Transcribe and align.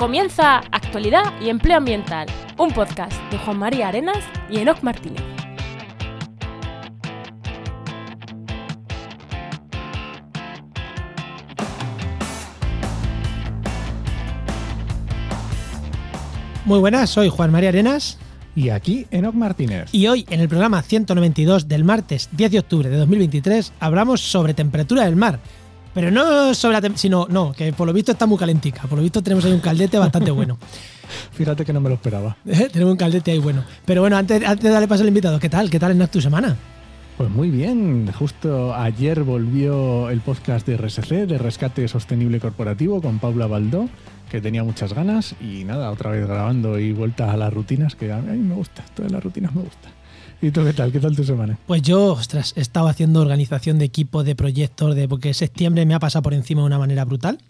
Comienza 0.00 0.62
Actualidad 0.72 1.24
y 1.42 1.50
Empleo 1.50 1.76
Ambiental, 1.76 2.26
un 2.56 2.70
podcast 2.70 3.12
de 3.30 3.36
Juan 3.36 3.58
María 3.58 3.88
Arenas 3.88 4.16
y 4.48 4.56
Enoc 4.56 4.82
Martínez. 4.82 5.20
Muy 16.64 16.78
buenas, 16.78 17.10
soy 17.10 17.28
Juan 17.28 17.52
María 17.52 17.68
Arenas. 17.68 18.16
Y 18.56 18.70
aquí 18.70 19.06
Enoc 19.10 19.34
Martínez. 19.34 19.90
Y 19.92 20.06
hoy, 20.06 20.24
en 20.30 20.40
el 20.40 20.48
programa 20.48 20.80
192 20.80 21.68
del 21.68 21.84
martes 21.84 22.30
10 22.32 22.52
de 22.52 22.58
octubre 22.58 22.88
de 22.88 22.96
2023, 22.96 23.74
hablamos 23.80 24.22
sobre 24.22 24.54
temperatura 24.54 25.04
del 25.04 25.16
mar. 25.16 25.40
Pero 25.94 26.10
no 26.10 26.54
sobre 26.54 26.80
la 26.80 26.96
sino, 26.96 27.26
no, 27.28 27.52
que 27.52 27.72
por 27.72 27.86
lo 27.86 27.92
visto 27.92 28.12
está 28.12 28.26
muy 28.26 28.38
calentica. 28.38 28.82
Por 28.82 28.98
lo 28.98 29.02
visto 29.02 29.22
tenemos 29.22 29.44
ahí 29.44 29.52
un 29.52 29.60
caldete 29.60 29.98
bastante 29.98 30.30
bueno. 30.30 30.58
Fíjate 31.32 31.64
que 31.64 31.72
no 31.72 31.80
me 31.80 31.88
lo 31.88 31.96
esperaba. 31.96 32.36
tenemos 32.44 32.92
un 32.92 32.98
caldete 32.98 33.32
ahí 33.32 33.38
bueno. 33.38 33.64
Pero 33.84 34.00
bueno, 34.00 34.16
antes, 34.16 34.42
antes 34.44 34.64
de 34.64 34.70
darle 34.70 34.88
paso 34.88 35.02
al 35.02 35.08
invitado, 35.08 35.38
¿qué 35.38 35.48
tal? 35.48 35.70
¿Qué 35.70 35.78
tal 35.78 35.92
en 35.92 36.08
tu 36.08 36.20
semana? 36.20 36.56
Pues 37.16 37.28
muy 37.28 37.50
bien, 37.50 38.10
justo 38.12 38.74
ayer 38.74 39.24
volvió 39.24 40.08
el 40.08 40.20
podcast 40.20 40.66
de 40.66 40.78
RSC, 40.78 41.26
de 41.26 41.36
Rescate 41.36 41.86
Sostenible 41.86 42.40
Corporativo, 42.40 43.02
con 43.02 43.18
Paula 43.18 43.46
Baldó 43.46 43.90
que 44.30 44.40
tenía 44.40 44.62
muchas 44.62 44.94
ganas 44.94 45.34
y 45.40 45.64
nada, 45.64 45.90
otra 45.90 46.12
vez 46.12 46.26
grabando 46.26 46.78
y 46.78 46.92
vuelta 46.92 47.32
a 47.32 47.36
las 47.36 47.52
rutinas, 47.52 47.96
que 47.96 48.12
a 48.12 48.18
mí 48.18 48.38
me 48.38 48.54
gusta, 48.54 48.84
todas 48.94 49.10
las 49.10 49.22
rutinas 49.22 49.52
me 49.54 49.62
gusta. 49.62 49.88
¿Y 50.42 50.50
tú 50.50 50.64
qué 50.64 50.72
tal? 50.72 50.90
¿Qué 50.90 51.00
tal 51.00 51.14
tu 51.14 51.24
semana? 51.24 51.58
Pues 51.66 51.82
yo, 51.82 52.12
ostras, 52.12 52.54
he 52.56 52.60
estado 52.60 52.88
haciendo 52.88 53.20
organización 53.20 53.78
de 53.78 53.84
equipos, 53.84 54.24
de 54.24 54.34
proyectos, 54.34 54.94
de 54.94 55.06
porque 55.06 55.34
septiembre 55.34 55.84
me 55.84 55.94
ha 55.94 55.98
pasado 55.98 56.22
por 56.22 56.34
encima 56.34 56.62
de 56.62 56.66
una 56.66 56.78
manera 56.78 57.04
brutal. 57.04 57.38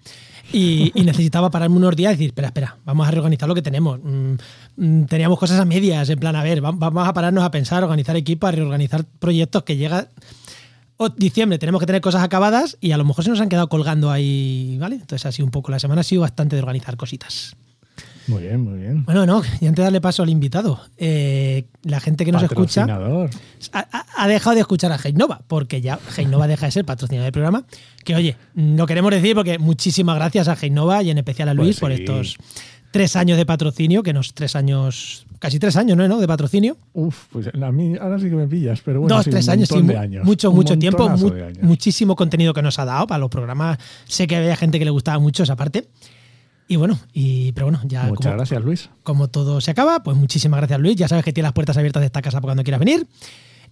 Y, 0.53 0.91
necesitaba 1.05 1.49
pararme 1.49 1.77
unos 1.77 1.95
días 1.95 2.13
y 2.13 2.17
decir, 2.17 2.31
espera, 2.31 2.49
espera, 2.49 2.77
vamos 2.85 3.07
a 3.07 3.13
reorganizar 3.13 3.49
lo 3.49 3.55
que 3.55 3.63
tenemos. 3.63 4.01
Mm, 4.03 4.33
mm, 4.79 5.05
teníamos 5.05 5.39
cosas 5.39 5.61
a 5.61 5.65
medias, 5.65 6.11
en 6.11 6.19
plan, 6.19 6.35
a 6.35 6.43
ver, 6.43 6.61
vamos 6.61 7.07
a 7.07 7.13
pararnos 7.13 7.45
a 7.45 7.53
pensar, 7.53 7.85
organizar 7.85 8.17
equipos, 8.17 8.49
a 8.49 8.51
reorganizar 8.51 9.05
proyectos 9.21 9.63
que 9.63 9.77
llega 9.77 10.09
diciembre 11.09 11.59
tenemos 11.59 11.81
que 11.81 11.87
tener 11.87 12.03
cosas 12.03 12.23
acabadas 12.23 12.77
y 12.81 12.93
a 12.93 12.99
lo 12.99 13.05
mejor 13.05 13.25
se 13.25 13.31
nos 13.31 13.41
han 13.41 13.49
quedado 13.49 13.69
colgando 13.69 14.11
ahí, 14.11 14.77
¿vale? 14.79 14.97
Entonces 14.97 15.25
así 15.25 15.43
un 15.43 15.51
poco 15.51 15.71
la 15.71 15.79
semana 15.79 16.03
ha 16.03 16.05
sido 16.05 16.23
bastante 16.23 16.57
de 16.57 16.63
organizar 16.63 16.97
cositas. 16.97 17.57
Muy 18.31 18.43
bien, 18.43 18.61
muy 18.61 18.79
bien. 18.79 19.05
Bueno, 19.05 19.27
no, 19.27 19.43
y 19.61 19.67
antes 19.67 19.77
de 19.77 19.83
darle 19.83 20.01
paso 20.01 20.23
al 20.23 20.31
invitado, 20.31 20.81
eh, 20.99 21.65
la 21.83 21.99
gente 21.99 22.25
que 22.25 22.31
nos 22.31 22.43
escucha 22.43 22.87
ha, 23.73 24.29
dejado 24.29 24.55
de 24.55 24.61
escuchar 24.61 24.93
a 24.93 24.99
Heinova, 25.03 25.43
porque 25.49 25.81
ya 25.81 25.99
Heinova 26.17 26.47
deja 26.47 26.67
de 26.67 26.73
ser 26.73 26.85
patrocinador 26.85 27.25
del 27.25 27.33
programa. 27.33 27.65
Que 28.05 28.15
oye, 28.15 28.37
lo 28.55 28.87
queremos 28.87 29.11
decir 29.11 29.35
porque 29.35 29.59
muchísimas 29.59 30.17
gracias 30.17 30.47
a 30.49 30.55
Heinova 30.55 31.03
y 31.03 31.11
en 31.11 31.19
especial 31.19 31.49
a 31.49 31.55
Luis 31.55 31.81
pues 31.81 31.81
por 31.81 31.93
estos 31.93 32.37
tres 32.91 33.17
años 33.17 33.37
de 33.37 33.47
patrocinio, 33.47 34.03
que 34.03 34.13
nos 34.13 34.33
tres 34.33 34.55
años, 34.57 35.27
casi 35.39 35.59
tres 35.59 35.77
años, 35.77 35.97
¿no? 35.97 36.19
De 36.19 36.29
patrocinio. 36.29 36.77
Uf, 36.93 37.27
pues 37.33 37.49
a 37.49 37.73
mí 37.73 37.95
ahora 38.01 38.19
sí 38.19 38.29
que 38.29 38.37
me 38.37 38.47
pillas, 38.47 38.81
pero 38.85 39.01
bueno, 39.01 39.17
dos, 39.17 39.27
tres 39.27 39.49
años, 39.49 39.69
sí, 39.69 39.83
mucho, 40.23 40.53
mucho 40.53 40.79
tiempo, 40.79 41.11
muchísimo 41.63 42.15
contenido 42.15 42.55
que 42.55 42.63
nos 42.63 42.79
ha 42.79 42.85
dado 42.85 43.07
para 43.07 43.19
los 43.19 43.31
programas. 43.31 43.79
Sé 44.07 44.27
que 44.27 44.37
había 44.37 44.57
gente 44.57 44.79
que 44.79 44.85
le 44.85 44.91
gustaba 44.91 45.19
mucho 45.19 45.43
esa 45.43 45.57
parte. 45.57 45.89
Y 46.71 46.77
bueno, 46.77 47.01
y, 47.13 47.51
pero 47.51 47.67
bueno, 47.67 47.81
ya. 47.85 48.05
Muchas 48.05 48.33
gracias, 48.33 48.63
Luis. 48.63 48.91
Como 49.03 49.27
todo 49.27 49.61
se 49.61 49.73
acaba, 49.73 50.05
pues 50.05 50.17
muchísimas 50.17 50.59
gracias, 50.59 50.79
Luis. 50.79 50.95
Ya 50.95 51.09
sabes 51.09 51.25
que 51.25 51.33
tiene 51.33 51.49
las 51.49 51.53
puertas 51.53 51.77
abiertas 51.77 52.01
de 52.01 52.07
esta 52.07 52.23
casa 52.23 52.41
para 52.41 52.51
cuando 52.51 52.63
quieras 52.63 52.79
venir. 52.79 53.09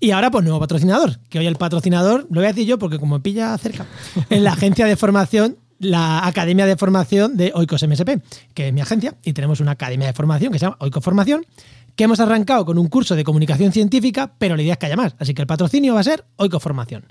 Y 0.00 0.10
ahora, 0.10 0.32
pues 0.32 0.42
nuevo 0.42 0.58
patrocinador, 0.58 1.20
que 1.28 1.38
hoy 1.38 1.46
el 1.46 1.55
patrocinador, 1.55 2.27
lo 2.28 2.40
voy 2.40 2.46
a 2.46 2.48
decir 2.48 2.67
yo 2.67 2.77
porque 2.77 2.98
como 2.98 3.14
me 3.14 3.20
pilla 3.20 3.56
cerca, 3.56 3.86
en 4.30 4.42
la 4.42 4.55
agencia 4.55 4.84
de 4.84 4.96
formación 4.96 5.58
la 5.78 6.27
Academia 6.27 6.67
de 6.67 6.77
Formación 6.77 7.36
de 7.36 7.52
Oikos 7.55 7.86
MSP, 7.86 8.20
que 8.52 8.67
es 8.67 8.74
mi 8.74 8.80
agencia, 8.80 9.14
y 9.23 9.33
tenemos 9.33 9.61
una 9.61 9.70
academia 9.70 10.08
de 10.08 10.12
formación 10.12 10.50
que 10.50 10.58
se 10.58 10.64
llama 10.64 10.77
Oikos 10.80 11.05
Formación, 11.05 11.46
que 11.94 12.02
hemos 12.02 12.18
arrancado 12.18 12.64
con 12.64 12.78
un 12.78 12.89
curso 12.89 13.14
de 13.14 13.23
comunicación 13.23 13.70
científica, 13.70 14.33
pero 14.39 14.56
la 14.56 14.62
idea 14.62 14.73
es 14.73 14.78
que 14.80 14.86
haya 14.86 14.96
más. 14.96 15.14
Así 15.20 15.34
que 15.34 15.42
el 15.42 15.46
patrocinio 15.46 15.94
va 15.94 16.00
a 16.00 16.02
ser 16.02 16.24
Oikos 16.34 16.61
Formación. 16.61 17.05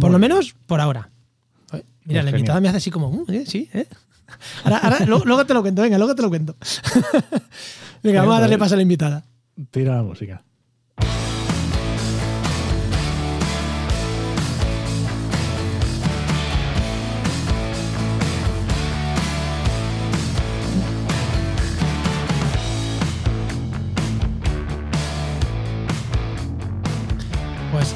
Por 0.00 0.10
lo 0.10 0.18
menos 0.18 0.56
por 0.66 0.80
ahora. 0.80 1.10
Mira, 2.06 2.24
la 2.24 2.30
invitada 2.30 2.60
me 2.60 2.68
hace 2.68 2.78
así 2.78 2.90
como, 2.90 3.08
uh, 3.08 3.24
¿eh? 3.28 3.44
sí, 3.46 3.68
¿eh? 3.72 3.86
Ahora, 4.64 4.98
luego, 5.06 5.46
te 5.46 5.54
lo 5.54 5.62
cuento, 5.62 5.82
venga, 5.82 5.98
luego 5.98 6.14
te 6.14 6.22
lo 6.22 6.28
cuento. 6.28 6.56
venga, 8.02 8.20
vamos 8.20 8.36
a 8.36 8.40
darle 8.40 8.58
paso 8.58 8.74
a 8.74 8.76
la 8.76 8.82
invitada. 8.82 9.24
Tira 9.70 9.96
la 9.96 10.02
música. 10.02 10.42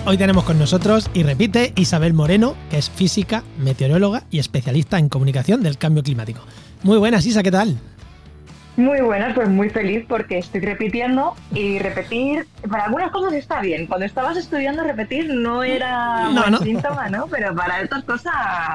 Hoy 0.08 0.16
tenemos 0.16 0.44
con 0.44 0.56
nosotros, 0.56 1.10
y 1.14 1.24
repite, 1.24 1.72
Isabel 1.74 2.14
Moreno, 2.14 2.54
que 2.70 2.78
es 2.78 2.88
física, 2.88 3.42
meteoróloga 3.58 4.22
y 4.30 4.38
especialista 4.38 5.00
en 5.00 5.08
comunicación 5.08 5.64
del 5.64 5.78
cambio 5.78 6.04
climático. 6.04 6.42
Muy 6.84 6.96
buenas, 6.98 7.26
Isa, 7.26 7.42
¿qué 7.42 7.50
tal? 7.50 7.76
Muy 8.76 9.00
buenas, 9.00 9.34
pues 9.34 9.48
muy 9.48 9.68
feliz 9.68 10.04
porque 10.06 10.38
estoy 10.38 10.60
repitiendo 10.60 11.34
y 11.52 11.80
repetir, 11.80 12.46
para 12.70 12.84
algunas 12.84 13.10
cosas 13.10 13.32
está 13.32 13.60
bien. 13.60 13.88
Cuando 13.88 14.06
estabas 14.06 14.36
estudiando 14.36 14.84
repetir 14.84 15.28
no 15.34 15.64
era 15.64 16.28
un 16.28 16.58
síntoma, 16.58 17.08
¿no? 17.08 17.26
Pero 17.26 17.52
para 17.56 17.80
estas 17.80 18.04
cosas 18.04 18.32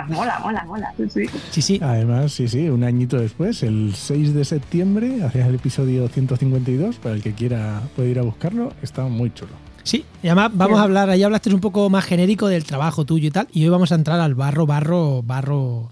mola, 0.10 0.38
mola, 0.40 0.66
mola. 0.66 0.94
Sí, 0.98 1.28
sí. 1.52 1.62
sí, 1.62 1.80
Además, 1.82 2.34
sí, 2.34 2.50
sí, 2.50 2.68
un 2.68 2.84
añito 2.84 3.18
después, 3.18 3.64
el 3.64 3.96
6 3.96 4.34
de 4.34 4.44
septiembre, 4.44 5.24
hacías 5.24 5.48
el 5.48 5.56
episodio 5.56 6.10
152, 6.10 6.98
para 6.98 7.16
el 7.16 7.24
que 7.24 7.32
quiera 7.32 7.84
puede 7.96 8.10
ir 8.10 8.20
a 8.20 8.24
buscarlo, 8.24 8.74
está 8.82 9.04
muy 9.04 9.34
chulo. 9.34 9.71
Sí, 9.84 10.06
y 10.22 10.28
además 10.28 10.52
vamos 10.54 10.80
a 10.80 10.84
hablar, 10.84 11.10
ahí 11.10 11.24
hablaste 11.24 11.54
un 11.54 11.62
poco 11.62 11.90
más 11.90 12.06
genérico 12.06 12.48
del 12.48 12.64
trabajo 12.64 13.06
tuyo 13.06 13.28
y 13.28 13.32
tal, 13.32 13.48
y 13.52 13.64
hoy 13.64 13.70
vamos 13.70 13.92
a 13.92 13.96
entrar 13.96 14.20
al 14.20 14.36
barro, 14.36 14.66
barro, 14.66 15.24
barro 15.24 15.90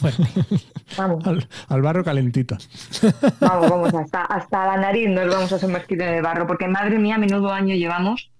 fuerte. 0.00 0.24
Vamos. 0.96 1.24
Al, 1.68 1.82
barro 1.82 2.02
calentito. 2.02 2.56
Vamos, 3.40 3.70
vamos, 3.70 3.94
hasta, 3.94 4.22
hasta 4.22 4.66
la 4.66 4.76
nariz 4.76 5.08
nos 5.08 5.28
vamos 5.28 5.52
a 5.52 5.58
sumergir 5.58 6.02
en 6.02 6.14
el 6.14 6.22
barro, 6.22 6.48
porque 6.48 6.66
madre 6.66 6.98
mía, 6.98 7.16
menudo 7.16 7.52
año 7.52 7.76
llevamos. 7.76 8.30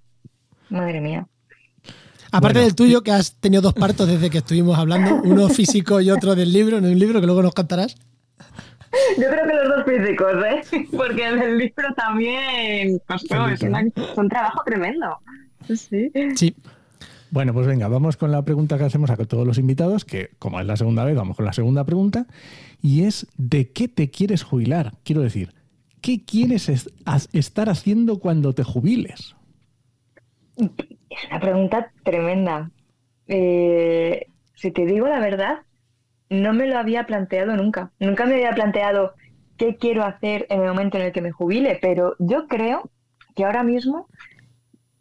Madre 0.69 1.01
mía. 1.01 1.29
Aparte 2.33 2.59
del 2.59 2.75
tuyo, 2.75 3.03
que 3.03 3.13
has 3.13 3.35
tenido 3.37 3.63
dos 3.63 3.75
partos 3.75 4.09
desde 4.09 4.31
que 4.31 4.39
estuvimos 4.39 4.77
hablando, 4.79 5.21
uno 5.23 5.49
físico 5.49 6.01
y 6.01 6.11
otro 6.11 6.35
del 6.35 6.53
libro, 6.53 6.79
en 6.79 6.87
un 6.87 6.99
libro 6.99 7.21
que 7.21 7.27
luego 7.27 7.43
nos 7.43 7.55
contarás. 7.55 7.95
Yo 9.19 9.29
creo 9.29 9.47
que 9.47 9.55
los 9.55 9.69
dos 9.69 9.85
físicos, 9.85 10.35
¿eh? 10.45 10.87
Porque 10.97 11.27
el 11.27 11.59
libro 11.59 11.95
también 11.95 13.01
pues, 13.07 13.25
es, 13.25 13.63
un 14.17 14.29
trabajo 14.29 14.63
tremendo. 14.65 15.19
Sí. 15.69 16.11
Sí. 16.35 16.57
Bueno, 17.31 17.55
pues 17.55 17.67
venga, 17.69 17.87
vamos 17.87 18.17
con 18.17 18.33
la 18.33 18.43
pregunta 18.43 18.77
que 18.77 18.85
hacemos 18.85 19.09
a 19.11 19.17
todos 19.17 19.47
los 19.47 19.59
invitados, 19.59 20.05
que 20.05 20.31
como 20.41 20.59
es 20.59 20.67
la 20.67 20.77
segunda 20.77 21.05
vez, 21.05 21.15
vamos 21.15 21.37
con 21.37 21.47
la 21.47 21.53
segunda 21.53 21.85
pregunta, 21.85 22.27
y 22.83 23.05
es 23.05 23.29
¿de 23.37 23.71
qué 23.71 23.87
te 23.87 24.11
quieres 24.11 24.43
jubilar? 24.43 24.95
Quiero 25.05 25.21
decir, 25.21 25.55
¿qué 26.01 26.25
quieres 26.25 26.69
estar 27.33 27.69
haciendo 27.69 28.19
cuando 28.19 28.53
te 28.53 28.65
jubiles? 28.65 29.37
Es 30.57 31.25
una 31.31 31.41
pregunta 31.41 31.93
tremenda. 32.03 32.71
Eh, 33.29 34.27
si 34.55 34.73
te 34.73 34.85
digo 34.85 35.07
la 35.07 35.21
verdad, 35.21 35.61
no 36.31 36.53
me 36.55 36.67
lo 36.67 36.79
había 36.79 37.05
planteado 37.05 37.57
nunca. 37.57 37.91
Nunca 37.99 38.25
me 38.25 38.35
había 38.35 38.53
planteado 38.53 39.15
qué 39.59 39.77
quiero 39.77 40.05
hacer 40.05 40.47
en 40.49 40.63
el 40.63 40.69
momento 40.69 40.97
en 40.97 41.05
el 41.05 41.13
que 41.13 41.21
me 41.21 41.33
jubile, 41.33 41.79
pero 41.83 42.15
yo 42.19 42.47
creo 42.47 42.91
que 43.35 43.45
ahora 43.45 43.63
mismo, 43.63 44.07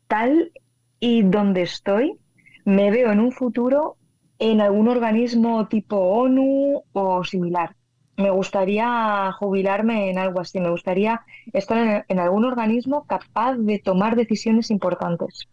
tal 0.08 0.52
y 1.00 1.22
donde 1.22 1.62
estoy, 1.62 2.18
me 2.66 2.92
veo 2.92 3.12
en 3.12 3.20
un 3.20 3.32
futuro 3.32 3.96
en 4.40 4.60
algún 4.60 4.88
organismo 4.88 5.68
tipo 5.68 5.98
ONU 5.98 6.84
o 6.92 7.24
similar. 7.24 7.76
Me 8.18 8.32
gustaría 8.32 9.32
jubilarme 9.34 10.10
en 10.10 10.18
algo 10.18 10.42
así, 10.42 10.60
me 10.60 10.70
gustaría 10.70 11.22
estar 11.54 12.06
en, 12.08 12.20
algún 12.20 12.44
organismo 12.44 13.06
capaz 13.06 13.56
de 13.56 13.80
tomar 13.80 14.16
decisiones 14.16 14.72
importantes. 14.72 15.48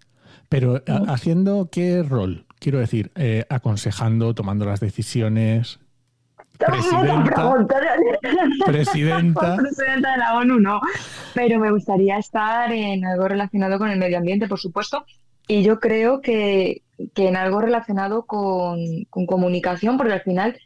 Pero 0.48 0.82
¿haciendo 1.06 1.68
qué 1.70 2.02
rol? 2.02 2.45
Quiero 2.66 2.80
decir, 2.80 3.12
eh, 3.14 3.44
aconsejando, 3.48 4.34
tomando 4.34 4.64
las 4.64 4.80
decisiones. 4.80 5.78
Presidenta, 6.58 7.54
presidenta. 8.66 9.56
presidenta 9.56 10.10
de 10.10 10.18
la 10.18 10.34
ONU, 10.34 10.58
no. 10.58 10.80
Pero 11.32 11.60
me 11.60 11.70
gustaría 11.70 12.18
estar 12.18 12.72
en 12.72 13.04
algo 13.04 13.28
relacionado 13.28 13.78
con 13.78 13.88
el 13.88 14.00
medio 14.00 14.18
ambiente, 14.18 14.48
por 14.48 14.58
supuesto. 14.58 15.06
Y 15.46 15.62
yo 15.62 15.78
creo 15.78 16.20
que, 16.20 16.82
en 17.14 17.36
algo 17.36 17.60
relacionado 17.60 18.26
con, 18.26 19.04
con, 19.10 19.26
comunicación, 19.26 19.96
porque 19.96 20.14
al 20.14 20.22
final 20.22 20.58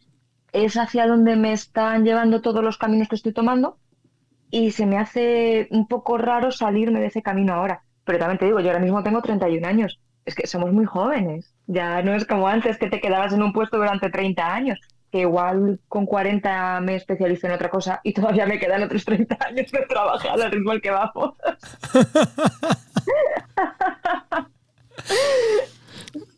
es 0.54 0.78
hacia 0.78 1.06
donde 1.06 1.36
me 1.36 1.52
están 1.52 2.06
llevando 2.06 2.40
todos 2.40 2.64
los 2.64 2.78
caminos 2.78 3.08
que 3.08 3.16
estoy 3.16 3.34
tomando. 3.34 3.76
Y 4.50 4.70
se 4.70 4.86
me 4.86 4.96
hace 4.96 5.68
un 5.70 5.86
poco 5.86 6.16
raro 6.16 6.50
salirme 6.50 6.98
de 6.98 7.08
ese 7.08 7.20
camino 7.20 7.52
ahora. 7.52 7.82
Pero 8.04 8.18
también 8.18 8.38
te 8.38 8.46
digo, 8.46 8.60
yo 8.60 8.68
ahora 8.68 8.80
mismo 8.80 9.02
tengo 9.02 9.20
31 9.20 9.68
años. 9.68 10.00
Es 10.24 10.34
que 10.34 10.46
somos 10.46 10.72
muy 10.72 10.84
jóvenes. 10.84 11.52
Ya 11.66 12.02
no 12.02 12.14
es 12.14 12.24
como 12.24 12.46
antes 12.48 12.78
que 12.78 12.88
te 12.88 13.00
quedabas 13.00 13.32
en 13.32 13.42
un 13.42 13.52
puesto 13.52 13.76
durante 13.78 14.10
30 14.10 14.54
años. 14.54 14.78
que 15.10 15.20
igual 15.20 15.80
con 15.88 16.06
40 16.06 16.80
me 16.82 16.94
especializo 16.94 17.48
en 17.48 17.54
otra 17.54 17.68
cosa 17.68 18.00
y 18.04 18.12
todavía 18.12 18.46
me 18.46 18.60
quedan 18.60 18.84
otros 18.84 19.04
30 19.04 19.36
años 19.40 19.70
de 19.72 19.80
trabajar 19.88 20.40
al 20.40 20.52
ritmo 20.52 20.70
al 20.70 20.80
que 20.80 20.90
vamos. 20.90 21.34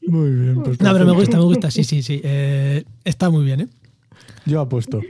Muy 0.07 0.31
bien. 0.31 0.63
pues 0.63 0.81
No, 0.81 0.93
pero 0.93 1.05
me 1.05 1.13
gusta, 1.13 1.37
me 1.37 1.45
gusta, 1.45 1.71
sí, 1.71 1.85
sí, 1.85 2.03
sí. 2.03 2.21
Eh, 2.25 2.85
está 3.05 3.31
muy 3.31 3.45
bien, 3.45 3.63
¿eh? 3.63 3.69
Yo 4.45 4.61
apuesto. 4.61 5.01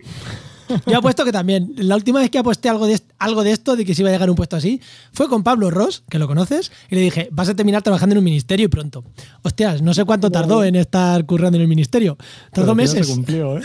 Yo 0.87 0.99
apuesto 0.99 1.25
que 1.25 1.33
también. 1.33 1.73
La 1.77 1.97
última 1.97 2.21
vez 2.21 2.31
que 2.31 2.39
aposté 2.39 2.69
algo 2.69 2.87
de, 2.87 3.01
algo 3.19 3.45
de 3.45 3.53
esto, 3.53 3.77
de 3.77 3.85
que 3.85 3.95
se 3.95 4.03
iba 4.03 4.11
a 4.11 4.13
llegar 4.13 4.29
a 4.29 4.33
un 4.33 4.37
puesto 4.37 4.57
así, 4.57 4.81
fue 5.13 5.29
con 5.29 5.43
Pablo 5.43 5.71
Ross, 5.71 6.03
que 6.09 6.19
lo 6.19 6.27
conoces, 6.27 6.73
y 6.91 6.95
le 6.95 7.01
dije, 7.01 7.29
vas 7.33 7.49
a 7.49 7.55
terminar 7.55 7.83
trabajando 7.83 8.15
en 8.15 8.19
un 8.19 8.25
ministerio 8.25 8.67
y 8.67 8.69
pronto. 8.69 9.05
Hostias, 9.43 9.83
no 9.83 9.95
sé 9.95 10.05
cuánto 10.05 10.31
tardó 10.31 10.65
en 10.65 10.77
estar 10.77 11.25
currando 11.27 11.57
en 11.57 11.63
el 11.63 11.69
ministerio. 11.69 12.17
Tardó 12.53 12.75
meses. 12.75 13.07
Se 13.07 13.15
cumplió, 13.15 13.59
¿eh? 13.59 13.63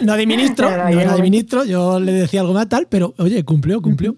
No 0.00 0.16
de 0.16 0.26
ministro, 0.26 0.70
no 0.70 1.00
era 1.00 1.14
de 1.14 1.22
ministro, 1.22 1.64
yo 1.64 2.00
le 2.00 2.12
decía 2.12 2.40
algo 2.40 2.54
más 2.54 2.68
tal, 2.68 2.86
pero 2.88 3.14
oye, 3.18 3.44
cumplió, 3.44 3.82
cumplió. 3.82 4.16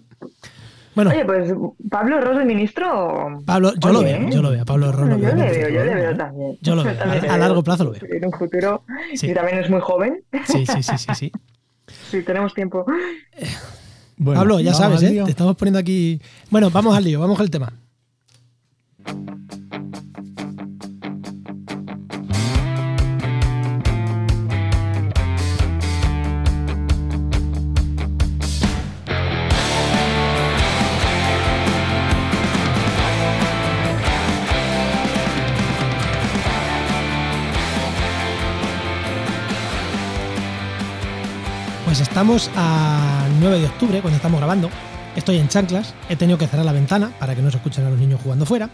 Bueno, 0.97 1.11
Oye, 1.11 1.25
pues 1.25 1.53
Pablo 1.91 2.19
Ross, 2.21 2.37
el 2.39 2.47
ministro. 2.47 3.39
Pablo, 3.45 3.71
yo 3.79 3.89
lo 3.93 4.01
veo, 4.01 4.29
yo 4.31 4.41
lo 4.41 4.49
veo, 4.49 4.65
Pablo 4.65 4.91
Ross 4.91 5.07
lo 5.07 5.17
Yo 5.19 5.27
veo. 5.27 5.35
le 5.35 5.51
veo, 5.51 5.69
yo 5.69 5.85
le 5.85 5.93
veo 5.93 6.17
también. 6.17 6.57
Yo 6.59 6.75
lo 6.75 6.83
veo, 6.83 6.97
también 6.97 7.29
a- 7.29 7.33
a 7.35 7.37
largo 7.37 7.61
plazo 7.63 7.83
lo 7.83 7.91
veo. 7.91 8.01
En 8.09 8.25
un 8.25 8.31
futuro, 8.31 8.83
Sí. 9.13 9.29
y 9.29 9.33
también 9.35 9.59
es 9.59 9.69
muy 9.69 9.79
joven, 9.79 10.23
Sí, 10.47 10.65
sí, 10.65 10.81
sí, 10.81 10.97
sí, 10.97 11.07
sí. 11.13 11.31
si 12.09 12.23
tenemos 12.23 12.51
tiempo. 12.55 12.83
Bueno, 14.17 14.39
Pablo, 14.41 14.59
ya 14.59 14.71
¿vamos 14.71 14.99
sabes, 14.99 15.03
¿eh? 15.03 15.21
Te 15.23 15.29
estamos 15.29 15.55
poniendo 15.55 15.77
aquí. 15.77 16.19
Bueno, 16.49 16.71
vamos 16.71 16.97
al 16.97 17.03
lío, 17.03 17.19
vamos 17.19 17.39
al 17.39 17.51
tema. 17.51 17.71
Estamos 42.17 42.49
a 42.55 43.27
9 43.39 43.59
de 43.59 43.65
octubre, 43.67 44.01
cuando 44.01 44.15
estamos 44.15 44.39
grabando. 44.39 44.71
Estoy 45.15 45.37
en 45.37 45.49
chanclas, 45.49 45.93
he 46.09 46.15
tenido 46.15 46.39
que 46.39 46.47
cerrar 46.47 46.65
la 46.65 46.71
ventana 46.71 47.11
para 47.19 47.35
que 47.35 47.43
no 47.43 47.51
se 47.51 47.57
escuchen 47.57 47.85
a 47.85 47.91
los 47.91 47.99
niños 47.99 48.19
jugando 48.23 48.43
fuera. 48.43 48.71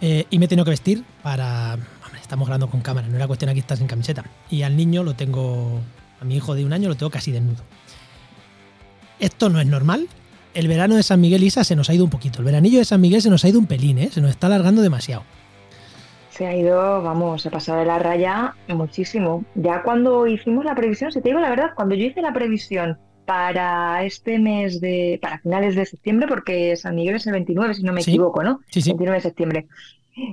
Eh, 0.00 0.24
y 0.30 0.38
me 0.38 0.46
he 0.46 0.48
tenido 0.48 0.64
que 0.64 0.70
vestir 0.70 1.04
para. 1.22 1.74
Hombre, 1.74 2.18
estamos 2.18 2.48
grabando 2.48 2.70
con 2.70 2.80
cámara, 2.80 3.08
no 3.08 3.16
era 3.16 3.26
cuestión 3.26 3.50
aquí 3.50 3.58
estar 3.58 3.76
sin 3.76 3.86
camiseta. 3.86 4.24
Y 4.48 4.62
al 4.62 4.74
niño 4.74 5.02
lo 5.02 5.12
tengo. 5.12 5.82
A 6.18 6.24
mi 6.24 6.36
hijo 6.36 6.54
de 6.54 6.64
un 6.64 6.72
año 6.72 6.88
lo 6.88 6.94
tengo 6.94 7.10
casi 7.10 7.30
desnudo. 7.30 7.62
Esto 9.20 9.50
no 9.50 9.60
es 9.60 9.66
normal. 9.66 10.08
El 10.54 10.66
verano 10.66 10.96
de 10.96 11.02
San 11.02 11.20
Miguel 11.20 11.42
Isa 11.42 11.62
se 11.62 11.76
nos 11.76 11.90
ha 11.90 11.94
ido 11.94 12.04
un 12.04 12.10
poquito. 12.10 12.38
El 12.38 12.46
veranillo 12.46 12.78
de 12.78 12.86
San 12.86 13.02
Miguel 13.02 13.20
se 13.20 13.28
nos 13.28 13.44
ha 13.44 13.50
ido 13.50 13.58
un 13.58 13.66
pelín, 13.66 13.98
¿eh? 13.98 14.08
Se 14.10 14.22
nos 14.22 14.30
está 14.30 14.46
alargando 14.46 14.80
demasiado. 14.80 15.24
Se 16.36 16.46
ha 16.46 16.54
ido, 16.54 17.02
vamos, 17.02 17.42
se 17.42 17.48
ha 17.48 17.50
pasado 17.50 17.78
de 17.78 17.86
la 17.86 17.98
raya 17.98 18.54
muchísimo. 18.68 19.44
Ya 19.54 19.82
cuando 19.82 20.26
hicimos 20.26 20.64
la 20.64 20.74
previsión, 20.74 21.10
si 21.10 21.22
te 21.22 21.30
digo 21.30 21.40
la 21.40 21.48
verdad, 21.50 21.70
cuando 21.74 21.94
yo 21.94 22.04
hice 22.04 22.20
la 22.20 22.32
previsión 22.34 22.98
para 23.24 24.04
este 24.04 24.38
mes 24.38 24.80
de, 24.80 25.18
para 25.22 25.38
finales 25.38 25.74
de 25.74 25.86
septiembre, 25.86 26.28
porque 26.28 26.76
San 26.76 26.94
Miguel 26.94 27.16
es 27.16 27.26
el 27.26 27.32
29, 27.32 27.74
si 27.74 27.82
no 27.82 27.92
me 27.92 28.02
Sí. 28.02 28.10
equivoco, 28.10 28.42
¿no? 28.42 28.60
Sí, 28.68 28.82
sí. 28.82 28.90
29 28.90 29.16
de 29.16 29.22
septiembre. 29.22 29.66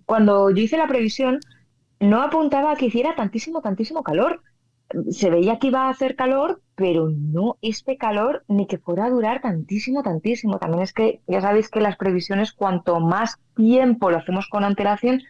Cuando 0.06 0.50
yo 0.52 0.62
hice 0.62 0.78
la 0.78 0.88
previsión, 0.88 1.40
no 2.00 2.22
apuntaba 2.22 2.74
a 2.74 2.76
que 2.76 2.88
hiciera 2.88 3.16
tantísimo, 3.16 3.62
tantísimo 3.62 4.04
calor. 4.04 4.42
Se 5.10 5.30
veía 5.30 5.58
que 5.58 5.68
iba 5.68 5.84
a 5.88 5.90
hacer 5.90 6.16
calor, 6.16 6.62
pero 6.76 7.10
no 7.10 7.58
este 7.62 7.98
calor 7.98 8.44
ni 8.50 8.68
que 8.68 8.78
fuera 8.78 9.06
a 9.06 9.10
durar 9.10 9.42
tantísimo, 9.42 10.04
tantísimo. 10.04 10.60
También 10.60 10.84
es 10.84 10.92
que 10.94 11.22
ya 11.28 11.40
sabéis 11.42 11.70
que 11.70 11.80
las 11.80 11.96
previsiones, 11.96 12.52
cuanto 12.52 13.00
más 13.00 13.40
tiempo 13.56 14.12
lo 14.12 14.18
hacemos 14.18 14.48
con 14.50 14.64
antelación, 14.66 15.22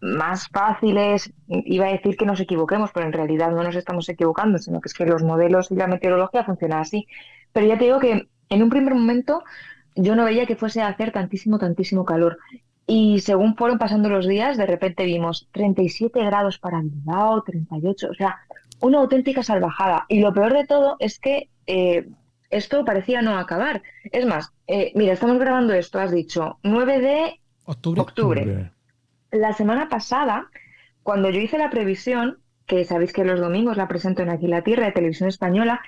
más 0.00 0.48
fácil 0.48 0.96
es, 0.96 1.32
iba 1.46 1.86
a 1.86 1.92
decir 1.92 2.16
que 2.16 2.26
nos 2.26 2.40
equivoquemos, 2.40 2.90
pero 2.92 3.06
en 3.06 3.12
realidad 3.12 3.50
no 3.50 3.62
nos 3.62 3.76
estamos 3.76 4.08
equivocando, 4.08 4.58
sino 4.58 4.80
que 4.80 4.88
es 4.88 4.94
que 4.94 5.06
los 5.06 5.22
modelos 5.22 5.70
y 5.70 5.76
la 5.76 5.86
meteorología 5.86 6.44
funcionan 6.44 6.80
así. 6.80 7.06
Pero 7.52 7.66
ya 7.66 7.78
te 7.78 7.84
digo 7.84 7.98
que 7.98 8.28
en 8.48 8.62
un 8.62 8.70
primer 8.70 8.94
momento 8.94 9.42
yo 9.94 10.16
no 10.16 10.24
veía 10.24 10.46
que 10.46 10.56
fuese 10.56 10.80
a 10.80 10.88
hacer 10.88 11.12
tantísimo, 11.12 11.58
tantísimo 11.58 12.04
calor. 12.04 12.38
Y 12.86 13.20
según 13.20 13.56
fueron 13.56 13.78
pasando 13.78 14.08
los 14.08 14.26
días, 14.26 14.56
de 14.56 14.66
repente 14.66 15.04
vimos 15.04 15.48
37 15.52 16.24
grados 16.24 16.58
para 16.58 16.80
Bilbao, 16.80 17.42
38, 17.42 18.08
o 18.10 18.14
sea, 18.14 18.38
una 18.80 18.98
auténtica 18.98 19.42
salvajada. 19.42 20.06
Y 20.08 20.20
lo 20.20 20.32
peor 20.32 20.52
de 20.52 20.66
todo 20.66 20.96
es 20.98 21.18
que 21.20 21.48
eh, 21.66 22.08
esto 22.50 22.84
parecía 22.84 23.22
no 23.22 23.38
acabar. 23.38 23.82
Es 24.10 24.26
más, 24.26 24.52
eh, 24.66 24.92
mira, 24.94 25.12
estamos 25.12 25.38
grabando 25.38 25.72
esto, 25.72 26.00
has 26.00 26.10
dicho, 26.10 26.58
9 26.64 27.00
de 27.00 27.40
Octubre. 27.64 28.00
octubre. 28.00 28.72
La 29.32 29.54
semana 29.54 29.88
pasada, 29.88 30.50
cuando 31.02 31.30
yo 31.30 31.40
hice 31.40 31.56
la 31.56 31.70
previsión, 31.70 32.38
que 32.66 32.84
sabéis 32.84 33.14
que 33.14 33.24
los 33.24 33.40
domingos 33.40 33.78
la 33.78 33.88
presento 33.88 34.22
en 34.22 34.28
Aquí 34.28 34.46
la 34.46 34.62
Tierra 34.62 34.84
de 34.84 34.92
Televisión 34.92 35.28
Española, 35.28 35.80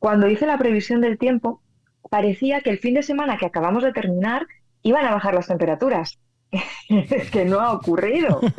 cuando 0.00 0.28
hice 0.28 0.44
la 0.44 0.58
previsión 0.58 1.00
del 1.00 1.16
tiempo, 1.16 1.62
parecía 2.10 2.62
que 2.62 2.70
el 2.70 2.78
fin 2.78 2.94
de 2.94 3.04
semana 3.04 3.38
que 3.38 3.46
acabamos 3.46 3.84
de 3.84 3.92
terminar 3.92 4.46
iban 4.82 5.06
a 5.06 5.12
bajar 5.12 5.34
las 5.34 5.46
temperaturas. 5.46 6.18
Es 6.88 7.30
que 7.30 7.44
no 7.44 7.60
ha 7.60 7.72
ocurrido. 7.72 8.40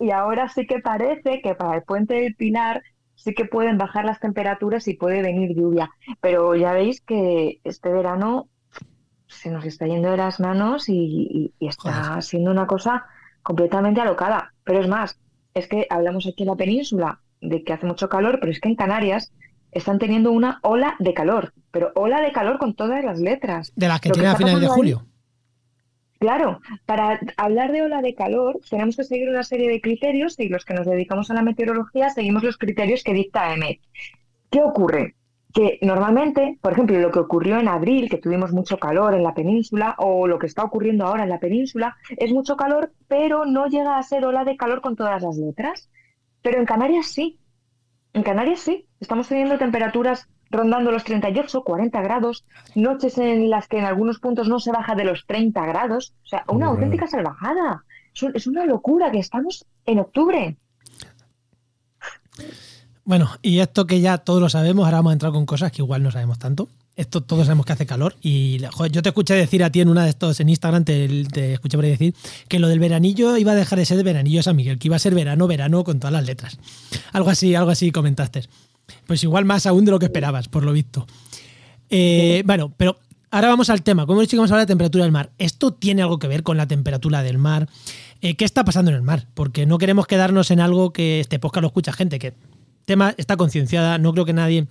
Y 0.00 0.10
ahora 0.10 0.48
sí 0.48 0.66
que 0.66 0.80
parece 0.80 1.40
que 1.42 1.54
para 1.54 1.76
el 1.76 1.84
puente 1.84 2.14
del 2.14 2.34
Pilar 2.34 2.82
sí 3.14 3.34
que 3.34 3.44
pueden 3.44 3.78
bajar 3.78 4.04
las 4.04 4.18
temperaturas 4.18 4.88
y 4.88 4.94
puede 4.94 5.22
venir 5.22 5.54
lluvia. 5.54 5.92
Pero 6.20 6.56
ya 6.56 6.72
veis 6.72 7.00
que 7.00 7.60
este 7.62 7.92
verano 7.92 8.48
se 9.28 9.50
nos 9.50 9.64
está 9.64 9.86
yendo 9.86 10.10
de 10.10 10.16
las 10.16 10.40
manos 10.40 10.88
y, 10.88 10.94
y- 10.94 11.52
y 11.58 11.68
está 11.68 11.92
Joder. 12.04 12.22
siendo 12.22 12.50
una 12.50 12.66
cosa 12.66 13.06
completamente 13.42 14.00
alocada. 14.00 14.52
Pero 14.64 14.80
es 14.80 14.88
más, 14.88 15.18
es 15.54 15.68
que 15.68 15.86
hablamos 15.90 16.26
aquí 16.26 16.42
en 16.42 16.48
la 16.48 16.56
península 16.56 17.20
de 17.40 17.62
que 17.62 17.72
hace 17.72 17.86
mucho 17.86 18.08
calor, 18.08 18.38
pero 18.40 18.50
es 18.52 18.60
que 18.60 18.68
en 18.68 18.74
Canarias 18.74 19.32
están 19.70 19.98
teniendo 19.98 20.32
una 20.32 20.58
ola 20.62 20.96
de 20.98 21.14
calor, 21.14 21.52
pero 21.70 21.92
ola 21.94 22.20
de 22.22 22.32
calor 22.32 22.58
con 22.58 22.74
todas 22.74 23.04
las 23.04 23.20
letras. 23.20 23.72
De 23.76 23.86
las 23.86 24.00
que 24.00 24.08
Lo 24.08 24.14
que 24.14 24.20
tiene 24.20 24.32
a 24.34 24.36
finales 24.36 24.60
de 24.60 24.66
ahí- 24.66 24.72
julio. 24.74 25.04
Claro, 26.18 26.60
para 26.84 27.20
hablar 27.36 27.70
de 27.70 27.82
ola 27.82 28.02
de 28.02 28.14
calor 28.16 28.58
tenemos 28.68 28.96
que 28.96 29.04
seguir 29.04 29.28
una 29.28 29.44
serie 29.44 29.68
de 29.68 29.80
criterios 29.80 30.36
y 30.40 30.48
los 30.48 30.64
que 30.64 30.74
nos 30.74 30.84
dedicamos 30.86 31.30
a 31.30 31.34
la 31.34 31.42
meteorología 31.42 32.10
seguimos 32.10 32.42
los 32.42 32.58
criterios 32.58 33.04
que 33.04 33.12
dicta 33.12 33.54
EMET. 33.54 33.78
¿Qué 34.50 34.60
ocurre? 34.62 35.14
Que 35.54 35.78
normalmente, 35.82 36.58
por 36.60 36.72
ejemplo, 36.72 36.98
lo 36.98 37.10
que 37.10 37.18
ocurrió 37.20 37.58
en 37.58 37.68
abril, 37.68 38.10
que 38.10 38.18
tuvimos 38.18 38.52
mucho 38.52 38.78
calor 38.78 39.14
en 39.14 39.22
la 39.22 39.34
península, 39.34 39.94
o 39.98 40.26
lo 40.26 40.38
que 40.38 40.46
está 40.46 40.62
ocurriendo 40.62 41.06
ahora 41.06 41.22
en 41.24 41.30
la 41.30 41.40
península, 41.40 41.96
es 42.16 42.32
mucho 42.32 42.56
calor, 42.56 42.92
pero 43.08 43.44
no 43.46 43.66
llega 43.66 43.96
a 43.98 44.02
ser 44.02 44.24
ola 44.26 44.44
de 44.44 44.56
calor 44.56 44.80
con 44.82 44.94
todas 44.94 45.22
las 45.22 45.36
letras. 45.38 45.88
Pero 46.42 46.58
en 46.58 46.66
Canarias 46.66 47.06
sí. 47.06 47.38
En 48.12 48.22
Canarias 48.22 48.60
sí. 48.60 48.86
Estamos 49.00 49.26
teniendo 49.28 49.56
temperaturas 49.58 50.28
rondando 50.50 50.90
los 50.92 51.04
38, 51.04 51.62
40 51.62 52.00
grados, 52.02 52.44
noches 52.74 53.18
en 53.18 53.50
las 53.50 53.68
que 53.68 53.78
en 53.78 53.84
algunos 53.84 54.18
puntos 54.18 54.48
no 54.48 54.58
se 54.60 54.72
baja 54.72 54.94
de 54.94 55.04
los 55.04 55.26
30 55.26 55.64
grados. 55.66 56.14
O 56.24 56.26
sea, 56.26 56.44
una 56.48 56.66
auténtica 56.68 57.06
salvajada. 57.06 57.84
Es, 58.14 58.22
un- 58.22 58.32
es 58.36 58.46
una 58.46 58.64
locura 58.66 59.10
que 59.10 59.18
estamos 59.18 59.66
en 59.86 59.98
octubre. 59.98 60.56
Bueno, 63.08 63.30
y 63.40 63.60
esto 63.60 63.86
que 63.86 64.02
ya 64.02 64.18
todos 64.18 64.38
lo 64.38 64.50
sabemos, 64.50 64.84
ahora 64.84 64.98
vamos 64.98 65.12
a 65.12 65.12
entrar 65.14 65.32
con 65.32 65.46
cosas 65.46 65.72
que 65.72 65.80
igual 65.80 66.02
no 66.02 66.10
sabemos 66.10 66.38
tanto. 66.38 66.68
Esto 66.94 67.22
todos 67.22 67.46
sabemos 67.46 67.64
que 67.64 67.72
hace 67.72 67.86
calor. 67.86 68.14
Y 68.20 68.58
yo 68.58 69.00
te 69.00 69.08
escuché 69.08 69.32
decir 69.32 69.64
a 69.64 69.70
ti 69.70 69.80
en 69.80 69.88
una 69.88 70.04
de 70.04 70.10
estos, 70.10 70.38
en 70.40 70.50
Instagram, 70.50 70.84
te, 70.84 71.24
te 71.24 71.54
escuché 71.54 71.78
decir 71.78 72.14
que 72.48 72.58
lo 72.58 72.68
del 72.68 72.80
veranillo 72.80 73.38
iba 73.38 73.52
a 73.52 73.54
dejar 73.54 73.78
de 73.78 73.86
ser 73.86 73.96
de 73.96 74.02
veranillo 74.02 74.42
San 74.42 74.56
Miguel, 74.56 74.78
que 74.78 74.88
iba 74.88 74.96
a 74.96 74.98
ser 74.98 75.14
verano, 75.14 75.46
verano 75.46 75.84
con 75.84 76.00
todas 76.00 76.12
las 76.12 76.26
letras. 76.26 76.58
Algo 77.12 77.30
así, 77.30 77.54
algo 77.54 77.70
así 77.70 77.92
comentaste. 77.92 78.42
Pues 79.06 79.24
igual 79.24 79.46
más 79.46 79.64
aún 79.64 79.86
de 79.86 79.90
lo 79.90 79.98
que 79.98 80.04
esperabas, 80.04 80.48
por 80.48 80.64
lo 80.64 80.74
visto. 80.74 81.06
Eh, 81.88 82.42
bueno, 82.44 82.74
pero 82.76 82.98
ahora 83.30 83.48
vamos 83.48 83.70
al 83.70 83.82
tema. 83.82 84.04
Como 84.04 84.20
he 84.20 84.24
dicho 84.24 84.32
que 84.32 84.40
vamos 84.40 84.50
a 84.50 84.54
hablar 84.56 84.66
de 84.66 84.72
temperatura 84.72 85.04
del 85.04 85.12
mar. 85.12 85.30
¿Esto 85.38 85.72
tiene 85.72 86.02
algo 86.02 86.18
que 86.18 86.28
ver 86.28 86.42
con 86.42 86.58
la 86.58 86.68
temperatura 86.68 87.22
del 87.22 87.38
mar? 87.38 87.70
Eh, 88.20 88.36
¿Qué 88.36 88.44
está 88.44 88.66
pasando 88.66 88.90
en 88.90 88.98
el 88.98 89.02
mar? 89.02 89.28
Porque 89.32 89.64
no 89.64 89.78
queremos 89.78 90.06
quedarnos 90.06 90.50
en 90.50 90.60
algo 90.60 90.92
que 90.92 91.20
este 91.20 91.38
podcast 91.38 91.62
lo 91.62 91.68
escucha 91.68 91.94
gente 91.94 92.18
que 92.18 92.34
tema 92.88 93.14
está 93.16 93.36
concienciada. 93.36 93.98
No 93.98 94.12
creo 94.12 94.24
que 94.24 94.32
nadie. 94.32 94.66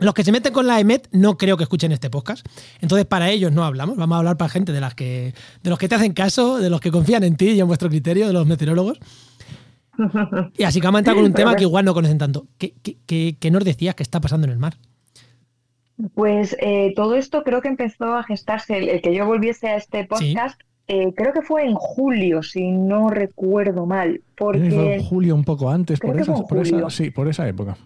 Los 0.00 0.12
que 0.12 0.24
se 0.24 0.32
meten 0.32 0.52
con 0.52 0.66
la 0.66 0.80
EMET 0.80 1.08
no 1.12 1.38
creo 1.38 1.56
que 1.56 1.62
escuchen 1.62 1.92
este 1.92 2.10
podcast. 2.10 2.44
Entonces, 2.80 3.06
para 3.06 3.30
ellos 3.30 3.52
no 3.52 3.64
hablamos. 3.64 3.96
Vamos 3.96 4.16
a 4.16 4.18
hablar 4.18 4.36
para 4.36 4.48
gente 4.50 4.72
de 4.72 4.80
las 4.80 4.94
que. 4.94 5.34
de 5.62 5.70
los 5.70 5.78
que 5.78 5.88
te 5.88 5.94
hacen 5.94 6.12
caso, 6.12 6.58
de 6.58 6.68
los 6.68 6.80
que 6.80 6.90
confían 6.90 7.22
en 7.22 7.36
ti 7.36 7.50
y 7.50 7.60
en 7.60 7.66
vuestro 7.68 7.88
criterio, 7.88 8.26
de 8.26 8.32
los 8.32 8.44
meteorólogos. 8.46 8.98
Y 10.58 10.64
así 10.64 10.80
que 10.80 10.86
vamos 10.88 10.98
a 10.98 11.00
entrar 11.00 11.14
con 11.16 11.24
un 11.24 11.32
tema 11.32 11.54
que 11.54 11.62
igual 11.62 11.84
no 11.84 11.94
conocen 11.94 12.18
tanto. 12.18 12.48
¿Qué, 12.58 12.74
qué, 12.82 12.98
qué- 13.06 13.36
qué 13.38 13.50
nos 13.52 13.64
decías 13.64 13.94
que 13.94 14.02
está 14.02 14.20
pasando 14.20 14.46
en 14.46 14.52
el 14.52 14.58
mar? 14.58 14.74
Pues 16.14 16.56
eh, 16.60 16.92
todo 16.96 17.14
esto 17.14 17.44
creo 17.44 17.62
que 17.62 17.68
empezó 17.68 18.16
a 18.16 18.24
gestarse, 18.24 18.76
el, 18.76 18.88
el 18.88 19.00
que 19.00 19.14
yo 19.14 19.26
volviese 19.26 19.68
a 19.68 19.76
este 19.76 20.04
podcast, 20.04 20.60
eh, 20.86 21.14
creo 21.14 21.32
que 21.32 21.42
fue 21.42 21.64
en 21.64 21.74
julio, 21.74 22.42
si 22.42 22.70
no 22.70 23.08
recuerdo 23.08 23.86
mal. 23.86 24.20
Porque... 24.36 24.70
Fue 24.70 24.94
en 24.96 25.02
julio 25.02 25.34
un 25.34 25.44
poco 25.44 25.70
antes, 25.70 25.98
por 25.98 26.18
esa, 26.18 26.34
por 26.42 26.58
esa, 26.58 26.90
sí, 26.90 27.10
por 27.10 27.28
esa 27.28 27.48
época. 27.48 27.76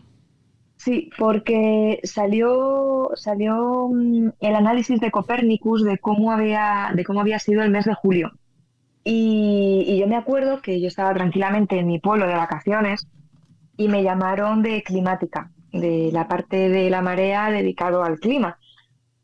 Sí, 0.76 1.10
porque 1.18 2.00
salió, 2.02 3.10
salió 3.14 3.88
mm, 3.92 4.30
el 4.40 4.54
análisis 4.54 5.00
de 5.00 5.10
Copernicus 5.10 5.84
de 5.84 5.98
cómo 5.98 6.32
había, 6.32 6.92
de 6.94 7.04
cómo 7.04 7.20
había 7.20 7.38
sido 7.38 7.62
el 7.62 7.70
mes 7.70 7.84
de 7.84 7.94
julio. 7.94 8.32
Y, 9.04 9.84
y, 9.86 9.98
yo 9.98 10.06
me 10.06 10.16
acuerdo 10.16 10.60
que 10.60 10.80
yo 10.80 10.88
estaba 10.88 11.14
tranquilamente 11.14 11.78
en 11.78 11.86
mi 11.86 11.98
pueblo 11.98 12.26
de 12.26 12.34
vacaciones 12.34 13.06
y 13.76 13.88
me 13.88 14.02
llamaron 14.02 14.62
de 14.62 14.82
climática, 14.82 15.50
de 15.72 16.10
la 16.12 16.28
parte 16.28 16.68
de 16.68 16.90
la 16.90 17.00
marea 17.00 17.50
dedicado 17.50 18.02
al 18.02 18.18
clima. 18.18 18.58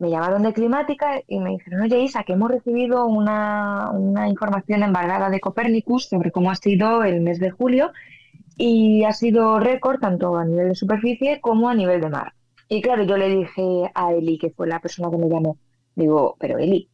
Me 0.04 0.10
llamaron 0.10 0.42
de 0.42 0.52
climática 0.52 1.22
y 1.26 1.40
me 1.40 1.52
dijeron, 1.52 1.80
oye 1.80 1.98
Isa, 2.02 2.24
que 2.24 2.34
hemos 2.34 2.50
recibido 2.50 3.06
una, 3.06 3.90
una 3.90 4.28
información 4.28 4.82
embargada 4.82 5.30
de 5.30 5.40
Copernicus 5.40 6.10
sobre 6.10 6.30
cómo 6.30 6.50
ha 6.50 6.56
sido 6.56 7.04
el 7.04 7.22
mes 7.22 7.40
de 7.40 7.50
julio 7.50 7.90
y 8.58 9.04
ha 9.04 9.14
sido 9.14 9.58
récord 9.60 10.00
tanto 10.00 10.36
a 10.36 10.44
nivel 10.44 10.68
de 10.68 10.74
superficie 10.74 11.40
como 11.40 11.70
a 11.70 11.74
nivel 11.74 12.02
de 12.02 12.10
mar. 12.10 12.34
Y 12.68 12.82
claro, 12.82 13.04
yo 13.04 13.16
le 13.16 13.30
dije 13.30 13.90
a 13.94 14.12
Eli, 14.12 14.36
que 14.36 14.50
fue 14.50 14.66
la 14.66 14.78
persona 14.78 15.10
que 15.10 15.16
me 15.16 15.30
llamó, 15.30 15.56
digo, 15.94 16.36
pero 16.38 16.58
Eli, 16.58 16.90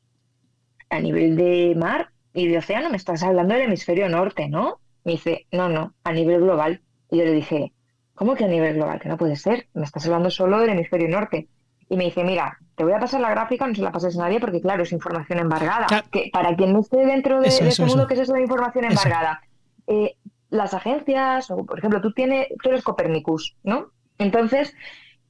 a 0.88 1.00
nivel 1.00 1.34
de 1.34 1.74
mar 1.76 2.10
y 2.32 2.46
de 2.46 2.58
océano 2.58 2.90
me 2.90 2.96
estás 2.96 3.24
hablando 3.24 3.54
del 3.54 3.64
hemisferio 3.64 4.08
norte, 4.08 4.48
¿no? 4.48 4.78
Me 5.02 5.12
dice, 5.12 5.48
no, 5.50 5.68
no, 5.68 5.94
a 6.04 6.12
nivel 6.12 6.42
global. 6.42 6.80
Y 7.10 7.18
yo 7.18 7.24
le 7.24 7.32
dije, 7.32 7.72
¿cómo 8.14 8.36
que 8.36 8.44
a 8.44 8.48
nivel 8.48 8.74
global? 8.74 9.00
Que 9.00 9.08
no 9.08 9.16
puede 9.16 9.34
ser, 9.34 9.66
me 9.74 9.82
estás 9.82 10.06
hablando 10.06 10.30
solo 10.30 10.60
del 10.60 10.70
hemisferio 10.70 11.08
norte. 11.08 11.48
Y 11.90 11.96
me 11.96 12.04
dice, 12.04 12.22
mira, 12.24 12.56
te 12.76 12.84
voy 12.84 12.92
a 12.92 13.00
pasar 13.00 13.20
la 13.20 13.30
gráfica, 13.30 13.66
no 13.66 13.74
se 13.74 13.82
la 13.82 13.90
pases 13.90 14.16
a 14.16 14.22
nadie 14.22 14.40
porque, 14.40 14.60
claro, 14.60 14.84
es 14.84 14.92
información 14.92 15.40
embargada. 15.40 15.86
Que 16.10 16.30
para 16.32 16.54
quien 16.54 16.72
no 16.72 16.80
esté 16.80 17.04
dentro 17.04 17.40
de, 17.40 17.48
este 17.48 17.84
mundo, 17.84 18.06
¿qué 18.06 18.14
es 18.14 18.20
eso 18.20 18.32
de 18.32 18.42
información 18.42 18.84
embargada? 18.84 19.42
Eh, 19.88 20.16
las 20.50 20.72
agencias, 20.72 21.50
o 21.50 21.66
por 21.66 21.78
ejemplo, 21.78 22.00
tú, 22.00 22.12
tienes, 22.12 22.46
tú 22.62 22.70
eres 22.70 22.84
Copernicus, 22.84 23.56
¿no? 23.64 23.90
Entonces, 24.18 24.74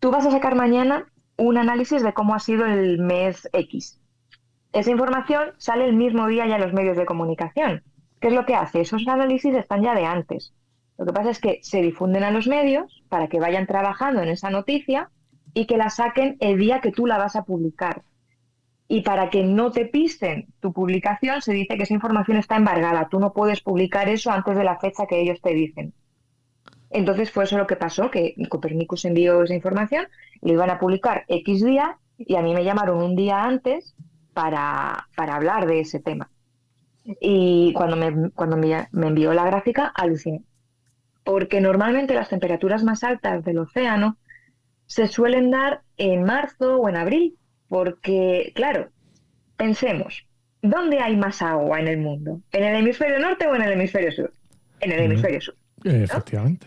tú 0.01 0.11
vas 0.11 0.27
a 0.27 0.31
sacar 0.31 0.55
mañana 0.55 1.07
un 1.39 1.57
análisis 1.57 2.03
de 2.03 2.13
cómo 2.13 2.35
ha 2.35 2.41
sido 2.41 2.67
el 2.67 2.99
mes 2.99 3.49
X. 3.55 3.99
Esa 4.73 4.91
información 4.91 5.53
sale 5.57 5.87
el 5.87 5.95
mismo 5.95 6.27
día 6.29 6.47
ya 6.47 6.57
en 6.57 6.61
los 6.61 6.75
medios 6.75 6.99
de 6.99 7.07
comunicación. 7.07 7.83
¿Qué 8.21 8.29
es 8.29 8.35
lo 8.35 8.45
que 8.45 8.55
hace? 8.55 8.83
Esos 8.83 9.09
análisis 9.09 9.55
están 9.55 9.83
ya 9.83 9.95
de 9.95 10.05
antes. 10.05 10.53
Lo 10.99 11.07
que 11.07 11.13
pasa 11.15 11.31
es 11.31 11.41
que 11.41 11.59
se 11.63 11.81
difunden 11.81 12.23
a 12.23 12.31
los 12.31 12.47
medios 12.47 13.03
para 13.09 13.29
que 13.29 13.41
vayan 13.41 13.67
trabajando 13.67 14.23
en 14.23 14.29
esa 14.29 14.51
noticia 14.51 15.11
y 15.55 15.67
que 15.67 15.77
la 15.77 15.91
saquen 15.91 16.37
el 16.41 16.59
día 16.59 16.81
que 16.81 16.93
tú 16.93 17.07
la 17.07 17.19
vas 17.19 17.37
a 17.37 17.45
publicar. 17.45 18.03
Y 18.89 19.03
para 19.03 19.31
que 19.31 19.45
no 19.45 19.71
te 19.71 19.87
pisen 19.87 20.49
tu 20.61 20.73
publicación, 20.73 21.43
se 21.43 21.53
dice 21.53 21.77
que 21.77 21.85
esa 21.85 21.95
información 21.95 22.37
está 22.37 22.57
embargada. 22.57 23.09
Tú 23.09 23.21
no 23.21 23.33
puedes 23.33 23.61
publicar 23.61 24.09
eso 24.09 24.33
antes 24.33 24.57
de 24.57 24.65
la 24.65 24.79
fecha 24.79 25.07
que 25.07 25.21
ellos 25.21 25.41
te 25.41 25.55
dicen. 25.55 25.95
Entonces 26.91 27.31
fue 27.31 27.45
eso 27.45 27.57
lo 27.57 27.69
que 27.69 27.77
pasó, 27.77 28.11
que 28.11 28.35
Copernicus 28.49 29.05
envió 29.05 29.45
esa 29.45 29.55
información, 29.55 30.09
lo 30.43 30.53
iban 30.53 30.71
a 30.71 30.81
publicar 30.81 31.25
X 31.29 31.65
día 31.65 31.99
y 32.19 32.35
a 32.35 32.43
mí 32.43 32.53
me 32.53 32.65
llamaron 32.65 33.01
un 33.01 33.15
día 33.15 33.45
antes 33.45 33.95
para, 34.35 35.07
para 35.17 35.37
hablar 35.37 35.67
de 35.67 35.81
ese 35.81 36.01
tema. 36.01 36.29
Y 37.21 37.73
cuando, 37.75 37.97
me, 37.97 38.31
cuando 38.31 38.57
me, 38.57 38.89
me 38.91 39.07
envió 39.07 39.33
la 39.33 39.45
gráfica, 39.45 39.87
aluciné. 39.95 40.43
Porque 41.23 41.61
normalmente 41.61 42.15
las 42.15 42.29
temperaturas 42.29 42.83
más 42.83 43.05
altas 43.05 43.45
del 43.45 43.59
océano 43.59 44.17
se 44.91 45.07
suelen 45.07 45.53
dar 45.53 45.83
en 45.99 46.25
marzo 46.25 46.79
o 46.79 46.89
en 46.89 46.97
abril, 46.97 47.39
porque, 47.69 48.51
claro, 48.57 48.89
pensemos, 49.57 50.27
¿dónde 50.63 50.99
hay 50.99 51.17
más 51.17 51.43
agua 51.43 51.79
en 51.79 51.87
el 51.87 51.99
mundo? 51.99 52.41
¿En 52.51 52.65
el 52.65 52.75
hemisferio 52.75 53.21
norte 53.21 53.47
o 53.47 53.55
en 53.55 53.63
el 53.63 53.73
hemisferio 53.75 54.11
sur? 54.11 54.33
En 54.81 54.91
el 54.91 54.99
hemisferio 54.99 55.41
sur. 55.41 55.55
Efectivamente. 55.85 56.67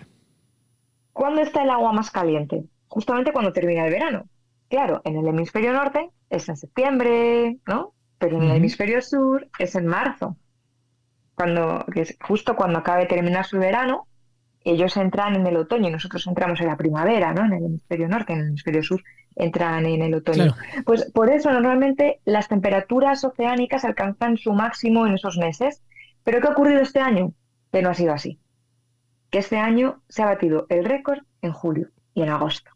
¿Cuándo 1.11 1.41
está 1.41 1.63
el 1.63 1.69
agua 1.69 1.91
más 1.91 2.09
caliente? 2.11 2.63
Justamente 2.87 3.33
cuando 3.33 3.51
termina 3.51 3.85
el 3.85 3.91
verano. 3.91 4.29
Claro, 4.69 5.01
en 5.03 5.17
el 5.17 5.27
hemisferio 5.27 5.73
norte 5.73 6.09
es 6.29 6.47
en 6.47 6.55
septiembre, 6.55 7.57
¿no? 7.67 7.93
Pero 8.19 8.37
en 8.37 8.43
el 8.43 8.55
hemisferio 8.55 9.01
sur 9.01 9.49
es 9.59 9.75
en 9.75 9.85
marzo. 9.85 10.37
Cuando, 11.35 11.85
que 11.93 12.01
es 12.03 12.17
justo 12.21 12.55
cuando 12.55 12.79
acabe 12.79 13.01
de 13.01 13.07
terminar 13.07 13.45
su 13.45 13.59
verano, 13.59 14.07
ellos 14.63 14.95
entran 14.97 15.35
en 15.35 15.45
el 15.47 15.57
otoño 15.57 15.89
y 15.89 15.91
nosotros 15.91 16.25
entramos 16.27 16.61
en 16.61 16.67
la 16.67 16.77
primavera, 16.77 17.33
¿no? 17.33 17.45
En 17.45 17.53
el 17.53 17.65
hemisferio 17.65 18.07
norte, 18.07 18.33
en 18.33 18.39
el 18.39 18.47
hemisferio 18.47 18.83
sur 18.83 19.03
entran 19.35 19.85
en 19.85 20.01
el 20.01 20.13
otoño. 20.13 20.55
Pues 20.85 21.11
por 21.11 21.29
eso 21.29 21.51
normalmente 21.51 22.19
las 22.25 22.47
temperaturas 22.47 23.23
oceánicas 23.23 23.83
alcanzan 23.83 24.37
su 24.37 24.53
máximo 24.53 25.05
en 25.07 25.15
esos 25.15 25.37
meses. 25.37 25.81
Pero 26.23 26.39
¿qué 26.39 26.47
ha 26.47 26.51
ocurrido 26.51 26.81
este 26.81 26.99
año? 26.99 27.33
Que 27.71 27.81
no 27.81 27.89
ha 27.89 27.93
sido 27.93 28.13
así. 28.13 28.39
Que 29.29 29.39
este 29.39 29.57
año 29.57 30.01
se 30.07 30.23
ha 30.23 30.27
batido 30.27 30.67
el 30.69 30.85
récord 30.85 31.19
en 31.41 31.51
julio 31.51 31.89
y 32.13 32.21
en 32.21 32.29
agosto. 32.29 32.71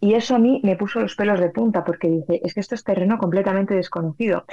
Y 0.00 0.14
eso 0.14 0.34
a 0.34 0.38
mí 0.38 0.60
me 0.64 0.76
puso 0.76 1.00
los 1.00 1.14
pelos 1.14 1.40
de 1.40 1.50
punta 1.50 1.84
porque 1.84 2.08
dije, 2.08 2.40
es 2.44 2.54
que 2.54 2.60
esto 2.60 2.74
es 2.74 2.84
terreno 2.84 3.18
completamente 3.18 3.74
desconocido. 3.74 4.44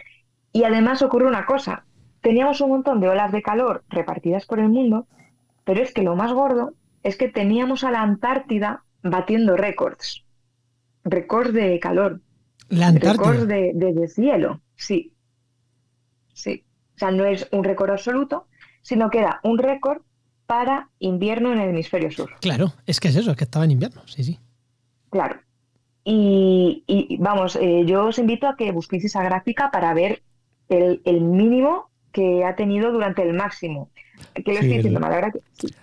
Y 0.54 0.64
además 0.64 1.02
ocurre 1.02 1.28
una 1.28 1.46
cosa, 1.46 1.86
teníamos 2.22 2.62
un 2.62 2.70
montón 2.70 3.00
de 3.00 3.10
olas 3.10 3.32
de 3.32 3.42
calor 3.42 3.84
repartidas 3.90 4.46
por 4.46 4.60
el 4.60 4.70
mundo, 4.70 5.08
pero 5.64 5.82
es 5.82 5.94
que 5.94 6.04
lo 6.04 6.16
más 6.16 6.34
gordo 6.34 6.74
es 7.04 7.18
que 7.18 7.30
teníamos 7.30 7.84
a 7.84 7.92
la 7.92 8.02
Antártida 8.02 8.84
batiendo 9.04 9.58
récords 9.58 10.24
récord 11.04 11.54
de 11.54 11.80
calor. 11.80 12.22
La 12.70 12.92
Récord 12.92 13.48
de, 13.48 13.74
deshielo, 13.74 14.62
sí. 14.76 15.14
Sí. 16.34 16.64
O 16.96 17.00
sea, 17.00 17.12
no 17.12 17.26
es 17.26 17.48
un 17.52 17.64
récord 17.64 17.92
absoluto, 17.92 18.48
sino 18.82 19.10
que 19.10 19.20
era 19.20 19.40
un 19.44 19.58
récord 19.58 20.02
para 20.46 20.90
invierno 21.00 21.52
en 21.52 21.60
el 21.60 21.70
hemisferio 21.70 22.12
sur. 22.12 22.32
Claro, 22.40 22.74
es 22.86 23.00
que 23.00 23.10
es 23.10 23.16
eso, 23.16 23.32
es 23.32 23.38
que 23.38 23.44
estaba 23.44 23.66
en 23.66 23.72
invierno, 23.72 24.04
sí, 24.08 24.24
sí. 24.24 24.40
Claro. 25.10 25.40
Y, 26.04 27.18
vamos, 27.20 27.58
eh, 27.58 27.84
yo 27.86 28.06
os 28.06 28.18
invito 28.18 28.48
a 28.48 28.56
que 28.56 28.72
busquéis 28.72 29.06
esa 29.06 29.24
gráfica 29.24 29.70
para 29.70 29.94
ver 29.94 30.24
el, 30.70 31.02
el 31.06 31.22
mínimo 31.22 31.91
que 32.12 32.44
ha 32.44 32.56
tenido 32.56 32.92
durante 32.92 33.24
el 33.24 33.34
máximo. 33.34 33.90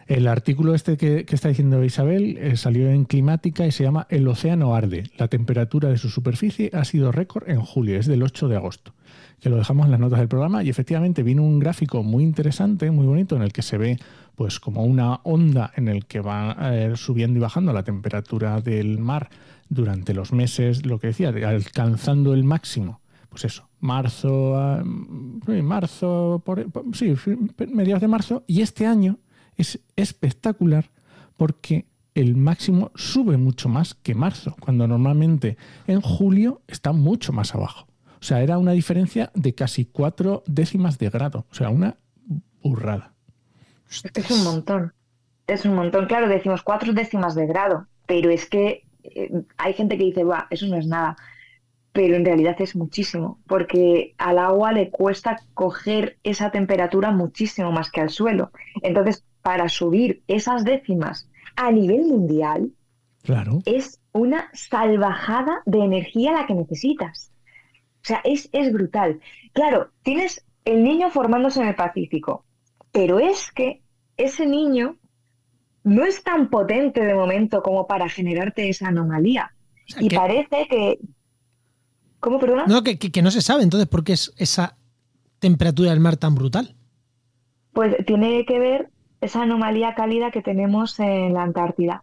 el, 0.07 0.29
artículo 0.29 0.75
este 0.75 0.97
que, 0.97 1.27
está 1.29 1.49
diciendo 1.49 1.83
Isabel 1.83 2.39
eh, 2.39 2.57
salió 2.57 2.91
en 2.91 3.05
Climática 3.05 3.67
y 3.67 3.73
se 3.73 3.85
llama 3.85 4.07
El 4.11 4.29
océano 4.29 4.75
arde. 4.75 5.11
La 5.17 5.29
temperatura 5.29 5.89
de 5.89 5.99
su 5.99 6.09
superficie 6.09 6.71
ha 6.73 6.85
sido 6.85 7.11
récord 7.11 7.49
en 7.49 7.61
julio, 7.61 7.99
es 7.99 8.07
del 8.07 8.23
8 8.23 8.49
de 8.49 8.57
agosto. 8.57 8.95
Que 9.41 9.51
lo 9.51 9.57
dejamos 9.57 9.87
en 9.87 9.93
las 9.93 10.01
notas 10.01 10.19
del 10.19 10.29
programa 10.29 10.63
y 10.63 10.69
efectivamente 10.69 11.23
vino 11.23 11.43
un 11.43 11.59
gráfico 11.59 12.03
muy 12.03 12.25
interesante, 12.25 12.91
muy 12.91 13.07
bonito, 13.07 13.37
en 13.37 13.43
el 13.43 13.53
que 13.53 13.63
se 13.63 13.79
ve 13.79 13.99
pues 14.35 14.61
como 14.61 14.85
una 14.85 15.17
onda 15.25 15.73
en 15.75 15.89
el 15.89 16.07
que 16.07 16.21
va 16.21 16.57
eh, 16.73 16.93
subiendo 16.95 17.39
y 17.39 17.43
bajando 17.43 17.73
la 17.73 17.83
temperatura 17.83 18.61
del 18.61 18.99
mar 18.99 19.31
durante 19.69 20.15
los 20.15 20.33
meses, 20.33 20.87
lo 20.87 21.01
que 21.01 21.09
decía, 21.09 21.29
alcanzando 21.29 22.35
el 22.35 22.45
máximo 22.45 23.01
pues 23.29 23.45
eso, 23.45 23.68
marzo, 23.81 24.57
ah, 24.57 24.83
marzo, 24.85 26.43
sí, 26.93 27.15
mediados 27.73 28.01
de 28.01 28.09
marzo, 28.09 28.45
y 28.47 28.63
este 28.63 28.87
año 28.87 29.19
es 29.57 29.81
espectacular 29.97 30.91
porque 31.37 31.87
el 32.15 32.37
máximo 32.37 32.91
sube 32.95 33.37
mucho 33.37 33.69
más 33.69 33.95
que 33.95 34.15
marzo, 34.15 34.57
cuando 34.59 34.89
normalmente 34.89 35.57
en 35.87 36.01
julio 36.01 36.63
está 36.67 36.93
mucho 36.93 37.33
más 37.33 37.55
abajo. 37.55 37.87
O 38.21 38.25
sea, 38.25 38.43
era 38.43 38.59
una 38.59 38.73
diferencia 38.73 39.31
de 39.35 39.55
casi 39.55 39.85
cuatro 39.85 40.43
décimas 40.47 40.99
de 40.99 41.11
grado, 41.11 41.47
o 41.51 41.55
sea, 41.55 41.69
una 41.69 41.97
burrada. 42.63 43.13
Es 44.15 44.31
un 44.31 44.43
montón, 44.43 44.93
es 45.47 45.65
un 45.65 45.75
montón. 45.75 46.07
Claro, 46.07 46.29
decimos 46.29 46.63
cuatro 46.63 46.93
décimas 46.93 47.37
de 47.37 47.47
grado, 47.47 47.87
pero 48.07 48.31
es 48.31 48.47
que 48.47 48.83
eh, 49.05 49.45
hay 49.57 49.73
gente 49.75 49.97
que 49.97 50.05
dice, 50.05 50.25
va, 50.25 50.49
eso 50.51 50.67
no 50.67 50.77
es 50.77 50.87
nada 50.87 51.17
pero 51.99 52.15
en 52.15 52.25
realidad 52.25 52.55
es 52.61 52.77
muchísimo, 52.77 53.41
porque 53.49 54.15
al 54.19 54.39
agua 54.39 54.71
le 54.71 54.89
cuesta 54.89 55.41
coger 55.55 56.17
esa 56.23 56.53
temperatura 56.53 57.11
muchísimo 57.11 57.73
más 57.73 57.91
que 57.91 58.01
al 58.01 58.11
suelo. 58.11 58.53
Entonces, 58.83 59.25
para 59.43 59.69
subir 59.69 60.23
esas 60.29 60.65
décimas 60.65 61.29
a 61.57 61.73
nivel 61.73 62.05
mundial, 62.05 62.71
claro. 63.25 63.63
es 63.67 64.01
una 64.13 64.49
salvajada 64.53 65.61
de 65.67 65.81
energía 65.81 66.31
la 66.31 66.47
que 66.47 66.55
necesitas. 66.55 67.33
O 67.97 68.05
sea, 68.05 68.21
es, 68.23 68.49
es 68.53 68.73
brutal. 68.73 69.19
Claro, 69.53 69.91
tienes 70.05 70.47
el 70.65 70.85
niño 70.85 71.11
formándose 71.11 71.61
en 71.61 71.67
el 71.67 71.75
Pacífico, 71.75 72.45
pero 72.93 73.19
es 73.19 73.51
que 73.51 73.83
ese 74.17 74.47
niño 74.47 74.99
no 75.83 76.05
es 76.05 76.23
tan 76.23 76.49
potente 76.49 77.05
de 77.05 77.15
momento 77.17 77.61
como 77.61 77.89
para 77.89 78.09
generarte 78.09 78.69
esa 78.69 78.87
anomalía. 78.87 79.51
y 79.99 80.11
parece 80.11 80.69
que, 80.71 81.01
¿Cómo, 82.21 82.39
perdona? 82.39 82.67
No, 82.67 82.83
que, 82.83 82.99
no 83.23 83.31
se 83.31 83.41
sabe 83.43 83.63
entonces 83.63 83.89
por 83.89 84.05
qué 84.05 84.13
es 84.15 84.33
esa 84.37 84.77
temperatura 85.39 85.91
del 85.91 86.01
mar 86.01 86.17
tan 86.17 86.35
brutal. 86.35 86.75
Pues 87.73 87.95
tiene 88.07 88.45
que 88.45 88.59
ver 88.59 88.91
esa 89.21 89.43
anomalía 89.43 89.95
cálida 89.95 90.31
que 90.31 90.43
tenemos 90.43 90.99
en 91.01 91.35
la 91.35 91.43
Antártida. 91.43 92.03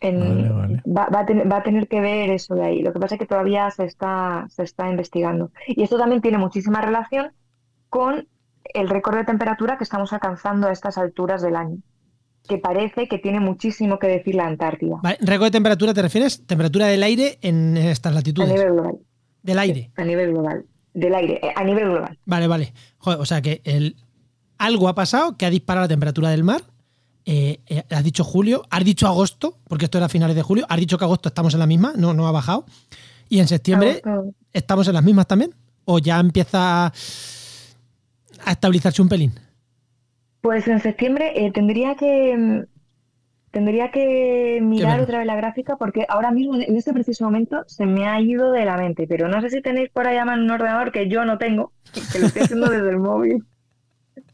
En- 0.00 0.18
Vale, 0.20 0.48
vale. 0.50 0.82
Va, 0.86 1.06
va 1.14 1.20
a 1.20 1.26
tener, 1.26 1.50
va 1.50 1.56
a 1.58 1.62
tener 1.62 1.86
que 1.86 2.00
ver 2.00 2.30
eso 2.30 2.54
de 2.54 2.64
ahí. 2.64 2.82
Lo 2.82 2.92
que 2.92 2.98
pasa 2.98 3.14
es 3.14 3.18
que 3.20 3.26
todavía 3.26 3.70
se 3.70 3.84
está, 3.84 4.46
se 4.48 4.64
está 4.64 4.88
investigando. 4.90 5.50
Y 5.68 5.82
esto 5.82 5.96
también 5.98 6.20
tiene 6.22 6.38
muchísima 6.38 6.80
relación 6.80 7.32
con 7.88 8.26
el 8.74 8.88
récord 8.88 9.16
de 9.16 9.24
temperatura 9.24 9.76
que 9.78 9.84
estamos 9.84 10.12
alcanzando 10.12 10.66
a 10.66 10.72
estas 10.72 10.98
alturas 10.98 11.42
del 11.42 11.56
año, 11.56 11.78
que 12.48 12.58
parece 12.58 13.08
que 13.08 13.18
tiene 13.18 13.40
muchísimo 13.40 13.98
que 13.98 14.08
decir 14.08 14.34
la 14.34 14.46
Antártida 14.46 14.96
Vale, 15.02 15.16
¿Récord 15.20 15.46
de 15.46 15.50
temperatura 15.52 15.94
te 15.94 16.02
refieres? 16.02 16.44
Temperatura 16.46 16.86
del 16.88 17.02
aire 17.02 17.38
en 17.42 17.76
estas 17.76 18.12
a 18.12 18.14
latitudes. 18.16 18.48
nivel 18.50 18.72
global. 18.72 18.96
Del 19.42 19.58
aire. 19.58 19.90
A 19.96 20.04
nivel 20.04 20.30
global. 20.32 20.64
Del 20.94 21.14
aire, 21.14 21.40
eh, 21.42 21.52
a 21.54 21.64
nivel 21.64 21.84
global. 21.90 22.18
Vale, 22.26 22.46
vale. 22.48 22.74
Joder, 22.98 23.20
o 23.20 23.24
sea 23.24 23.40
que 23.40 23.60
el, 23.64 23.96
algo 24.58 24.88
ha 24.88 24.94
pasado 24.94 25.36
que 25.36 25.46
ha 25.46 25.50
disparado 25.50 25.84
la 25.84 25.88
temperatura 25.88 26.30
del 26.30 26.44
mar. 26.44 26.62
Eh, 27.24 27.60
eh, 27.68 27.84
has 27.90 28.02
dicho 28.04 28.24
julio, 28.24 28.62
has 28.70 28.84
dicho 28.84 29.06
agosto, 29.06 29.58
porque 29.68 29.84
esto 29.84 29.98
era 29.98 30.06
a 30.06 30.10
finales 30.10 30.34
de 30.36 30.42
julio. 30.42 30.66
Has 30.68 30.78
dicho 30.78 30.98
que 30.98 31.04
agosto 31.04 31.28
estamos 31.28 31.54
en 31.54 31.60
la 31.60 31.66
misma, 31.66 31.92
no, 31.96 32.12
no 32.14 32.26
ha 32.26 32.32
bajado. 32.32 32.66
Y 33.28 33.38
en 33.38 33.46
septiembre 33.48 34.02
Agosto- 34.04 34.34
estamos 34.52 34.88
en 34.88 34.94
las 34.94 35.04
mismas 35.04 35.26
también. 35.26 35.54
¿O 35.84 35.98
ya 36.00 36.18
empieza 36.20 36.86
a 36.86 36.92
estabilizarse 38.50 39.00
un 39.02 39.08
pelín? 39.08 39.32
Pues 40.42 40.66
en 40.66 40.80
septiembre 40.80 41.32
eh, 41.36 41.52
tendría 41.52 41.94
que 41.94 42.36
mm, 42.36 42.64
tendría 43.52 43.92
que 43.92 44.58
mirar 44.60 45.00
otra 45.00 45.18
vez 45.18 45.26
la 45.26 45.36
gráfica 45.36 45.76
porque 45.76 46.04
ahora 46.08 46.32
mismo 46.32 46.56
en 46.56 46.76
este 46.76 46.92
preciso 46.92 47.24
momento 47.24 47.62
se 47.68 47.86
me 47.86 48.08
ha 48.08 48.20
ido 48.20 48.50
de 48.50 48.64
la 48.64 48.76
mente, 48.76 49.06
pero 49.06 49.28
no 49.28 49.40
sé 49.40 49.50
si 49.50 49.62
tenéis 49.62 49.90
por 49.90 50.06
ahí 50.06 50.16
a 50.16 50.24
mano 50.24 50.42
un 50.42 50.50
ordenador 50.50 50.90
que 50.90 51.08
yo 51.08 51.24
no 51.24 51.38
tengo, 51.38 51.72
que 52.12 52.18
lo 52.18 52.26
estoy 52.26 52.42
haciendo 52.42 52.68
desde 52.68 52.90
el 52.90 52.98
móvil. 52.98 53.44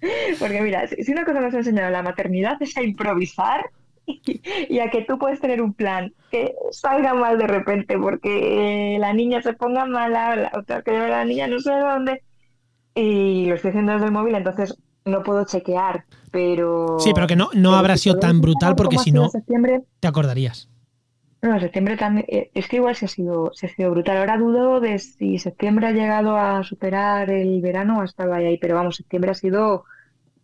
Porque 0.38 0.62
mira, 0.62 0.86
si 0.86 1.12
una 1.12 1.24
cosa 1.24 1.40
nos 1.40 1.52
ha 1.52 1.58
enseñado 1.58 1.90
la 1.90 2.02
maternidad 2.02 2.56
es 2.62 2.76
a 2.76 2.82
improvisar 2.82 3.66
y, 4.06 4.40
y 4.68 4.78
a 4.78 4.90
que 4.90 5.02
tú 5.02 5.18
puedes 5.18 5.40
tener 5.40 5.60
un 5.60 5.74
plan 5.74 6.14
que 6.30 6.54
salga 6.70 7.12
mal 7.12 7.36
de 7.38 7.46
repente 7.46 7.98
porque 7.98 8.96
la 8.98 9.12
niña 9.12 9.42
se 9.42 9.52
ponga 9.52 9.84
mala, 9.84 10.36
la 10.36 10.52
otra 10.54 10.82
que 10.82 10.92
lleve 10.92 11.06
a 11.06 11.18
la 11.18 11.24
niña 11.26 11.46
no 11.48 11.58
sé 11.58 11.72
dónde 11.72 12.22
y 12.94 13.46
lo 13.46 13.56
estoy 13.56 13.70
haciendo 13.70 13.92
desde 13.92 14.06
el 14.06 14.12
móvil, 14.12 14.34
entonces 14.34 14.78
no 15.08 15.22
puedo 15.22 15.44
chequear, 15.44 16.04
pero... 16.30 16.96
Sí, 17.00 17.12
pero 17.14 17.26
que 17.26 17.36
no, 17.36 17.46
no 17.54 17.70
pero 17.70 17.76
habrá 17.76 17.96
si 17.96 18.04
sido 18.04 18.18
tan 18.18 18.40
brutal 18.40 18.76
porque 18.76 18.98
si 18.98 19.12
no 19.12 19.30
te 20.00 20.08
acordarías. 20.08 20.68
no, 21.42 21.58
septiembre 21.60 21.96
también, 21.96 22.26
eh, 22.28 22.50
es 22.54 22.68
que 22.68 22.76
igual 22.76 22.96
se 22.96 23.04
ha 23.06 23.08
sido, 23.08 23.50
se 23.54 23.66
ha 23.66 23.68
sido 23.68 23.90
brutal. 23.90 24.16
Ahora 24.18 24.36
dudo 24.38 24.80
de 24.80 24.98
si 24.98 25.38
septiembre 25.38 25.86
ha 25.86 25.92
llegado 25.92 26.36
a 26.36 26.62
superar 26.64 27.30
el 27.30 27.60
verano 27.60 27.98
o 27.98 28.00
ha 28.02 28.04
estado 28.04 28.32
ahí, 28.34 28.58
pero 28.58 28.74
vamos, 28.74 28.96
septiembre 28.96 29.30
ha 29.30 29.34
sido, 29.34 29.84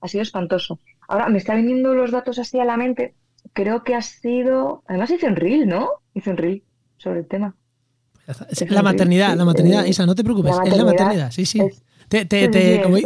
ha 0.01 0.09
sido 0.09 0.23
espantoso. 0.23 0.79
Ahora 1.09 1.29
me 1.29 1.39
están 1.39 1.57
viniendo 1.57 1.95
los 1.95 2.11
datos 2.11 2.39
así 2.39 2.59
a 2.61 2.65
la 2.65 2.77
mente. 2.77 3.15
Creo 3.53 3.83
que 3.85 3.95
ha 3.95 4.03
sido, 4.03 4.83
además 4.87 5.11
hice 5.11 5.27
un 5.27 5.37
reel, 5.37 5.67
¿no? 5.69 5.91
Hice 6.15 6.31
un 6.31 6.37
reel 6.37 6.63
sobre 6.97 7.21
el 7.21 7.27
tema. 7.27 7.55
Ya 8.27 8.33
está. 8.33 8.47
Es 8.49 8.71
La 8.71 8.83
maternidad, 8.83 9.37
la 9.37 9.45
maternidad, 9.45 9.85
eh, 9.85 9.91
Isa, 9.91 10.07
no 10.07 10.15
te 10.15 10.25
preocupes, 10.25 10.57
la 10.57 10.63
es 10.63 10.71
la 10.71 10.85
maternidad 10.85 11.05
maternidad, 11.05 11.31
sí, 11.31 11.45
sí. 11.45 11.61
es- 11.61 11.83
Te- 12.15 12.25
te- 12.27 12.49
te- 12.49 12.83
como, 12.83 12.97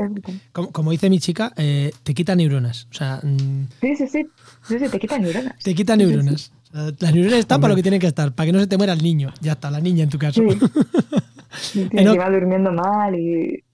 como- 0.52 0.72
como 0.72 0.90
dice 0.90 1.08
mi 1.08 1.18
chica, 1.20 1.52
eh, 1.56 1.92
te 2.02 2.12
quita 2.14 2.34
neuronas. 2.36 2.86
O 2.90 2.94
sea, 2.94 3.20
mm, 3.22 3.66
Sí, 3.80 3.96
sí, 3.96 4.06
sí, 4.08 4.26
sí, 4.66 4.78
sí, 4.78 4.88
te 4.88 4.98
quitan 4.98 5.22
neuronas. 5.22 5.54
te 5.62 5.74
quita 5.74 5.96
neuronas. 5.96 6.52
O 6.70 6.72
sea, 6.76 6.82
las 6.98 7.14
neuronas 7.14 7.38
están 7.38 7.60
para 7.60 7.72
lo 7.72 7.76
que 7.76 7.82
tienen 7.82 8.00
que 8.00 8.06
estar, 8.08 8.32
para 8.32 8.46
que 8.46 8.52
no 8.52 8.60
se 8.60 8.66
te 8.66 8.76
muera 8.76 8.92
el 8.92 9.02
niño. 9.02 9.32
Ya 9.40 9.52
está, 9.52 9.70
la 9.70 9.80
niña 9.80 10.04
en 10.04 10.10
tu 10.10 10.18
caso. 10.18 10.42
Sí. 10.50 11.88
Encima 11.92 12.28
durmiendo 12.30 12.70
mal 12.72 13.14
y 13.18 13.64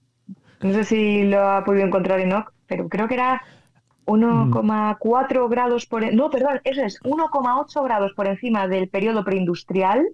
no 0.62 0.73
sé 0.73 0.85
si 0.85 1.25
lo 1.25 1.41
ha 1.49 1.64
podido 1.64 1.85
encontrar 1.87 2.21
Enoch, 2.21 2.53
pero 2.67 2.88
creo 2.88 3.09
que 3.09 3.14
era 3.14 3.43
1,4 4.07 5.49
grados 5.49 5.87
por... 5.87 6.05
en- 6.05 6.17
No, 6.17 6.31
perdón, 6.31 6.61
eso 6.64 6.83
es 6.83 7.00
1,8 7.03 7.83
grados 7.85 8.12
por 8.14 8.26
encima 8.29 8.69
del 8.69 8.88
periodo 8.88 9.25
preindustrial 9.25 10.05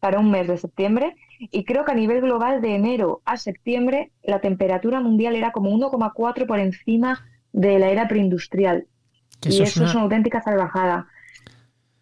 para 0.00 0.18
un 0.18 0.30
mes 0.30 0.48
de 0.48 0.58
septiembre 0.58 1.14
y 1.38 1.64
creo 1.64 1.84
que 1.84 1.92
a 1.92 1.94
nivel 1.94 2.20
global 2.20 2.60
de 2.62 2.74
enero 2.74 3.22
a 3.24 3.36
septiembre 3.36 4.10
la 4.22 4.40
temperatura 4.40 5.00
mundial 5.00 5.36
era 5.36 5.52
como 5.52 5.70
1,4 5.70 6.46
por 6.46 6.58
encima 6.58 7.24
de 7.52 7.78
la 7.78 7.88
era 7.90 8.08
preindustrial. 8.08 8.86
Que 9.40 9.48
y 9.50 9.52
eso 9.54 9.62
es 9.64 9.76
una- 9.76 9.86
es 9.88 9.94
una 9.94 10.04
auténtica 10.04 10.42
salvajada. 10.42 11.06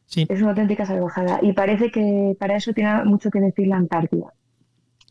Sí, 0.07 0.27
Es 0.29 0.41
una 0.41 0.51
auténtica 0.51 0.85
salvajada. 0.85 1.39
Y 1.43 1.55
parece 1.55 1.91
que 1.91 2.37
para 2.39 2.55
eso 2.57 2.73
tiene 2.75 3.03
mucho 3.05 3.31
que 3.31 3.41
decir 3.41 3.67
la 3.67 3.77
Antártida. 3.77 4.27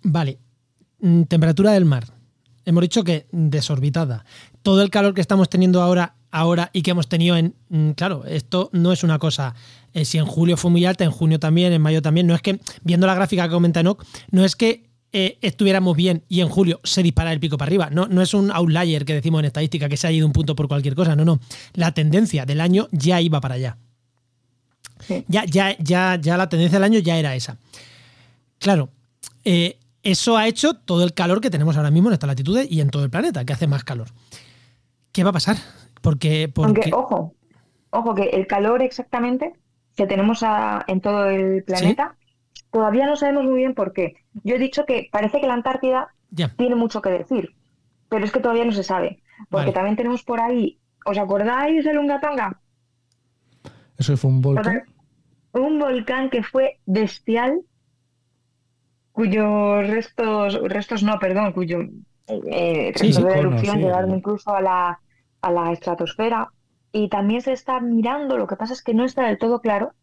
vale. 0.04 0.38
Mm, 1.00 1.24
Temperatura 1.24 1.72
del 1.72 1.86
mar. 1.86 2.04
Hemos 2.66 2.82
dicho 2.82 3.04
que 3.04 3.26
desorbitada. 3.32 4.24
Todo 4.62 4.84
el 4.84 4.92
calor 4.92 5.16
que 5.16 5.22
estamos 5.22 5.50
teniendo 5.50 5.82
ahora, 5.82 6.14
ahora 6.32 6.70
y 6.74 6.82
que 6.82 6.92
hemos 6.92 7.08
tenido 7.08 7.36
en. 7.38 7.54
mm, 7.70 7.92
Claro, 7.92 8.24
esto 8.26 8.70
no 8.74 8.92
es 8.92 9.04
una 9.04 9.20
cosa. 9.20 9.54
eh, 9.94 10.06
si 10.06 10.18
en 10.18 10.26
julio 10.26 10.56
fue 10.58 10.72
muy 10.72 10.86
alta, 10.86 11.04
en 11.04 11.12
junio 11.12 11.40
también, 11.40 11.74
en 11.74 11.82
mayo 11.82 12.02
también. 12.02 12.26
No 12.28 12.34
es 12.36 12.42
que, 12.42 12.60
viendo 12.84 13.06
la 13.08 13.14
gráfica 13.16 13.44
que 13.44 13.52
comenta 13.54 13.82
Enoch, 13.82 14.04
no 14.32 14.46
es 14.46 14.56
que 14.56 14.90
eh, 15.14 15.38
estuviéramos 15.42 15.98
bien 15.98 16.24
y 16.30 16.40
en 16.40 16.48
julio 16.48 16.80
se 16.86 17.04
dispara 17.04 17.34
el 17.34 17.40
pico 17.42 17.58
para 17.58 17.68
arriba. 17.68 17.90
No, 17.92 18.08
no 18.08 18.22
es 18.22 18.34
un 18.34 18.50
outlier 18.52 19.04
que 19.04 19.14
decimos 19.14 19.40
en 19.40 19.46
estadística 19.46 19.90
que 19.90 19.98
se 19.98 20.08
ha 20.08 20.12
ido 20.14 20.26
un 20.26 20.32
punto 20.32 20.56
por 20.56 20.70
cualquier 20.70 20.96
cosa. 20.96 21.16
No, 21.18 21.26
no. 21.26 21.40
La 21.74 21.92
tendencia 21.94 22.46
del 22.46 22.62
año 22.62 22.88
ya 22.94 23.20
iba 23.20 23.42
para 23.42 23.56
allá. 23.56 23.78
Sí. 25.06 25.26
Ya, 25.28 25.44
ya, 25.46 25.76
ya, 25.80 26.18
ya 26.22 26.38
la 26.38 26.48
tendencia 26.48 26.78
del 26.80 26.86
año 26.86 27.00
ya 27.00 27.18
era 27.18 27.36
esa. 27.36 27.58
Claro, 28.60 28.90
eh, 29.44 29.78
eso 30.04 30.38
ha 30.38 30.48
hecho 30.48 30.76
todo 30.76 31.04
el 31.04 31.14
calor 31.14 31.42
que 31.42 31.50
tenemos 31.50 31.76
ahora 31.76 31.92
mismo 31.92 32.10
en 32.10 32.14
estas 32.14 32.28
latitudes 32.28 32.68
y 32.72 32.80
en 32.80 32.90
todo 32.90 33.04
el 33.04 33.10
planeta, 33.10 33.44
que 33.44 33.52
hace 33.54 33.68
más 33.68 33.84
calor. 33.84 34.08
¿Qué 35.12 35.24
va 35.24 35.32
a 35.32 35.34
pasar? 35.34 35.58
Porque, 36.02 36.50
porque 36.54 36.68
Aunque, 36.68 36.92
ojo, 36.94 37.36
ojo, 37.92 38.16
que 38.16 38.24
el 38.24 38.48
calor 38.48 38.82
exactamente 38.82 39.54
que 39.96 40.08
tenemos 40.08 40.42
a- 40.44 40.84
en 40.88 41.02
todo 41.02 41.30
el 41.30 41.64
planeta, 41.64 42.16
todavía 42.72 43.06
no 43.06 43.16
sabemos 43.16 43.44
muy 43.46 43.56
bien 43.56 43.76
por 43.76 43.94
qué. 43.94 44.14
Yo 44.44 44.56
he 44.56 44.60
dicho 44.60 44.86
que 44.86 45.10
parece 45.12 45.40
que 45.42 45.48
la 45.48 45.54
Antártida 45.54 46.10
tiene 46.58 46.76
mucho 46.76 47.02
que 47.02 47.10
decir, 47.10 47.50
pero 48.10 48.26
es 48.26 48.32
que 48.32 48.40
todavía 48.40 48.66
no 48.66 48.72
se 48.72 48.84
sabe. 48.84 49.22
Porque 49.50 49.66
Vale. 49.66 49.74
también 49.74 49.96
tenemos 49.98 50.24
por 50.24 50.40
ahí, 50.40 50.80
¿os 51.06 51.18
acordáis 51.18 51.84
del 51.84 51.98
Ungatonga? 51.98 52.62
Eso 53.98 54.16
fue 54.18 54.30
un 54.32 54.42
volcán. 54.42 54.84
Un 55.54 55.80
volcán 55.80 56.30
que 56.30 56.44
fue 56.44 56.80
bestial, 56.86 57.62
cuyos 59.12 59.88
restos, 59.88 60.60
restos 60.64 61.04
no, 61.04 61.20
perdón, 61.20 61.52
cuyo 61.54 61.80
eh, 62.28 62.94
Sí, 62.96 63.04
restos 63.04 63.16
sí, 63.16 63.24
de 63.24 63.40
erupción 63.40 63.76
sí, 63.76 63.82
llegaron 63.84 64.16
incluso 64.16 64.56
a 64.56 64.62
la, 64.62 65.00
a 65.42 65.52
la 65.52 65.72
estratosfera. 65.72 66.52
Y 66.92 67.10
también 67.10 67.42
se 67.42 67.54
está 67.54 67.80
mirando, 67.80 68.38
lo 68.38 68.48
que 68.48 68.58
pasa 68.58 68.74
es 68.74 68.84
que 68.84 68.94
no 68.94 69.06
está 69.06 69.24
del 69.24 69.38
todo 69.38 69.62
claro 69.62 69.94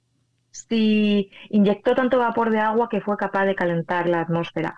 si 0.50 1.30
inyectó 1.50 1.94
tanto 1.94 2.18
vapor 2.18 2.50
de 2.50 2.58
agua 2.58 2.88
que 2.88 3.00
fue 3.00 3.16
capaz 3.16 3.44
de 3.44 3.54
calentar 3.54 4.08
la 4.08 4.22
atmósfera. 4.22 4.76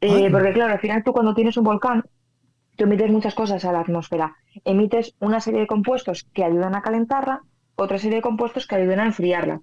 Eh, 0.00 0.28
porque 0.30 0.52
claro, 0.52 0.72
al 0.72 0.80
final 0.80 1.02
tú 1.04 1.12
cuando 1.12 1.34
tienes 1.34 1.56
un 1.56 1.64
volcán, 1.64 2.04
tú 2.76 2.84
emites 2.84 3.10
muchas 3.10 3.34
cosas 3.34 3.64
a 3.64 3.72
la 3.72 3.80
atmósfera. 3.80 4.34
Emites 4.64 5.14
una 5.20 5.40
serie 5.40 5.60
de 5.60 5.66
compuestos 5.66 6.28
que 6.34 6.44
ayudan 6.44 6.74
a 6.74 6.82
calentarla, 6.82 7.42
otra 7.76 7.98
serie 7.98 8.16
de 8.16 8.22
compuestos 8.22 8.66
que 8.66 8.76
ayudan 8.76 9.00
a 9.00 9.06
enfriarla. 9.06 9.60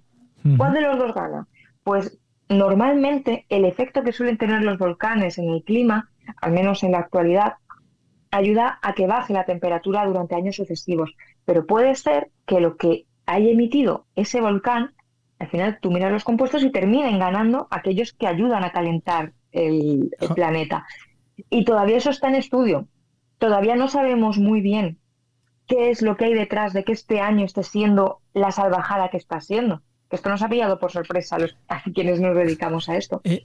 ¿Cuál 0.56 0.72
de 0.72 0.80
los 0.80 0.98
dos 0.98 1.14
gana? 1.14 1.46
Pues 1.84 2.18
normalmente 2.48 3.46
el 3.48 3.64
efecto 3.64 4.02
que 4.02 4.12
suelen 4.12 4.38
tener 4.38 4.62
los 4.62 4.78
volcanes 4.78 5.38
en 5.38 5.48
el 5.48 5.62
clima, 5.62 6.10
al 6.40 6.52
menos 6.52 6.82
en 6.82 6.92
la 6.92 6.98
actualidad, 6.98 7.54
ayuda 8.32 8.80
a 8.82 8.94
que 8.94 9.06
baje 9.06 9.32
la 9.32 9.44
temperatura 9.44 10.04
durante 10.04 10.34
años 10.34 10.56
sucesivos. 10.56 11.14
Pero 11.44 11.66
puede 11.66 11.94
ser 11.94 12.30
que 12.46 12.60
lo 12.60 12.76
que 12.76 13.06
haya 13.26 13.50
emitido 13.50 14.06
ese 14.16 14.40
volcán, 14.40 14.94
al 15.38 15.48
final 15.48 15.78
tú 15.80 15.90
miras 15.92 16.10
los 16.10 16.24
compuestos 16.24 16.64
y 16.64 16.70
terminen 16.70 17.18
ganando 17.18 17.68
aquellos 17.70 18.12
que 18.12 18.26
ayudan 18.26 18.64
a 18.64 18.72
calentar 18.72 19.32
el, 19.52 20.10
planeta. 20.34 20.86
Y 21.50 21.64
todavía 21.64 21.98
eso 21.98 22.10
está 22.10 22.28
en 22.28 22.36
estudio. 22.36 22.88
Todavía 23.38 23.76
no 23.76 23.88
sabemos 23.88 24.38
muy 24.38 24.60
bien 24.60 24.98
qué 25.66 25.90
es 25.90 26.00
lo 26.00 26.16
que 26.16 26.26
hay 26.26 26.34
detrás 26.34 26.72
de 26.72 26.84
que 26.84 26.92
este 26.92 27.20
año 27.20 27.44
esté 27.44 27.62
siendo 27.62 28.20
la 28.32 28.50
salvajada 28.50 29.10
que 29.10 29.18
está 29.18 29.40
siendo. 29.40 29.82
Esto 30.10 30.28
nos 30.30 30.42
ha 30.42 30.48
pillado 30.48 30.78
por 30.78 30.90
sorpresa 30.90 31.36
a, 31.36 31.38
los, 31.40 31.56
a 31.68 31.82
quienes 31.82 32.20
nos 32.20 32.34
dedicamos 32.34 32.88
a 32.88 32.96
esto. 32.96 33.20
eh, 33.24 33.44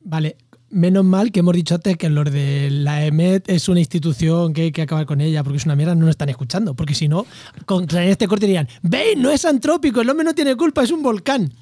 vale. 0.00 0.36
Menos 0.70 1.04
mal 1.04 1.32
que 1.32 1.40
hemos 1.40 1.54
dicho 1.54 1.74
antes 1.74 1.96
que 1.96 2.08
los 2.08 2.30
de 2.30 2.68
la 2.70 3.04
EMET 3.04 3.48
es 3.48 3.68
una 3.68 3.80
institución 3.80 4.52
que 4.52 4.62
hay 4.62 4.72
que 4.72 4.82
acabar 4.82 5.04
con 5.04 5.20
ella, 5.20 5.42
porque 5.42 5.56
es 5.56 5.64
una 5.64 5.74
mierda, 5.74 5.96
no 5.96 6.02
nos 6.02 6.10
están 6.10 6.28
escuchando. 6.28 6.74
Porque 6.74 6.94
si 6.94 7.08
no, 7.08 7.26
contra 7.66 8.04
este 8.04 8.28
corte 8.28 8.46
dirían, 8.46 8.68
veis, 8.82 9.16
no 9.18 9.30
es 9.30 9.44
antrópico, 9.44 10.00
el 10.00 10.08
hombre 10.08 10.24
no 10.24 10.32
tiene 10.34 10.54
culpa, 10.54 10.84
es 10.84 10.92
un 10.92 11.02
volcán. 11.02 11.52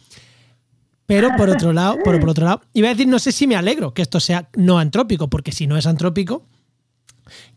Pero 1.06 1.30
por 1.38 1.48
otro 1.48 1.72
lado, 1.72 1.96
por, 2.04 2.20
por 2.20 2.28
otro 2.28 2.44
lado, 2.44 2.60
iba 2.74 2.88
a 2.88 2.90
decir, 2.90 3.08
no 3.08 3.18
sé 3.18 3.32
si 3.32 3.46
me 3.46 3.56
alegro 3.56 3.94
que 3.94 4.02
esto 4.02 4.20
sea 4.20 4.50
no 4.56 4.78
antrópico, 4.78 5.28
porque 5.28 5.52
si 5.52 5.66
no 5.66 5.78
es 5.78 5.86
antrópico, 5.86 6.44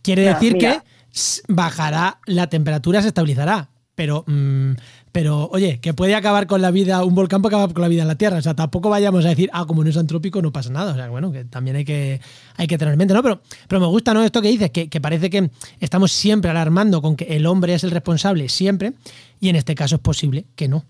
quiere 0.02 0.26
No, 0.28 0.34
decir 0.36 0.54
mira. 0.54 0.86
que 1.12 1.22
bajará 1.50 2.22
la 2.28 2.48
temperatura, 2.48 3.02
se 3.02 3.10
estabilizará. 3.10 3.71
Pero, 4.02 4.24
mm, 4.26 4.72
pero, 5.12 5.48
oye, 5.52 5.80
que 5.80 5.94
puede 5.94 6.16
acabar 6.16 6.48
con 6.48 6.60
la 6.60 6.72
vida, 6.72 7.06
un 7.06 7.14
volcán 7.14 7.44
puede 7.44 7.56
acabar 7.56 7.72
con 7.72 7.84
la 7.84 7.88
vida 7.88 8.02
en 8.02 8.08
la 8.08 8.16
Tierra. 8.16 8.38
O 8.38 8.42
sea, 8.42 8.56
tampoco 8.56 8.90
vayamos 8.90 9.24
a 9.26 9.30
decir, 9.30 9.48
ah, 9.54 9.66
como 9.68 9.84
no 9.84 9.92
es 9.92 9.98
antrópico, 9.98 10.42
no 10.42 10.52
pasa 10.52 10.72
nada. 10.72 10.94
O 10.94 10.96
sea, 10.96 11.08
bueno, 11.10 11.32
que 11.32 11.46
también 11.46 11.76
hay 11.76 11.86
que, 11.86 12.20
hay 12.58 12.66
que 12.66 12.80
tener 12.80 12.94
en 12.94 12.98
mente, 12.98 13.14
¿no? 13.14 13.22
Pero, 13.22 13.42
pero 13.68 13.80
me 13.80 13.86
gusta, 13.86 14.16
¿no? 14.16 14.24
Esto 14.24 14.42
que 14.42 14.48
dices, 14.48 14.72
que, 14.72 14.90
que 14.90 15.00
parece 15.00 15.30
que 15.30 15.52
estamos 15.80 16.12
siempre 16.12 16.50
alarmando 16.50 17.00
con 17.00 17.16
que 17.16 17.26
el 17.26 17.46
hombre 17.46 17.76
es 17.76 17.84
el 17.84 17.92
responsable, 17.92 18.50
siempre, 18.50 18.94
y 19.40 19.50
en 19.50 19.56
este 19.56 19.76
caso 19.76 19.98
es 19.98 20.02
posible 20.02 20.46
que 20.56 20.68
no. 20.68 20.84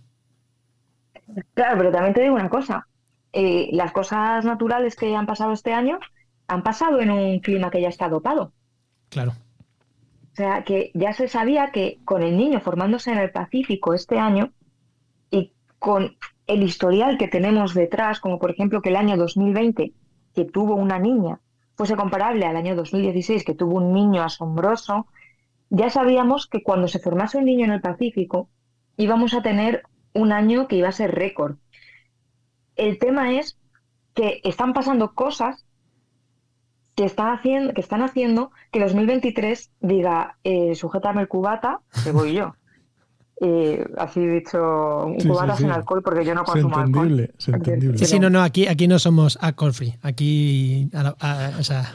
Claro, 1.54 1.80
pero 1.80 1.92
también 1.92 2.14
te 2.14 2.22
digo 2.22 2.36
una 2.36 2.48
cosa. 2.48 2.88
Eh, 3.34 3.72
las 3.74 3.92
cosas 3.92 4.46
naturales 4.46 4.96
que 4.96 5.14
han 5.14 5.26
pasado 5.26 5.52
este 5.52 5.74
año 5.74 6.00
han 6.48 6.64
pasado 6.64 7.02
en 7.02 7.12
un 7.12 7.42
clima 7.42 7.70
que 7.72 7.82
ya 7.82 7.90
está 7.90 8.08
dopado. 8.08 8.54
Claro. 9.10 9.34
Sea, 10.42 10.64
que 10.64 10.90
ya 10.96 11.14
se 11.14 11.28
sabía 11.28 11.70
que 11.72 12.00
con 12.04 12.24
el 12.24 12.36
niño 12.36 12.62
formándose 12.62 13.12
en 13.12 13.20
el 13.20 13.30
Pacífico 13.30 13.94
este 13.94 14.18
año 14.18 14.52
y 15.30 15.54
con 15.78 16.18
el 16.48 16.64
historial 16.64 17.20
que 17.20 17.28
tenemos 17.28 17.76
detrás, 17.76 18.20
como 18.20 18.40
por 18.40 18.50
ejemplo 18.50 18.82
que 18.82 18.90
el 18.90 18.96
año 18.96 19.18
2020, 19.18 19.94
que 20.34 20.46
tuvo 20.46 20.74
una 20.74 20.98
niña, 20.98 21.40
fuese 21.76 21.96
comparable 21.96 22.48
al 22.48 22.56
año 22.56 22.76
2016, 22.76 23.46
que 23.46 23.54
tuvo 23.54 23.76
un 23.78 23.94
niño 23.94 24.24
asombroso, 24.24 25.06
ya 25.70 25.92
sabíamos 25.92 26.48
que 26.48 26.64
cuando 26.64 26.88
se 26.88 26.98
formase 26.98 27.38
un 27.38 27.46
niño 27.46 27.66
en 27.66 27.74
el 27.74 27.82
Pacífico 27.82 28.50
íbamos 28.98 29.36
a 29.36 29.44
tener 29.44 29.84
un 30.16 30.32
año 30.32 30.68
que 30.68 30.78
iba 30.78 30.88
a 30.88 30.92
ser 30.92 31.14
récord. 31.14 31.58
El 32.76 32.98
tema 32.98 33.34
es 33.38 33.60
que 34.16 34.42
están 34.44 34.74
pasando 34.74 35.14
cosas 35.14 35.68
que, 36.96 37.06
está 37.06 37.34
haciendo, 37.34 37.74
que 37.74 37.82
están 37.82 38.02
haciendo 38.02 38.52
que 38.72 38.80
2023 38.80 39.72
diga, 39.82 40.38
eh, 40.44 40.76
sujétame 40.76 41.22
el 41.22 41.28
cubata, 41.28 41.80
que 42.04 42.12
voy 42.12 42.34
yo. 42.34 42.54
Eh, 43.44 43.84
así 43.98 44.24
dicho, 44.24 45.06
un 45.08 45.20
Sí, 45.20 45.28
cubata 45.28 45.54
sí, 45.56 45.64
sin 45.64 45.70
sí. 45.72 45.76
alcohol 45.76 46.04
porque 46.04 46.24
yo 46.24 46.36
no 46.36 46.44
consumo 46.44 46.78
alcohol. 46.78 47.08
entendible, 47.08 47.32
es 47.40 47.48
entendible. 47.48 47.98
Sí, 47.98 48.06
sí, 48.06 48.20
no, 48.20 48.30
no, 48.30 48.44
aquí, 48.44 48.68
aquí 48.68 48.88
no 48.88 49.00
somos 49.00 49.36
alcohol 49.42 49.74
free. 49.74 49.96
Aquí, 50.04 50.88
a 50.94 51.02
la- 51.02 51.16
a- 51.20 51.52
o 51.60 51.64
sea, 51.64 51.92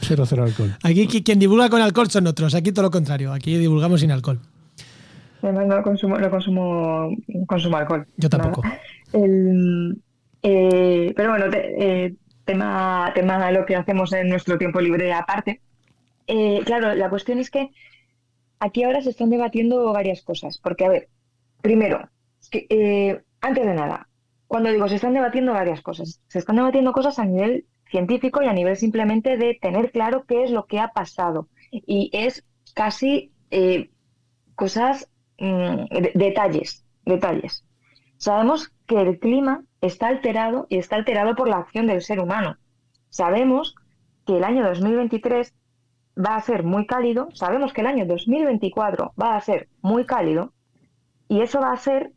Cero, 0.00 0.24
cero 0.26 0.44
alcohol. 0.44 0.74
aquí 0.82 1.06
qui- 1.06 1.22
quien 1.22 1.38
divulga 1.38 1.68
con 1.68 1.82
alcohol 1.82 2.08
son 2.08 2.26
otros. 2.26 2.54
Aquí 2.54 2.72
todo 2.72 2.84
lo 2.84 2.90
contrario. 2.90 3.34
Aquí 3.34 3.58
divulgamos 3.58 4.00
sin 4.00 4.10
alcohol. 4.12 4.40
Además, 5.42 5.66
no 5.66 5.82
consumo, 5.82 6.16
no 6.16 6.30
consumo, 6.30 7.10
consumo 7.46 7.76
alcohol. 7.76 8.06
Yo 8.16 8.30
tampoco. 8.30 8.62
El, 9.12 10.00
eh, 10.42 11.12
pero 11.14 11.30
bueno, 11.32 11.50
te- 11.50 12.06
eh, 12.06 12.14
tema, 12.48 13.12
tema 13.14 13.34
de 13.46 13.52
lo 13.52 13.66
que 13.66 13.76
hacemos 13.76 14.12
en 14.12 14.28
nuestro 14.28 14.58
tiempo 14.58 14.80
libre 14.80 15.12
aparte. 15.12 15.60
Eh, 16.26 16.60
claro, 16.66 16.94
la 16.94 17.10
cuestión 17.10 17.38
es 17.38 17.50
que 17.50 17.70
aquí 18.58 18.82
ahora 18.84 19.02
se 19.02 19.10
están 19.10 19.30
debatiendo 19.30 19.92
varias 19.92 20.22
cosas. 20.22 20.58
Porque, 20.58 20.84
a 20.84 20.88
ver, 20.88 21.08
primero, 21.62 22.08
que, 22.50 22.66
eh, 22.70 23.22
antes 23.40 23.66
de 23.66 23.74
nada, 23.74 24.08
cuando 24.46 24.70
digo 24.70 24.88
se 24.88 24.96
están 24.96 25.14
debatiendo 25.14 25.52
varias 25.52 25.82
cosas, 25.82 26.20
se 26.28 26.38
están 26.40 26.56
debatiendo 26.56 26.92
cosas 26.92 27.18
a 27.18 27.24
nivel 27.24 27.66
científico 27.90 28.42
y 28.42 28.46
a 28.48 28.52
nivel 28.52 28.76
simplemente 28.76 29.36
de 29.36 29.58
tener 29.60 29.90
claro 29.92 30.24
qué 30.26 30.44
es 30.44 30.50
lo 30.50 30.66
que 30.66 30.80
ha 30.80 30.88
pasado. 30.88 31.48
Y 31.70 32.10
es 32.12 32.44
casi 32.74 33.32
eh, 33.50 33.90
cosas, 34.56 35.08
mm, 35.38 35.84
de- 36.02 36.12
detalles, 36.14 36.84
detalles. 37.04 37.64
Sabemos 38.18 38.72
que 38.86 39.00
el 39.00 39.18
clima 39.18 39.64
está 39.80 40.08
alterado 40.08 40.66
y 40.68 40.78
está 40.78 40.96
alterado 40.96 41.34
por 41.34 41.48
la 41.48 41.58
acción 41.58 41.86
del 41.86 42.02
ser 42.02 42.20
humano. 42.20 42.56
Sabemos 43.10 43.74
que 44.26 44.36
el 44.36 44.44
año 44.44 44.64
2023 44.64 45.54
va 46.18 46.36
a 46.36 46.42
ser 46.42 46.64
muy 46.64 46.86
cálido, 46.86 47.28
sabemos 47.32 47.72
que 47.72 47.80
el 47.80 47.86
año 47.86 48.06
2024 48.06 49.14
va 49.20 49.36
a 49.36 49.40
ser 49.40 49.68
muy 49.80 50.04
cálido 50.04 50.52
y 51.28 51.40
eso 51.42 51.60
va 51.60 51.72
a 51.72 51.76
ser 51.76 52.12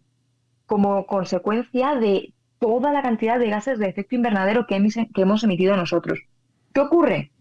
como 0.66 1.06
consecuencia 1.06 1.96
de 1.96 2.34
toda 2.60 2.92
la 2.92 3.02
cantidad 3.02 3.40
de 3.40 3.50
gases 3.50 3.78
de 3.78 3.88
efecto 3.88 4.16
invernadero 4.16 4.66
que, 4.66 4.76
hemos 4.76 5.44
emitido 5.44 5.76
nosotros. 5.76 6.20
¿Qué 6.74 6.80
ocurre? 6.80 7.32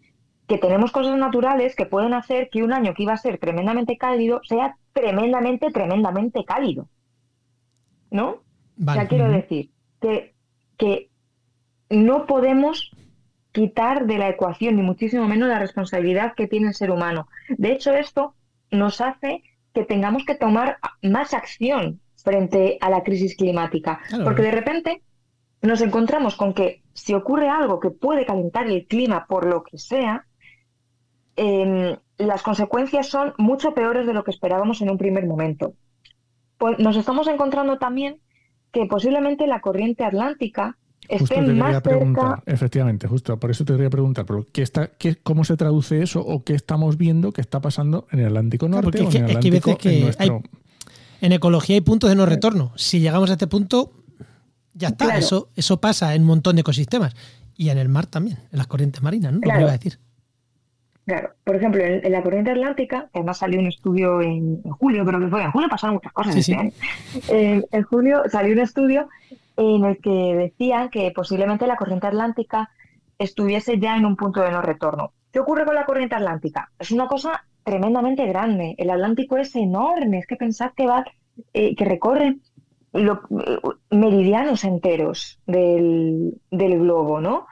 Que 0.49 0.59
tenemos 0.59 0.93
cosas 0.93 1.17
naturales 1.17 1.77
que 1.77 1.87
pueden 1.87 2.13
hacer 2.13 2.51
que 2.51 2.63
un 2.63 2.73
año 2.73 2.93
que 2.93 3.05
iba 3.05 3.13
a 3.13 3.19
ser 3.19 3.39
tremendamente 3.39 3.97
cálido 3.97 4.41
sea 4.45 4.77
tremendamente, 4.93 5.71
tremendamente 5.71 6.45
cálido. 6.45 6.89
¿No? 8.11 8.43
Vale. 8.81 9.01
Sea, 9.01 9.09
quiero 9.09 9.31
decir 9.31 9.71
que, 10.01 10.35
que 10.79 11.11
no 11.91 12.27
podemos 12.27 12.91
quitar 13.53 14.07
de 14.07 14.17
la 14.17 14.31
ecuación, 14.31 14.77
ni 14.77 14.83
muchísimo 14.83 15.29
menos 15.29 15.51
la 15.51 15.59
responsabilidad 15.59 16.35
que 16.35 16.47
tiene 16.47 16.69
el 16.69 16.75
ser 16.75 16.91
humano. 16.91 17.29
De 17.51 17.73
hecho, 17.73 17.93
esto 17.93 18.35
nos 18.71 19.03
hace 19.03 19.43
que 19.75 19.85
tengamos 19.85 20.25
que 20.25 20.35
tomar 20.35 20.79
más 21.03 21.35
acción 21.35 22.01
frente 22.17 22.79
a 22.81 22.89
la 22.89 23.03
crisis 23.03 23.37
climática. 23.37 24.01
Claro. 24.09 24.25
Porque 24.25 24.43
de 24.43 24.51
repente 24.51 25.03
nos 25.61 25.83
encontramos 25.83 26.37
con 26.37 26.55
que 26.55 26.83
si 26.95 27.13
ocurre 27.13 27.51
algo 27.51 27.81
que 27.81 27.91
puede 27.91 28.25
calentar 28.25 28.67
el 28.67 28.87
clima 28.87 29.27
por 29.27 29.47
lo 29.47 29.63
que 29.63 29.77
sea, 29.77 30.25
em, 31.37 31.97
las 32.17 32.43
consecuencias 32.43 33.09
son 33.09 33.35
mucho 33.37 33.75
peores 33.75 34.07
de 34.07 34.15
lo 34.15 34.25
que 34.25 34.31
esperábamos 34.31 34.81
en 34.81 34.91
un 34.91 34.97
primer 34.97 35.27
momento. 35.27 35.75
Pues 36.57 36.79
nos 36.79 36.97
estamos 36.97 37.29
encontrando 37.29 37.77
también 37.79 38.21
que 38.73 38.87
posiblemente 38.87 39.47
la 39.47 39.61
corriente 39.61 40.05
atlántica 40.05 40.77
Justo 41.09 41.25
esté 41.25 41.35
te 41.37 41.41
quería 41.47 41.63
más 41.65 41.83
preguntar, 41.83 42.37
cerca. 42.37 42.43
efectivamente, 42.53 43.09
justo, 43.09 43.39
por 43.41 43.51
eso 43.51 43.65
te 43.65 43.73
quería 43.73 43.91
preguntar, 43.91 44.25
pero 44.27 44.47
¿qué 44.53 44.63
está, 44.63 44.89
qué, 44.93 45.17
¿cómo 45.17 45.45
se 45.45 45.57
traduce 45.57 46.03
eso 46.03 46.21
o 46.21 46.45
qué 46.45 46.55
estamos 46.55 46.97
viendo 46.97 47.33
que 47.33 47.41
está 47.41 47.61
pasando 47.61 48.07
en 48.13 48.21
el 48.21 48.27
Atlántico 48.27 48.67
Claro, 48.69 48.83
Norte 48.83 48.99
porque 48.99 49.07
o 49.07 49.09
es 49.09 49.15
que- 49.15 49.19
en 49.19 49.25
el 49.25 49.31
es 49.31 49.37
que 49.39 49.49
hay 49.49 49.57
Atlántico 49.59 49.71
veces 49.71 49.83
que 49.83 49.97
en 49.99 50.05
nuestro... 50.05 50.35
hay- 50.37 51.27
En 51.27 51.33
ecología 51.33 51.75
hay 51.75 51.81
puntos 51.81 52.09
de 52.11 52.17
no 52.17 52.27
retorno. 52.27 52.73
Si 52.77 53.01
llegamos 53.01 53.29
a 53.29 53.35
este 53.35 53.47
punto, 53.47 53.93
ya 54.73 54.89
está. 54.89 55.07
Claro. 55.07 55.19
Eso, 55.21 55.49
eso 55.57 55.81
pasa 55.81 56.15
en 56.15 56.23
un 56.23 56.29
montón 56.29 56.57
de 56.57 56.61
ecosistemas. 56.61 57.15
Y 57.57 57.69
en 57.71 57.77
el 57.79 57.89
mar 57.91 58.07
también, 58.07 58.39
en 58.53 58.57
las 58.59 58.67
corrientes 58.69 59.03
marinas, 59.03 59.33
¿no? 59.33 59.37
Lo 59.37 59.41
que 59.43 59.47
Claro. 59.49 59.61
iba 59.63 59.71
a 59.71 59.73
decir. 59.77 59.99
Claro, 61.11 61.31
por 61.43 61.57
ejemplo, 61.57 61.83
en, 61.83 62.05
en 62.07 62.13
la 62.13 62.23
corriente 62.23 62.53
atlántica, 62.53 63.09
que 63.13 63.19
además 63.19 63.39
salió 63.39 63.59
un 63.59 63.67
estudio 63.67 64.21
en, 64.21 64.61
en 64.65 64.71
julio, 64.71 65.05
creo 65.05 65.19
que 65.19 65.27
fue, 65.27 65.43
en 65.43 65.51
julio 65.51 65.69
pasaron 65.69 65.95
muchas 65.95 66.13
cosas 66.13 66.35
Sí, 66.35 66.41
este 66.53 66.71
sí. 67.11 67.23
Eh, 67.33 67.65
en 67.73 67.83
julio 67.83 68.23
salió 68.31 68.53
un 68.53 68.61
estudio 68.61 69.09
en 69.57 69.85
el 69.85 69.99
que 69.99 70.11
decían 70.37 70.89
que 70.89 71.11
posiblemente 71.11 71.67
la 71.67 71.75
corriente 71.77 72.07
atlántica 72.07 72.71
estuviese 73.19 73.81
ya 73.81 73.97
en 73.97 74.07
un 74.07 74.15
punto 74.15 74.41
de 74.41 74.53
no 74.53 74.63
retorno. 74.63 75.13
¿Qué 75.33 75.41
ocurre 75.41 75.65
con 75.65 75.75
la 75.75 75.85
corriente 75.85 76.15
atlántica? 76.15 76.71
Es 76.79 76.93
una 76.93 77.09
cosa 77.09 77.45
tremendamente 77.65 78.25
grande. 78.27 78.75
El 78.79 78.91
Atlántico 78.91 79.37
es 79.37 79.55
enorme, 79.57 80.19
es 80.19 80.27
que 80.29 80.37
pensad 80.37 80.71
que 80.77 80.87
va, 80.87 81.05
eh, 81.53 81.75
que 81.75 81.85
recorre 81.85 82.37
lo- 82.93 83.23
eh, 83.47 83.59
meridianos 83.91 84.63
enteros 84.65 85.41
del, 85.47 86.41
del 86.51 86.79
globo, 86.79 87.21
¿no? 87.21 87.47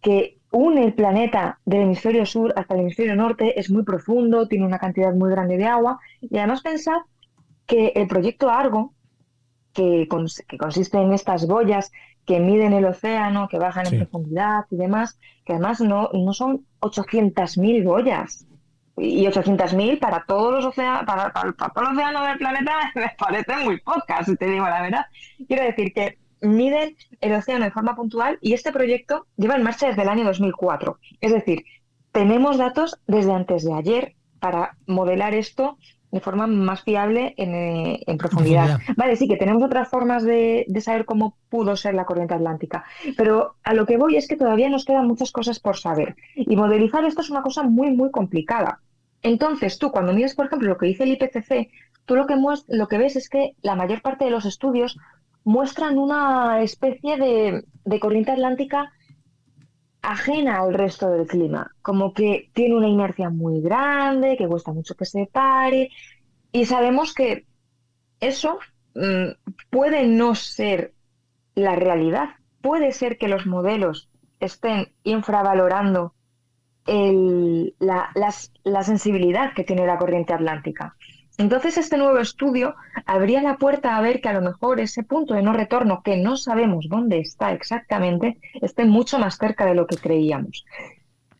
Que 0.00 0.38
une 0.52 0.84
el 0.84 0.94
planeta 0.94 1.58
del 1.64 1.82
hemisferio 1.82 2.26
sur 2.26 2.52
hasta 2.56 2.74
el 2.74 2.80
hemisferio 2.80 3.14
norte, 3.16 3.58
es 3.58 3.70
muy 3.70 3.84
profundo, 3.84 4.48
tiene 4.48 4.66
una 4.66 4.78
cantidad 4.78 5.12
muy 5.14 5.30
grande 5.30 5.56
de 5.56 5.66
agua 5.66 5.98
y 6.20 6.36
además 6.38 6.62
pensad 6.62 6.98
que 7.66 7.92
el 7.94 8.08
proyecto 8.08 8.50
Argo, 8.50 8.94
que, 9.72 10.08
cons- 10.08 10.44
que 10.46 10.58
consiste 10.58 10.98
en 10.98 11.12
estas 11.12 11.46
boyas 11.46 11.92
que 12.26 12.40
miden 12.40 12.72
el 12.72 12.84
océano, 12.84 13.48
que 13.48 13.58
bajan 13.58 13.86
Sí. 13.86 13.94
en 13.94 14.02
profundidad 14.02 14.64
y 14.70 14.76
demás, 14.76 15.18
que 15.44 15.52
además 15.54 15.80
no, 15.80 16.10
no 16.12 16.32
son 16.32 16.66
800.000 16.80 17.84
boyas. 17.84 18.46
Y 18.96 19.24
800.000 19.26 19.98
para 19.98 20.24
todos 20.26 20.52
los 20.52 20.64
océanos, 20.66 21.04
para, 21.06 21.32
para, 21.32 21.52
para 21.52 21.72
todo 21.72 21.84
el 21.86 21.96
océano 21.96 22.24
del 22.26 22.38
planeta 22.38 22.72
me 22.94 23.12
parece 23.18 23.56
muy 23.64 23.80
pocas, 23.80 24.26
si 24.26 24.36
te 24.36 24.46
digo 24.46 24.66
la 24.66 24.82
verdad. 24.82 25.06
Quiero 25.46 25.62
decir 25.64 25.92
que 25.94 26.18
miden 26.40 26.96
el 27.20 27.32
océano 27.34 27.64
de 27.64 27.70
forma 27.70 27.96
puntual 27.96 28.38
y 28.40 28.52
este 28.52 28.72
proyecto 28.72 29.26
lleva 29.36 29.56
en 29.56 29.62
marcha 29.62 29.88
desde 29.88 30.02
el 30.02 30.08
año 30.08 30.24
2004. 30.24 30.98
Es 31.20 31.32
decir, 31.32 31.64
tenemos 32.12 32.58
datos 32.58 33.00
desde 33.06 33.32
antes 33.32 33.64
de 33.64 33.74
ayer 33.74 34.14
para 34.40 34.76
modelar 34.86 35.34
esto 35.34 35.78
de 36.10 36.20
forma 36.20 36.46
más 36.46 36.82
fiable 36.82 37.34
en, 37.36 37.54
eh, 37.54 38.02
en 38.06 38.18
profundidad. 38.18 38.66
Profundidad. 38.66 38.94
Vale, 38.96 39.16
sí 39.16 39.28
que 39.28 39.36
tenemos 39.36 39.62
otras 39.62 39.88
formas 39.88 40.24
de, 40.24 40.64
de 40.66 40.80
saber 40.80 41.04
cómo 41.04 41.36
pudo 41.48 41.76
ser 41.76 41.94
la 41.94 42.04
corriente 42.04 42.34
atlántica, 42.34 42.84
pero 43.16 43.54
a 43.62 43.74
lo 43.74 43.86
que 43.86 43.96
voy 43.96 44.16
es 44.16 44.26
que 44.26 44.36
todavía 44.36 44.68
nos 44.68 44.84
quedan 44.84 45.06
muchas 45.06 45.30
cosas 45.30 45.60
por 45.60 45.76
saber 45.76 46.16
y 46.34 46.56
modelizar 46.56 47.04
esto 47.04 47.20
es 47.20 47.30
una 47.30 47.42
cosa 47.42 47.62
muy, 47.62 47.90
muy 47.90 48.10
complicada. 48.10 48.80
Entonces, 49.22 49.78
tú 49.78 49.90
cuando 49.90 50.12
miras, 50.12 50.34
por 50.34 50.46
ejemplo, 50.46 50.68
lo 50.68 50.78
que 50.78 50.86
dice 50.86 51.04
el 51.04 51.12
IPCC, 51.12 51.70
tú 52.06 52.16
lo 52.16 52.26
que, 52.26 52.34
lo 52.68 52.88
que 52.88 52.98
ves 52.98 53.16
es 53.16 53.28
que 53.28 53.54
la 53.62 53.76
mayor 53.76 54.02
parte 54.02 54.24
de 54.24 54.30
los 54.30 54.46
estudios 54.46 54.98
muestran 55.44 55.98
una 55.98 56.62
especie 56.62 57.16
de, 57.16 58.00
corriente 58.00 58.32
atlántica 58.32 58.92
ajena 60.02 60.60
al 60.60 60.74
resto 60.74 61.10
del 61.10 61.26
clima, 61.26 61.70
como 61.82 62.14
que 62.14 62.50
tiene 62.54 62.76
una 62.76 62.88
inercia 62.88 63.30
muy 63.30 63.60
grande, 63.60 64.36
que 64.36 64.48
cuesta 64.48 64.72
mucho 64.72 64.94
que 64.94 65.04
se 65.04 65.26
pare, 65.26 65.90
y 66.52 66.64
sabemos 66.64 67.14
que 67.14 67.46
eso 68.18 68.58
mm, 68.94 69.32
puede 69.70 70.06
no 70.06 70.34
ser 70.34 70.94
la 71.54 71.76
realidad, 71.76 72.30
puede 72.62 72.92
ser 72.92 73.18
que 73.18 73.28
los 73.28 73.46
modelos 73.46 74.08
estén 74.40 74.92
infravalorando 75.04 76.14
la 77.78 78.82
sensibilidad 78.82 79.52
que 79.54 79.64
tiene 79.64 79.86
la 79.86 79.98
corriente 79.98 80.32
atlántica. 80.32 80.96
Entonces, 81.40 81.78
este 81.78 81.96
nuevo 81.96 82.18
estudio 82.18 82.76
abría 83.06 83.40
la 83.40 83.56
puerta 83.56 83.96
a 83.96 84.02
ver 84.02 84.20
que 84.20 84.28
a 84.28 84.34
lo 84.34 84.42
mejor 84.42 84.78
ese 84.78 85.02
punto 85.02 85.32
de 85.32 85.40
no 85.40 85.54
retorno, 85.54 86.02
que 86.02 86.18
no 86.18 86.36
sabemos 86.36 86.84
dónde 86.86 87.18
está 87.18 87.52
exactamente, 87.52 88.36
esté 88.60 88.84
mucho 88.84 89.18
más 89.18 89.38
cerca 89.38 89.64
de 89.64 89.74
lo 89.74 89.86
que 89.86 89.96
creíamos. 89.96 90.66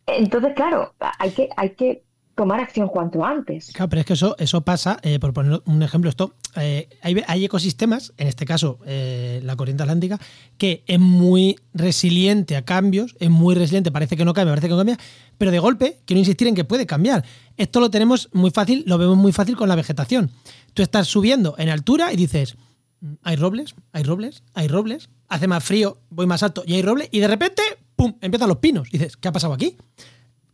Entonces, 0.07 0.53
claro, 0.55 0.95
hay 1.19 1.29
que, 1.29 1.49
hay 1.55 1.69
que 1.75 2.03
tomar 2.35 2.59
acción 2.59 2.87
cuanto 2.87 3.23
antes. 3.23 3.71
Claro, 3.73 3.89
pero 3.89 3.99
es 4.01 4.05
que 4.05 4.13
eso, 4.13 4.35
eso 4.39 4.61
pasa, 4.61 4.97
eh, 5.03 5.19
por 5.19 5.33
poner 5.33 5.61
un 5.65 5.83
ejemplo, 5.83 6.09
esto, 6.09 6.33
eh, 6.55 6.89
hay, 7.01 7.21
hay, 7.27 7.45
ecosistemas, 7.45 8.13
en 8.17 8.27
este 8.27 8.45
caso 8.45 8.79
eh, 8.85 9.41
la 9.43 9.55
corriente 9.55 9.83
atlántica, 9.83 10.19
que 10.57 10.83
es 10.87 10.99
muy 10.99 11.57
resiliente 11.73 12.55
a 12.55 12.63
cambios, 12.63 13.15
es 13.19 13.29
muy 13.29 13.55
resiliente, 13.55 13.91
parece 13.91 14.17
que 14.17 14.25
no 14.25 14.33
cambia, 14.33 14.51
parece 14.51 14.67
que 14.67 14.71
no 14.71 14.77
cambia, 14.77 14.97
pero 15.37 15.51
de 15.51 15.59
golpe, 15.59 15.99
quiero 16.05 16.19
insistir 16.19 16.47
en 16.47 16.55
que 16.55 16.63
puede 16.63 16.85
cambiar. 16.85 17.23
Esto 17.57 17.79
lo 17.79 17.89
tenemos 17.89 18.29
muy 18.33 18.51
fácil, 18.51 18.83
lo 18.87 18.97
vemos 18.97 19.17
muy 19.17 19.31
fácil 19.31 19.55
con 19.55 19.69
la 19.69 19.75
vegetación. 19.75 20.31
Tú 20.73 20.83
estás 20.83 21.07
subiendo 21.07 21.55
en 21.57 21.69
altura 21.69 22.13
y 22.13 22.15
dices, 22.15 22.55
mm, 23.01 23.13
hay 23.23 23.35
robles, 23.35 23.75
hay 23.91 24.03
robles, 24.03 24.43
hay 24.53 24.67
robles, 24.67 25.09
hace 25.27 25.47
más 25.47 25.63
frío, 25.63 25.99
voy 26.09 26.27
más 26.27 26.43
alto 26.43 26.63
y 26.65 26.75
hay 26.75 26.81
robles, 26.81 27.09
y 27.11 27.19
de 27.19 27.27
repente, 27.27 27.61
¡pum!, 27.95 28.15
empiezan 28.21 28.49
los 28.49 28.57
pinos. 28.57 28.89
Dices, 28.89 29.17
¿qué 29.17 29.27
ha 29.27 29.31
pasado 29.31 29.53
aquí? 29.53 29.77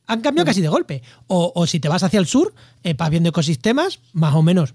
Han 0.08 0.22
cambiado 0.22 0.46
casi 0.46 0.62
de 0.62 0.70
golpe. 0.70 1.04
O, 1.28 1.68
si 1.68 1.80
te 1.80 1.90
vas 1.90 2.04
hacia 2.04 2.20
el 2.20 2.26
sur, 2.26 2.54
eh, 2.84 2.94
vas 2.94 3.10
viendo 3.10 3.30
ecosistemas, 3.30 4.00
más 4.14 4.34
o 4.34 4.42
menos 4.42 4.74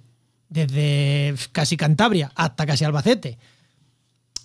desde 0.48 1.34
casi 1.52 1.78
Cantabria 1.78 2.30
hasta 2.34 2.66
casi 2.66 2.84
Albacete. 2.84 3.38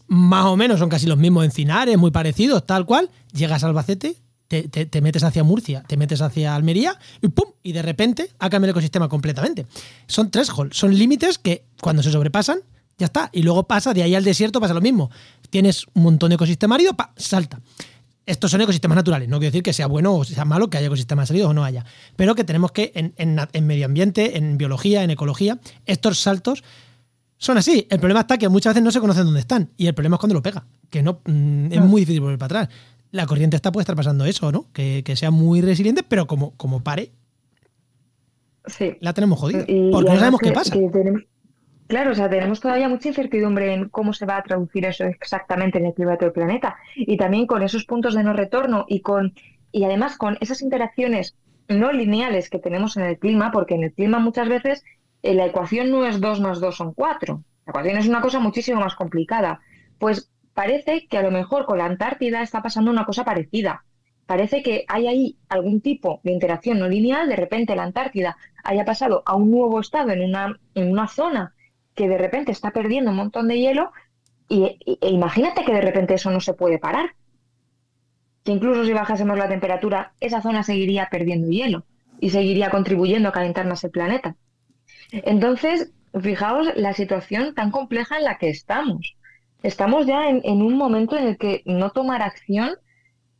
Más 0.07 0.45
o 0.45 0.55
menos 0.55 0.79
son 0.79 0.87
casi 0.87 1.05
los 1.05 1.17
mismos 1.17 1.43
encinares, 1.43 1.97
muy 1.97 2.11
parecidos, 2.11 2.65
tal 2.65 2.85
cual. 2.85 3.09
Llegas 3.33 3.63
a 3.63 3.67
Albacete, 3.67 4.15
te, 4.47 5.01
metes 5.01 5.23
hacia 5.23 5.43
Murcia, 5.43 5.83
te 5.85 5.97
metes 5.97 6.21
hacia 6.21 6.55
Almería 6.55 6.97
y 7.21 7.27
¡pum! 7.27 7.51
Y 7.61 7.73
de 7.73 7.81
repente 7.81 8.31
ha 8.39 8.49
cambiado 8.49 8.67
el 8.67 8.77
ecosistema 8.77 9.09
completamente. 9.09 9.67
Son 10.07 10.31
tres 10.31 10.49
son 10.71 10.97
límites 10.97 11.37
que 11.37 11.65
cuando 11.81 12.01
se 12.01 12.11
sobrepasan, 12.11 12.59
ya 12.97 13.07
está. 13.07 13.29
Y 13.33 13.43
luego 13.43 13.67
pasa 13.67 13.93
de 13.93 14.03
ahí 14.03 14.15
al 14.15 14.23
desierto, 14.23 14.61
pasa 14.61 14.73
lo 14.73 14.81
mismo. 14.81 15.11
Tienes 15.49 15.85
un 15.93 16.03
montón 16.03 16.29
de 16.29 16.35
ecosistema 16.35 16.75
árido, 16.75 16.93
pa, 16.93 17.11
salta 17.17 17.59
estos 18.27 18.51
son 18.51 18.61
ecosistemas 18.61 18.97
naturales. 18.97 19.29
No 19.29 19.39
quiero 19.39 19.51
decir 19.51 19.63
que 19.63 19.73
sea 19.73 19.87
bueno 19.87 20.13
o 20.13 20.23
sea 20.23 20.45
malo 20.45 20.69
que 20.69 20.77
haya 20.77 20.87
ecosistemas 20.87 21.29
salidos 21.29 21.49
o 21.49 21.53
no 21.53 21.63
haya. 21.63 21.85
Pero 22.15 22.35
que 22.35 22.43
tenemos 22.43 22.71
que, 22.71 22.91
en, 22.93 23.65
medio 23.65 23.85
ambiente, 23.85 24.37
en 24.37 24.57
biología, 24.57 25.03
en 25.03 25.09
ecología, 25.09 25.59
estos 25.85 26.19
saltos 26.19 26.63
son 27.37 27.57
así. 27.57 27.87
El 27.89 27.99
problema 27.99 28.19
está 28.21 28.37
que 28.37 28.49
muchas 28.49 28.73
veces 28.73 28.83
no 28.83 28.91
se 28.91 28.99
conocen 28.99 29.23
dónde 29.23 29.39
están. 29.39 29.69
Y 29.77 29.87
el 29.87 29.93
problema 29.93 30.17
es 30.17 30.19
cuando 30.19 30.33
lo 30.33 30.43
pega. 30.43 30.65
Que 30.89 31.01
no 31.01 31.21
mm, 31.25 31.71
es 31.71 31.81
muy 31.81 32.01
difícil 32.01 32.21
volver 32.21 32.37
para 32.37 32.63
atrás. 32.63 32.75
La 33.11 33.25
corriente 33.25 33.55
está 33.55 33.71
puede 33.71 33.83
estar 33.83 33.95
pasando 33.95 34.25
eso, 34.25 34.51
¿no? 34.51 34.67
Que, 34.73 35.03
sea 35.15 35.31
muy 35.31 35.61
resiliente, 35.61 36.03
pero 36.03 36.27
como, 36.27 36.51
como 36.57 36.83
pare, 36.83 37.13
sí. 38.65 38.97
la 38.99 39.13
tenemos 39.13 39.39
jodida. 39.39 39.59
porque 39.59 40.11
no 40.11 40.19
sabemos 40.19 40.41
qué 40.41 40.51
pasa. 40.51 40.75
Claro, 41.87 42.11
o 42.11 42.15
sea, 42.15 42.29
tenemos 42.29 42.59
todavía 42.59 42.89
mucha 42.89 43.07
incertidumbre 43.07 43.73
en 43.73 43.87
cómo 43.89 44.11
se 44.11 44.25
va 44.25 44.37
a 44.37 44.43
traducir 44.43 44.85
eso 44.85 45.05
exactamente 45.05 45.77
en 45.77 45.85
el 45.85 45.93
clima 45.93 46.17
del 46.17 46.33
planeta. 46.33 46.77
Y 46.95 47.15
también 47.17 47.47
con 47.47 47.63
esos 47.63 47.85
puntos 47.85 48.13
de 48.13 48.23
no 48.23 48.33
retorno 48.33 48.85
y 48.89 49.01
con 49.01 49.33
y 49.71 49.83
además 49.83 50.17
con 50.17 50.37
esas 50.41 50.61
interacciones 50.61 51.35
no 51.67 51.91
lineales 51.91 52.49
que 52.49 52.59
tenemos 52.59 52.97
en 52.97 53.03
el 53.03 53.19
clima, 53.19 53.51
porque 53.51 53.75
en 53.75 53.83
el 53.83 53.93
clima 53.93 54.19
muchas 54.19 54.49
veces 54.49 54.83
eh, 55.23 55.33
la 55.33 55.45
ecuación 55.45 55.91
no 55.91 56.05
es 56.05 56.19
2 56.19 56.41
más 56.41 56.59
2 56.59 56.75
son 56.75 56.93
4. 56.93 57.43
La 57.65 57.71
ecuación 57.71 57.97
es 57.97 58.07
una 58.07 58.21
cosa 58.21 58.39
muchísimo 58.39 58.81
más 58.81 58.95
complicada. 58.95 59.61
Pues 59.97 60.29
parece 60.53 61.07
que 61.07 61.17
a 61.17 61.21
lo 61.21 61.31
mejor 61.31 61.65
con 61.65 61.77
la 61.77 61.85
Antártida 61.85 62.41
está 62.41 62.61
pasando 62.61 62.91
una 62.91 63.05
cosa 63.05 63.23
parecida. 63.23 63.85
Parece 64.25 64.61
que 64.61 64.83
hay 64.89 65.07
ahí 65.07 65.37
algún 65.47 65.79
tipo 65.79 66.19
de 66.23 66.33
interacción 66.33 66.79
no 66.79 66.89
lineal, 66.89 67.29
de 67.29 67.37
repente 67.37 67.75
la 67.77 67.83
Antártida 67.83 68.37
haya 68.63 68.83
pasado 68.83 69.23
a 69.25 69.35
un 69.35 69.51
nuevo 69.51 69.79
estado 69.79 70.11
en 70.11 70.21
una, 70.21 70.59
en 70.75 70.91
una 70.91 71.07
zona 71.07 71.53
que 71.97 72.07
de 72.07 72.17
repente 72.17 72.51
está 72.51 72.71
perdiendo 72.71 73.09
un 73.09 73.17
montón 73.17 73.47
de 73.47 73.59
hielo 73.59 73.91
y, 74.47 74.77
e 75.01 75.09
imagínate 75.09 75.65
que 75.65 75.73
de 75.73 75.81
repente 75.81 76.13
eso 76.13 76.29
no 76.31 76.39
se 76.39 76.53
puede 76.53 76.77
parar. 76.77 77.15
Que 78.43 78.51
incluso 78.51 78.85
si 78.85 78.93
bajásemos 78.93 79.37
la 79.37 79.49
temperatura, 79.49 80.13
esa 80.21 80.41
zona 80.41 80.61
seguiría 80.63 81.09
perdiendo 81.11 81.49
hielo 81.49 81.85
y 82.21 82.29
seguiría 82.29 82.69
contribuyendo 82.69 83.27
a 83.27 83.31
calentar 83.33 83.65
más 83.65 83.83
el 83.83 83.91
planeta. 83.91 84.35
Entonces, 85.11 85.91
fijaos 86.21 86.69
la 86.75 86.93
situación 86.93 87.55
tan 87.55 87.71
compleja 87.71 88.17
en 88.17 88.25
la 88.25 88.37
que 88.37 88.49
estamos. 88.49 89.17
Estamos 89.63 90.05
ya 90.05 90.29
en, 90.29 90.41
en 90.43 90.61
un 90.61 90.77
momento 90.77 91.17
en 91.17 91.27
el 91.29 91.37
que 91.37 91.63
no 91.65 91.89
tomar 91.89 92.21
acción 92.21 92.75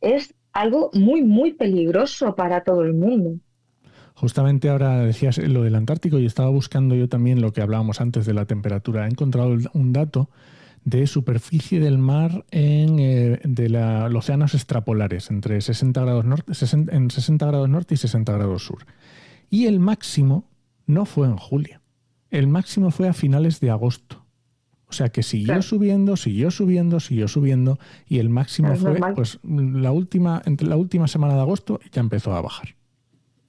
es 0.00 0.34
algo 0.52 0.90
muy, 0.94 1.22
muy 1.22 1.52
peligroso 1.52 2.34
para 2.34 2.64
todo 2.64 2.82
el 2.82 2.94
mundo. 2.94 3.38
Justamente 4.18 4.68
ahora 4.68 4.98
decías 4.98 5.38
lo 5.38 5.62
del 5.62 5.76
Antártico 5.76 6.18
y 6.18 6.26
estaba 6.26 6.48
buscando 6.48 6.96
yo 6.96 7.08
también 7.08 7.40
lo 7.40 7.52
que 7.52 7.62
hablábamos 7.62 8.00
antes 8.00 8.26
de 8.26 8.34
la 8.34 8.46
temperatura. 8.46 9.04
He 9.04 9.10
encontrado 9.10 9.56
un 9.74 9.92
dato 9.92 10.28
de 10.84 11.06
superficie 11.06 11.78
del 11.78 11.98
mar 11.98 12.44
en 12.50 12.98
eh, 12.98 13.40
de 13.44 13.68
los 13.68 14.24
océanos 14.24 14.54
extrapolares, 14.54 15.30
entre 15.30 15.60
60 15.60 16.00
grados 16.00 16.24
norte, 16.24 16.52
en 16.90 17.10
60 17.12 17.46
grados 17.46 17.68
norte 17.68 17.94
y 17.94 17.96
60 17.96 18.32
grados 18.32 18.64
sur. 18.64 18.86
Y 19.50 19.66
el 19.66 19.78
máximo 19.78 20.50
no 20.86 21.04
fue 21.04 21.28
en 21.28 21.36
julio. 21.36 21.80
El 22.28 22.48
máximo 22.48 22.90
fue 22.90 23.06
a 23.06 23.12
finales 23.12 23.60
de 23.60 23.70
agosto. 23.70 24.26
O 24.88 24.92
sea 24.94 25.10
que 25.10 25.22
siguió 25.22 25.62
subiendo, 25.62 26.16
siguió 26.16 26.50
subiendo, 26.50 26.98
siguió 26.98 27.28
subiendo 27.28 27.78
y 28.08 28.18
el 28.18 28.30
máximo 28.30 28.74
fue 28.74 28.98
pues 29.14 29.38
la 29.44 29.92
última 29.92 30.42
entre 30.44 30.66
la 30.66 30.76
última 30.76 31.06
semana 31.06 31.34
de 31.34 31.40
agosto 31.42 31.78
ya 31.92 32.00
empezó 32.00 32.34
a 32.34 32.40
bajar. 32.40 32.77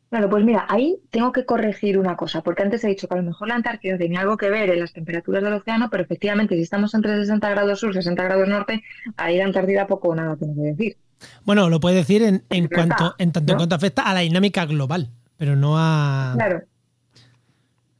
Claro, 0.10 0.28
pues 0.28 0.44
mira, 0.44 0.66
ahí 0.70 0.98
tengo 1.12 1.32
que 1.32 1.46
corregir 1.46 1.98
una 2.00 2.16
cosa, 2.16 2.42
porque 2.42 2.64
antes 2.64 2.84
he 2.84 2.88
dicho 2.88 3.08
que 3.08 3.14
a 3.14 3.18
lo 3.18 3.24
mejor 3.24 3.48
la 3.48 3.56
Antártida 3.56 3.96
tenía 3.96 4.22
algo 4.22 4.38
que 4.38 4.50
ver 4.50 4.72
en 4.72 4.80
las 4.80 4.92
temperaturas 4.92 5.44
del 5.44 5.54
océano, 5.54 5.90
pero 5.92 6.02
efectivamente 6.02 6.56
si 6.56 6.64
estamos 6.64 6.96
entre 6.96 7.16
60 7.16 7.48
grados 7.50 7.80
sur 7.80 7.92
y 7.92 7.94
60 7.94 8.24
grados 8.24 8.48
norte, 8.48 8.84
ahí 9.18 9.38
la 9.38 9.46
Antártida 9.46 9.86
poco 9.86 10.10
o 10.10 10.16
nada 10.16 10.36
tiene 10.36 10.56
que 10.56 10.62
decir. 10.62 10.98
Bueno, 11.46 11.70
lo 11.70 11.80
puede 11.80 11.98
decir 11.98 12.24
en, 12.24 12.44
en 12.50 12.68
cuanto, 12.68 13.14
en 13.20 13.32
tanto 13.32 13.52
en 13.52 13.58
cuanto 13.58 13.76
afecta 13.76 14.04
a 14.04 14.14
la 14.16 14.22
dinámica 14.22 14.66
global, 14.66 15.12
pero 15.38 15.56
no 15.56 15.78
a. 15.78 16.34
Claro. 16.36 16.64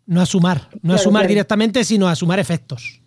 No 0.08 0.22
a 0.22 0.26
sumar, 0.26 0.70
no 0.82 0.96
a 0.96 0.98
sumar 0.98 1.28
directamente, 1.28 1.84
sino 1.84 2.08
a 2.08 2.16
sumar 2.16 2.40
efectos. 2.40 3.04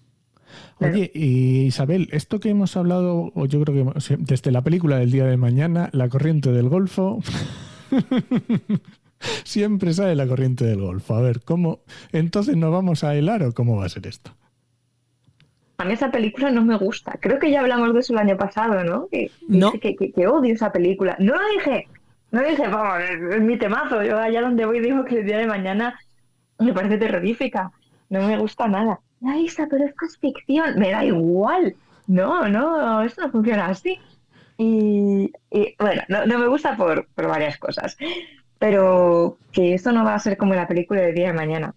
Oye, 0.78 1.10
Isabel, 1.14 2.08
esto 2.12 2.38
que 2.38 2.50
hemos 2.50 2.76
hablado, 2.76 3.32
o 3.34 3.46
yo 3.46 3.60
creo 3.62 3.84
que 3.84 4.16
desde 4.18 4.52
la 4.52 4.62
película 4.62 4.98
del 4.98 5.10
día 5.10 5.24
de 5.24 5.36
mañana, 5.36 5.90
la 5.92 6.08
corriente 6.08 6.52
del 6.52 6.68
Golfo. 6.68 7.20
Siempre 9.44 9.92
sale 9.92 10.16
la 10.16 10.26
corriente 10.26 10.64
del 10.64 10.80
Golfo. 10.80 11.14
A 11.14 11.20
ver, 11.20 11.40
¿cómo? 11.42 11.80
Entonces 12.12 12.56
nos 12.56 12.72
vamos 12.72 13.04
a 13.04 13.14
helar 13.14 13.42
o 13.42 13.52
cómo 13.52 13.76
va 13.76 13.86
a 13.86 13.88
ser 13.88 14.06
esto? 14.06 14.32
A 15.78 15.84
mí 15.84 15.94
esa 15.94 16.10
película 16.10 16.50
no 16.50 16.64
me 16.64 16.76
gusta. 16.76 17.18
Creo 17.20 17.38
que 17.38 17.50
ya 17.50 17.60
hablamos 17.60 17.92
de 17.92 18.00
eso 18.00 18.12
el 18.12 18.20
año 18.20 18.36
pasado, 18.36 18.84
¿no? 18.84 19.08
Que, 19.10 19.30
no. 19.48 19.72
que, 19.72 20.26
odio 20.26 20.54
esa 20.54 20.70
película. 20.72 21.16
No 21.18 21.34
lo 21.34 21.48
dije. 21.56 21.88
No 22.30 22.40
dije, 22.42 22.68
vamos, 22.68 23.02
es, 23.02 23.40
mi 23.40 23.58
temazo. 23.58 24.02
Yo 24.02 24.18
allá 24.18 24.42
donde 24.42 24.64
voy 24.64 24.80
digo 24.80 25.04
que 25.04 25.20
el 25.20 25.26
día 25.26 25.38
de 25.38 25.46
mañana 25.46 25.98
me 26.58 26.72
parece 26.72 26.98
terrorífica. 26.98 27.72
No 28.10 28.26
me 28.26 28.38
gusta 28.38 28.68
nada. 28.68 29.00
Ya, 29.20 29.36
Isa, 29.38 29.66
pero 29.68 29.84
esto 29.84 30.06
es 30.06 30.18
ficción. 30.18 30.78
Me 30.78 30.90
da 30.90 31.04
igual. 31.04 31.74
No, 32.06 32.48
no, 32.48 33.02
esto 33.02 33.22
no 33.22 33.30
funciona 33.30 33.66
así. 33.66 33.98
Y, 34.58 35.32
bueno, 35.78 36.02
no, 36.08 36.38
me 36.38 36.46
gusta 36.46 36.76
por, 36.76 37.08
varias 37.16 37.58
cosas, 37.58 37.96
pero 38.58 39.38
que 39.52 39.74
esto 39.74 39.92
no 39.92 40.04
va 40.04 40.14
a 40.14 40.18
ser 40.18 40.36
como 40.36 40.54
la 40.54 40.68
película 40.68 41.00
de 41.00 41.12
día 41.12 41.28
de 41.28 41.32
mañana. 41.32 41.74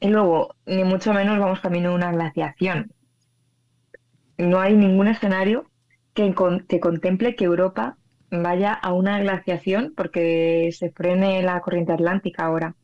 Y 0.00 0.08
luego, 0.08 0.54
ni 0.66 0.84
mucho 0.84 1.12
menos 1.12 1.38
vamos 1.38 1.60
camino 1.60 1.90
a 1.90 1.94
una 1.94 2.12
glaciación. 2.12 2.92
No 4.38 4.60
hay 4.60 4.76
ningún 4.76 5.08
escenario 5.08 5.70
que, 6.14 6.34
que 6.68 6.80
contemple 6.80 7.36
que 7.36 7.44
Europa 7.44 7.96
vaya 8.30 8.72
a 8.72 8.92
una 8.92 9.20
glaciación 9.20 9.92
porque 9.96 10.70
se 10.72 10.90
frene 10.90 11.42
la 11.42 11.60
corriente 11.60 11.92
atlántica 11.92 12.44
ahora. 12.46 12.74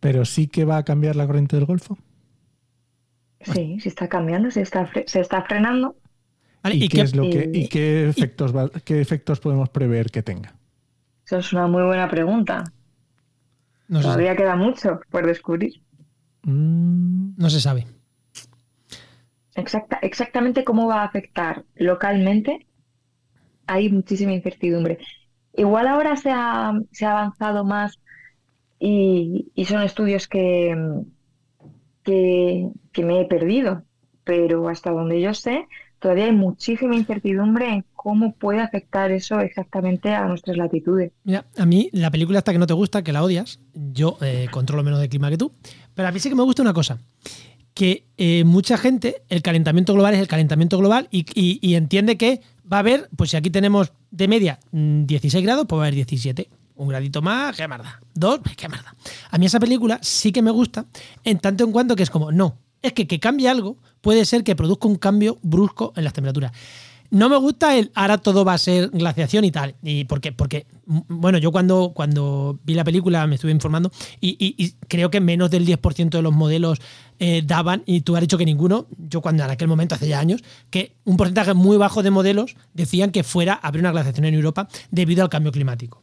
Pero 0.00 0.24
sí 0.24 0.46
que 0.46 0.64
va 0.64 0.76
a 0.76 0.84
cambiar 0.84 1.16
la 1.16 1.26
corriente 1.26 1.56
del 1.56 1.64
Golfo. 1.64 1.96
Sí, 3.40 3.78
se 3.80 3.88
está 3.88 4.08
cambiando, 4.08 4.50
se 4.50 4.62
está, 4.62 4.90
se 5.06 5.20
está 5.20 5.42
frenando. 5.42 5.96
¿Y, 6.72 6.88
qué, 6.88 7.02
es 7.02 7.14
lo 7.14 7.24
que, 7.24 7.50
y 7.52 7.68
qué 7.68 8.08
efectos, 8.08 8.52
qué 8.84 9.00
efectos 9.00 9.40
podemos 9.40 9.68
prever 9.68 10.10
que 10.10 10.22
tenga? 10.22 10.54
Eso 11.26 11.38
es 11.38 11.52
una 11.52 11.66
muy 11.66 11.82
buena 11.82 12.08
pregunta. 12.08 12.64
Todavía 13.88 14.34
queda 14.34 14.56
mucho 14.56 15.00
por 15.10 15.26
descubrir. 15.26 15.82
Mm. 16.42 17.36
no 17.36 17.50
se 17.50 17.60
sabe. 17.60 17.86
Exacta, 19.54 19.98
exactamente 20.02 20.64
cómo 20.64 20.86
va 20.86 21.02
a 21.02 21.06
afectar 21.06 21.64
localmente, 21.76 22.66
hay 23.66 23.90
muchísima 23.90 24.32
incertidumbre. 24.32 24.98
Igual 25.52 25.86
ahora 25.86 26.16
se 26.16 26.30
ha, 26.30 26.72
se 26.90 27.06
ha 27.06 27.12
avanzado 27.12 27.64
más 27.64 28.00
y, 28.78 29.52
son 29.66 29.82
estudios 29.82 30.26
que, 30.26 30.76
que, 32.02 32.68
que 32.92 33.04
me 33.04 33.20
he 33.20 33.24
perdido, 33.26 33.84
pero 34.24 34.68
hasta 34.68 34.90
donde 34.90 35.20
yo 35.20 35.32
sé, 35.34 35.66
todavía 36.04 36.26
hay 36.26 36.32
muchísima 36.32 36.94
incertidumbre 36.96 37.66
en 37.66 37.84
cómo 37.94 38.34
puede 38.34 38.60
afectar 38.60 39.10
eso 39.10 39.40
exactamente 39.40 40.12
a 40.14 40.26
nuestras 40.26 40.58
latitudes. 40.58 41.12
Mira, 41.24 41.46
a 41.56 41.64
mí 41.64 41.88
la 41.92 42.10
película 42.10 42.40
hasta 42.40 42.52
que 42.52 42.58
no 42.58 42.66
te 42.66 42.74
gusta, 42.74 43.02
que 43.02 43.10
la 43.10 43.22
odias, 43.22 43.58
yo 43.72 44.18
eh, 44.20 44.48
controlo 44.50 44.82
menos 44.82 45.00
de 45.00 45.08
clima 45.08 45.30
que 45.30 45.38
tú, 45.38 45.50
pero 45.94 46.06
a 46.06 46.12
mí 46.12 46.20
sí 46.20 46.28
que 46.28 46.34
me 46.34 46.42
gusta 46.42 46.60
una 46.60 46.74
cosa, 46.74 46.98
que 47.72 48.04
eh, 48.18 48.44
mucha 48.44 48.76
gente, 48.76 49.22
el 49.30 49.40
calentamiento 49.40 49.94
global 49.94 50.12
es 50.12 50.20
el 50.20 50.28
calentamiento 50.28 50.76
global 50.76 51.08
y, 51.10 51.74
entiende 51.74 52.18
que 52.18 52.42
va 52.70 52.76
a 52.76 52.80
haber, 52.80 53.08
pues 53.16 53.30
si 53.30 53.38
aquí 53.38 53.48
tenemos 53.48 53.94
de 54.10 54.28
media 54.28 54.58
16 54.72 55.42
mm, 55.42 55.46
grados, 55.46 55.64
pues 55.66 55.78
va 55.78 55.84
a 55.84 55.86
haber 55.86 55.94
17. 55.94 56.50
Un 56.74 56.88
gradito 56.88 57.22
más, 57.22 57.56
qué 57.56 57.66
merda. 57.66 57.98
Dos, 58.12 58.40
qué 58.58 58.68
merda. 58.68 58.94
A 59.30 59.38
mí 59.38 59.46
esa 59.46 59.58
película 59.58 59.98
sí 60.02 60.32
que 60.32 60.42
me 60.42 60.50
gusta, 60.50 60.84
en 61.24 61.38
tanto 61.38 61.64
en 61.64 61.72
cuanto 61.72 61.96
que 61.96 62.02
es 62.02 62.10
como, 62.10 62.30
no, 62.30 62.58
es 62.84 62.92
que 62.92 63.06
que 63.06 63.18
cambie 63.18 63.48
algo 63.48 63.76
puede 64.00 64.24
ser 64.24 64.44
que 64.44 64.54
produzca 64.54 64.86
un 64.88 64.96
cambio 64.96 65.38
brusco 65.42 65.92
en 65.96 66.04
las 66.04 66.12
temperaturas. 66.12 66.52
No 67.10 67.28
me 67.28 67.36
gusta 67.36 67.76
el 67.76 67.92
ahora 67.94 68.18
todo 68.18 68.44
va 68.44 68.54
a 68.54 68.58
ser 68.58 68.88
glaciación 68.88 69.44
y 69.44 69.50
tal. 69.52 69.76
Y 69.82 70.04
porque, 70.04 70.32
porque 70.32 70.66
bueno, 70.86 71.38
yo 71.38 71.52
cuando, 71.52 71.92
cuando 71.94 72.58
vi 72.64 72.74
la 72.74 72.82
película 72.82 73.26
me 73.26 73.36
estuve 73.36 73.52
informando 73.52 73.90
y, 74.20 74.30
y- 74.38 74.54
y 74.62 74.72
creo 74.88 75.10
que 75.10 75.20
menos 75.20 75.50
del 75.50 75.64
10% 75.66 76.10
de 76.10 76.22
los 76.22 76.32
modelos 76.32 76.80
eh, 77.20 77.42
daban, 77.46 77.82
y 77.86 78.00
tú 78.00 78.16
has 78.16 78.20
dicho 78.22 78.36
que 78.36 78.44
ninguno, 78.44 78.86
yo 78.98 79.20
cuando 79.20 79.44
en 79.44 79.50
aquel 79.50 79.68
momento, 79.68 79.94
hace 79.94 80.08
ya 80.08 80.18
años, 80.18 80.42
que 80.70 80.96
un 81.04 81.16
porcentaje 81.16 81.54
muy 81.54 81.76
bajo 81.76 82.02
de 82.02 82.10
modelos 82.10 82.56
decían 82.72 83.10
que 83.12 83.22
fuera 83.22 83.52
a 83.54 83.68
haber 83.68 83.80
una 83.80 83.92
glaciación 83.92 84.24
en 84.26 84.34
Europa 84.34 84.66
debido 84.90 85.22
al 85.22 85.28
cambio 85.28 85.52
climático. 85.52 86.02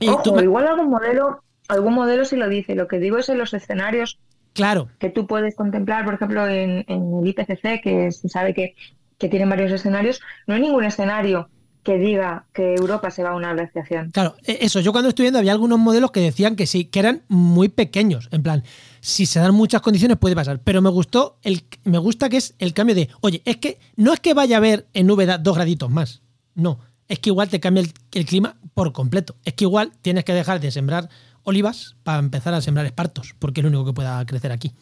Y 0.00 0.08
Ojo, 0.08 0.22
tú 0.22 0.34
me- 0.34 0.42
igual 0.42 0.66
algún 0.66 0.88
modelo, 0.90 1.42
algún 1.68 1.94
modelo 1.94 2.24
sí 2.24 2.36
lo 2.36 2.48
dice. 2.48 2.74
Lo 2.74 2.88
que 2.88 2.98
digo 2.98 3.18
es 3.18 3.28
en 3.28 3.38
los 3.38 3.52
escenarios 3.52 4.18
claro, 4.54 4.88
que 4.98 5.10
tú 5.10 5.26
puedes 5.26 5.54
contemplar, 5.54 6.04
por 6.04 6.14
ejemplo, 6.14 6.48
en, 6.48 6.84
en 6.88 7.18
el 7.20 7.28
IPCC, 7.28 7.82
que 7.82 8.10
se 8.10 8.28
sabe 8.30 8.54
que, 8.54 8.74
que 9.18 9.28
tienen 9.28 9.50
varios 9.50 9.70
escenarios, 9.72 10.20
no 10.46 10.54
hay 10.54 10.62
ningún 10.62 10.84
escenario 10.84 11.48
que 11.82 11.98
diga 11.98 12.46
que 12.54 12.74
Europa 12.74 13.10
se 13.10 13.22
va 13.22 13.32
a 13.32 13.36
una 13.36 13.52
glaciación. 13.52 14.10
Claro, 14.10 14.36
e- 14.46 14.58
eso, 14.62 14.80
yo 14.80 14.90
cuando 14.90 15.10
estuve 15.10 15.24
viendo 15.26 15.38
había 15.38 15.52
algunos 15.52 15.78
modelos 15.78 16.12
que 16.12 16.20
decían 16.20 16.56
que 16.56 16.66
sí, 16.66 16.86
que 16.86 16.98
eran 16.98 17.22
muy 17.28 17.68
pequeños, 17.68 18.28
en 18.32 18.42
plan, 18.42 18.64
si 19.00 19.26
se 19.26 19.38
dan 19.38 19.54
muchas 19.54 19.82
condiciones 19.82 20.16
puede 20.16 20.34
pasar, 20.34 20.60
pero 20.64 20.80
me 20.80 20.88
gustó, 20.88 21.36
el, 21.42 21.62
me 21.84 21.98
gusta 21.98 22.30
que 22.30 22.38
es 22.38 22.54
el 22.58 22.72
cambio 22.72 22.94
de, 22.94 23.10
oye, 23.20 23.42
es 23.44 23.58
que 23.58 23.78
no 23.96 24.14
es 24.14 24.20
que 24.20 24.32
vaya 24.32 24.56
a 24.56 24.58
haber 24.58 24.86
en 24.94 25.10
Úbeda 25.10 25.36
dos 25.36 25.56
graditos 25.56 25.90
más, 25.90 26.22
no, 26.54 26.78
es 27.06 27.18
que 27.18 27.28
igual 27.28 27.50
te 27.50 27.60
cambia 27.60 27.82
el, 27.82 27.92
el 28.12 28.24
clima 28.24 28.56
por 28.72 28.92
completo, 28.92 29.36
es 29.44 29.52
que 29.52 29.64
igual 29.64 29.92
tienes 30.00 30.24
que 30.24 30.32
dejar 30.32 30.60
de 30.60 30.70
sembrar 30.70 31.10
olivas 31.44 31.96
para 32.02 32.18
empezar 32.18 32.52
a 32.54 32.60
sembrar 32.60 32.84
espartos, 32.86 33.34
porque 33.38 33.60
es 33.60 33.62
lo 33.64 33.68
único 33.68 33.84
que 33.86 33.92
pueda 33.92 34.24
crecer 34.26 34.50
aquí. 34.52 34.72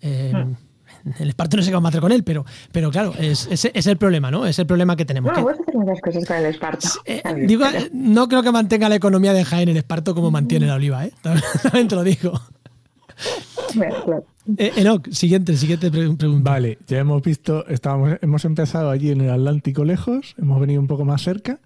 Eh, 0.00 0.32
El 1.18 1.28
esparto 1.30 1.56
no 1.56 1.62
sé 1.62 1.70
qué 1.70 1.74
vamos 1.74 1.86
a 1.86 1.90
hacer 1.90 2.00
con 2.02 2.12
él, 2.12 2.24
pero, 2.24 2.44
pero 2.72 2.90
claro, 2.90 3.14
es, 3.18 3.48
es 3.50 3.86
el 3.86 3.96
problema, 3.96 4.30
¿no? 4.30 4.44
Es 4.44 4.58
el 4.58 4.66
problema 4.66 4.96
que 4.96 5.04
tenemos. 5.06 5.30
No, 5.30 5.36
que- 5.36 5.42
puedes 5.42 5.60
hacer 5.60 5.74
muchas 5.76 6.00
cosas 6.02 6.24
con 6.26 6.36
el 6.36 6.46
esparto. 6.46 6.88
eh, 7.06 7.22
digo, 7.46 7.64
no 7.92 8.28
creo 8.28 8.42
que 8.42 8.52
mantenga 8.52 8.88
la 8.88 8.96
economía 8.96 9.32
de 9.32 9.44
Jaén 9.44 9.68
el 9.70 9.76
esparto 9.78 10.14
como 10.14 10.30
mantiene 10.30 10.66
la 10.66 10.74
oliva, 10.74 11.06
¿eh? 11.06 11.12
También 11.22 11.88
te 11.88 11.94
lo 11.94 12.04
digo. 12.04 12.38
Eh, 14.56 14.72
Enoch, 14.76 15.08
siguiente, 15.10 15.56
siguiente 15.56 15.90
pre- 15.90 16.12
pregunta. 16.16 16.50
Vale, 16.50 16.78
ya 16.86 16.98
hemos 16.98 17.22
visto, 17.22 17.66
estábamos, 17.68 18.16
hemos 18.20 18.44
empezado 18.44 18.90
allí 18.90 19.10
en 19.10 19.20
el 19.22 19.30
Atlántico 19.30 19.84
lejos, 19.84 20.34
hemos 20.38 20.60
venido 20.60 20.80
un 20.80 20.86
poco 20.86 21.04
más 21.04 21.22
cerca 21.22 21.60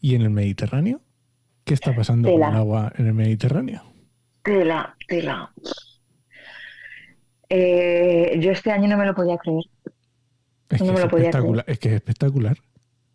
y 0.00 0.14
en 0.14 0.22
el 0.22 0.30
Mediterráneo. 0.30 1.00
¿Qué 1.64 1.74
está 1.74 1.94
pasando 1.94 2.28
Tela. 2.28 2.46
con 2.46 2.54
el 2.54 2.60
agua 2.60 2.92
en 2.96 3.06
el 3.06 3.14
Mediterráneo? 3.14 3.82
Tela, 4.42 4.96
tela. 5.08 5.52
Eh, 7.48 8.36
yo 8.40 8.50
este 8.52 8.70
año 8.72 8.88
no 8.88 8.96
me 8.96 9.06
lo 9.06 9.14
podía 9.14 9.38
creer. 9.38 9.64
Es 10.68 10.84
No 10.84 10.86
que 10.86 10.92
me 10.92 10.98
es 10.98 11.00
lo 11.00 11.08
podía 11.08 11.30
espectacular, 11.30 11.64
es 11.68 11.78
que 11.78 11.88
es 11.88 11.94
espectacular. 11.94 12.56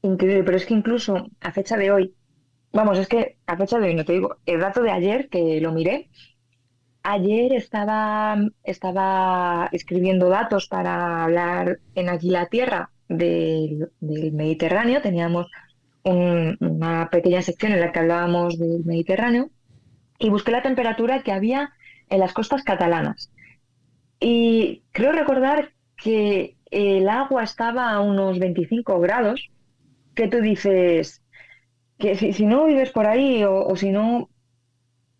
Increíble, 0.01 0.43
pero 0.43 0.57
es 0.57 0.65
que 0.65 0.73
incluso 0.73 1.27
a 1.41 1.51
fecha 1.51 1.77
de 1.77 1.91
hoy, 1.91 2.15
vamos, 2.71 2.97
es 2.97 3.07
que 3.07 3.37
a 3.45 3.57
fecha 3.57 3.79
de 3.79 3.87
hoy, 3.87 3.95
no 3.95 4.05
te 4.05 4.13
digo, 4.13 4.37
el 4.45 4.59
dato 4.59 4.81
de 4.81 4.91
ayer 4.91 5.29
que 5.29 5.59
lo 5.61 5.71
miré, 5.73 6.09
ayer 7.03 7.53
estaba, 7.53 8.37
estaba 8.63 9.69
escribiendo 9.71 10.29
datos 10.29 10.67
para 10.67 11.23
hablar 11.25 11.79
en 11.95 12.09
Aquí 12.09 12.29
la 12.29 12.47
Tierra 12.47 12.91
del, 13.09 13.91
del 13.99 14.31
Mediterráneo, 14.31 15.01
teníamos 15.01 15.47
un- 16.03 16.57
una 16.59 17.09
pequeña 17.09 17.41
sección 17.41 17.71
en 17.73 17.81
la 17.81 17.91
que 17.91 17.99
hablábamos 17.99 18.57
del 18.59 18.83
Mediterráneo 18.85 19.51
y 20.19 20.29
busqué 20.29 20.51
la 20.51 20.63
temperatura 20.63 21.23
que 21.23 21.31
había 21.31 21.73
en 22.09 22.19
las 22.19 22.33
costas 22.33 22.63
catalanas. 22.63 23.31
Y 24.19 24.83
creo 24.91 25.11
recordar 25.11 25.73
que 25.97 26.57
el 26.71 27.09
agua 27.09 27.43
estaba 27.43 27.91
a 27.91 28.01
unos 28.01 28.39
25 28.39 28.99
grados, 28.99 29.49
que 30.15 30.27
tú 30.27 30.41
dices 30.41 31.23
que 31.99 32.15
si, 32.15 32.33
si 32.33 32.45
no 32.45 32.65
vives 32.65 32.91
por 32.91 33.07
ahí 33.07 33.43
o, 33.43 33.65
o 33.67 33.75
si 33.75 33.91
no 33.91 34.29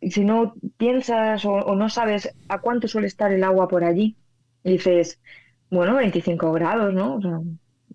si 0.01 0.23
no 0.23 0.53
piensas 0.77 1.45
o, 1.45 1.51
o 1.53 1.75
no 1.75 1.89
sabes 1.89 2.29
a 2.47 2.59
cuánto 2.61 2.87
suele 2.87 3.07
estar 3.07 3.31
el 3.31 3.43
agua 3.43 3.67
por 3.67 3.83
allí, 3.83 4.17
dices, 4.63 5.19
bueno, 5.69 5.95
25 5.95 6.51
grados, 6.53 6.93
¿no? 6.93 7.15
O 7.15 7.21
sea, 7.21 7.39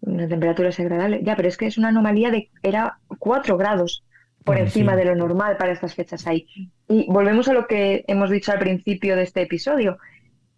una 0.07 0.29
temperatura 0.29 0.69
es 0.69 0.81
agradable. 0.81 1.23
Ya, 1.23 1.37
pero 1.37 1.49
es 1.49 1.57
que 1.57 1.67
es 1.67 1.79
una 1.79 1.89
anomalía 1.89 2.31
de, 2.31 2.51
era 2.63 2.99
4 3.19 3.57
grados 3.57 4.05
por 4.45 4.59
encima. 4.59 4.95
de 4.95 5.07
lo 5.07 5.17
normal 5.17 5.57
para 5.57 5.73
estas 5.73 5.95
fechas 5.95 6.27
ahí. 6.27 6.47
Y 6.89 7.07
volvemos 7.09 7.49
a 7.49 7.55
lo 7.55 7.67
que 7.67 8.05
hemos 8.07 8.31
dicho 8.31 8.53
al 8.53 8.59
principio 8.59 9.17
de 9.17 9.23
este 9.23 9.43
episodio, 9.43 9.97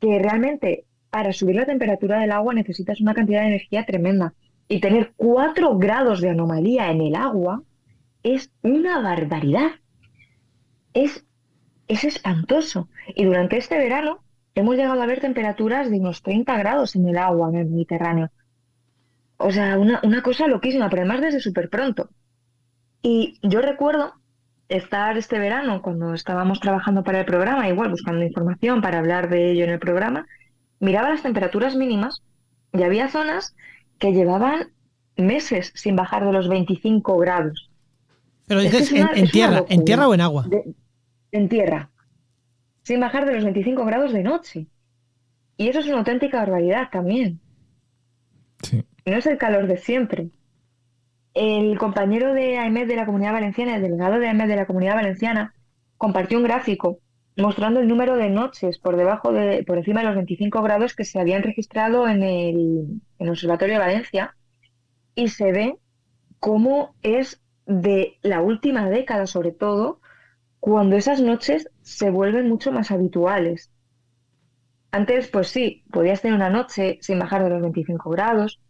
que 0.01 0.19
realmente 0.19 0.85
para 1.11 1.33
subir 1.33 1.57
la 1.57 1.67
temperatura 1.67 2.19
del 2.19 2.33
agua 2.33 2.53
necesitas 2.53 3.01
una 3.01 3.15
cantidad 3.15 3.43
de 3.43 3.49
energía 3.49 3.87
tremenda. 3.87 4.35
Y 4.69 4.81
tener 4.81 5.13
4 5.17 5.79
grados 5.79 6.21
de 6.21 6.31
anomalía 6.31 6.91
en 6.91 7.01
el 7.01 7.15
agua 7.15 7.63
es 8.25 8.51
una 8.63 9.01
barbaridad. 9.01 9.71
Es, 10.93 11.25
es 11.87 12.03
espantoso. 12.03 12.89
Y 13.15 13.25
durante 13.25 13.57
este 13.57 13.79
verano 13.79 14.19
hemos 14.57 14.75
llegado 14.75 15.01
a 15.01 15.07
ver 15.07 15.21
temperaturas 15.21 15.89
de 15.91 16.01
unos 16.01 16.23
30 16.23 16.57
grados 16.59 16.97
en 16.97 17.09
el 17.09 17.19
agua 17.19 17.51
en 17.51 17.57
el 17.57 17.67
Mediterráneo. 17.67 18.31
O 19.39 19.51
sea, 19.51 19.79
una, 19.79 20.01
una 20.03 20.23
cosa 20.23 20.47
loquísima, 20.47 20.89
pero 20.89 21.03
además 21.03 21.21
desde 21.21 21.41
súper 21.41 21.69
pronto. 21.69 22.09
Y 23.03 23.39
yo 23.43 23.61
recuerdo 23.61 24.15
estar 24.69 25.17
este 25.17 25.39
verano, 25.39 25.83
cuando 25.83 26.15
estábamos 26.15 26.59
trabajando 26.61 27.05
para 27.05 27.21
el 27.21 27.27
programa, 27.27 27.69
igual 27.69 27.91
buscando 27.91 28.25
información 28.25 28.81
para 28.81 28.99
hablar 28.99 29.29
de 29.29 29.53
ello 29.53 29.65
en 29.65 29.71
el 29.71 29.79
programa, 29.79 30.27
miraba 30.81 31.11
las 31.11 31.23
temperaturas 31.23 31.77
mínimas 31.77 32.23
y 32.73 32.83
había 32.83 33.09
zonas 33.09 33.55
que 33.99 34.13
llevaban 34.13 34.73
meses 35.17 35.73
sin 35.75 35.97
bajar 35.97 36.25
de 36.27 36.33
los 36.33 36.49
25 36.49 37.17
grados. 37.19 37.71
Pero 38.47 38.61
es 38.61 38.71
que 38.71 38.79
dices, 38.79 38.93
es 38.93 39.01
una- 39.03 39.13
en, 39.13 39.29
tierra, 39.31 39.65
¿en 39.69 39.85
tierra 39.85 40.09
o 40.09 40.15
en 40.15 40.21
agua? 40.21 40.47
de- 40.49 40.75
en 41.33 41.49
tierra, 41.49 41.91
sin 42.83 43.01
bajar 43.01 43.27
de 43.27 43.35
los 43.35 43.45
25 43.45 43.85
grados 43.85 44.13
de 44.13 44.23
noche. 44.23 44.67
Y 45.57 45.69
eso 45.69 45.81
es 45.81 45.87
una 45.87 45.99
auténtica 45.99 46.39
barbaridad 46.39 46.89
también. 46.91 47.41
Sí. 48.63 48.85
No 49.07 49.17
es 49.17 49.27
el 49.27 49.39
calor 49.39 49.69
de 49.69 49.77
siempre. 49.77 50.31
El 51.33 51.79
compañero 51.79 52.35
de 52.35 52.59
AEMED 52.59 52.89
de 52.89 52.97
la 52.97 53.07
Comunidad 53.07 53.35
Valenciana, 53.35 53.77
el 53.77 53.83
delegado 53.83 54.19
de 54.19 54.27
AEMED 54.27 54.49
de 54.49 54.57
la 54.57 54.67
Comunidad 54.67 54.97
Valenciana, 54.97 55.55
compartió 55.97 56.39
un 56.39 56.45
gráfico 56.45 56.99
mostrando 57.37 57.79
el 57.79 57.87
número 57.87 58.17
de 58.17 58.31
noches 58.31 58.79
por 58.79 58.97
debajo 58.97 59.31
de, 59.31 59.63
por 59.65 59.79
encima 59.79 60.01
de 60.01 60.07
los 60.07 60.17
25 60.17 60.61
grados 60.61 60.97
que 60.97 61.05
se 61.05 61.21
habían 61.21 61.45
registrado 61.45 62.09
en 62.09 62.25
el, 62.25 62.57
en 63.19 63.27
el 63.27 63.29
Observatorio 63.29 63.75
de 63.75 63.81
Valencia 63.81 64.35
y 65.15 65.29
se 65.29 65.53
ve 65.53 65.79
cómo 66.41 66.97
es 67.03 67.41
de 67.65 68.19
la 68.23 68.41
última 68.41 68.91
década, 68.91 69.29
sobre 69.29 69.53
todo, 69.53 70.01
cuando 70.59 70.97
esas 70.97 71.21
noches 71.21 71.71
se 71.83 72.11
vuelven 72.11 72.49
mucho 72.49 72.73
más 72.73 72.91
habituales. 72.91 73.71
Antes, 74.91 75.29
pues 75.29 75.47
sí, 75.47 75.85
podías 75.93 76.23
tener 76.23 76.35
una 76.35 76.51
noche 76.51 76.99
sin 77.03 77.21
bajar 77.21 77.45
de 77.45 77.51
los 77.51 77.63
25 77.63 78.11
grados, 78.11 78.61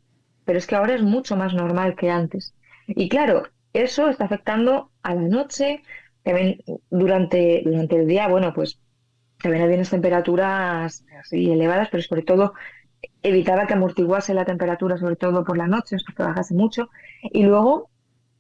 pero 0.47 0.59
es 0.59 0.67
que 0.67 0.77
ahora 0.77 0.95
es 0.95 1.03
mucho 1.03 1.37
más 1.37 1.53
normal 1.53 1.95
que 1.97 2.11
antes. 2.11 2.55
Y 2.87 3.11
claro, 3.11 3.43
eso 3.75 4.09
está 4.09 4.25
afectando 4.25 4.91
a 5.03 5.15
la 5.15 5.21
noche, 5.23 5.83
también 6.23 6.63
durante, 6.89 7.63
durante 7.67 7.97
el 7.97 8.07
día, 8.07 8.29
bueno, 8.29 8.55
pues 8.55 8.79
también 9.43 9.63
había 9.65 9.77
unas 9.77 9.91
temperaturas 9.91 11.05
así 11.21 11.51
elevadas, 11.51 11.89
pero 11.91 12.03
sobre 12.03 12.23
todo 12.23 12.55
evitaba 13.23 13.67
que 13.67 13.75
amortiguase 13.75 14.33
la 14.35 14.45
temperatura, 14.45 14.97
sobre 14.97 15.17
todo 15.17 15.45
por 15.45 15.59
la 15.59 15.67
noche, 15.67 15.97
hasta 15.97 16.13
que 16.15 16.23
bajase 16.23 16.55
mucho. 16.55 16.89
Y 17.23 17.43
luego, 17.43 17.91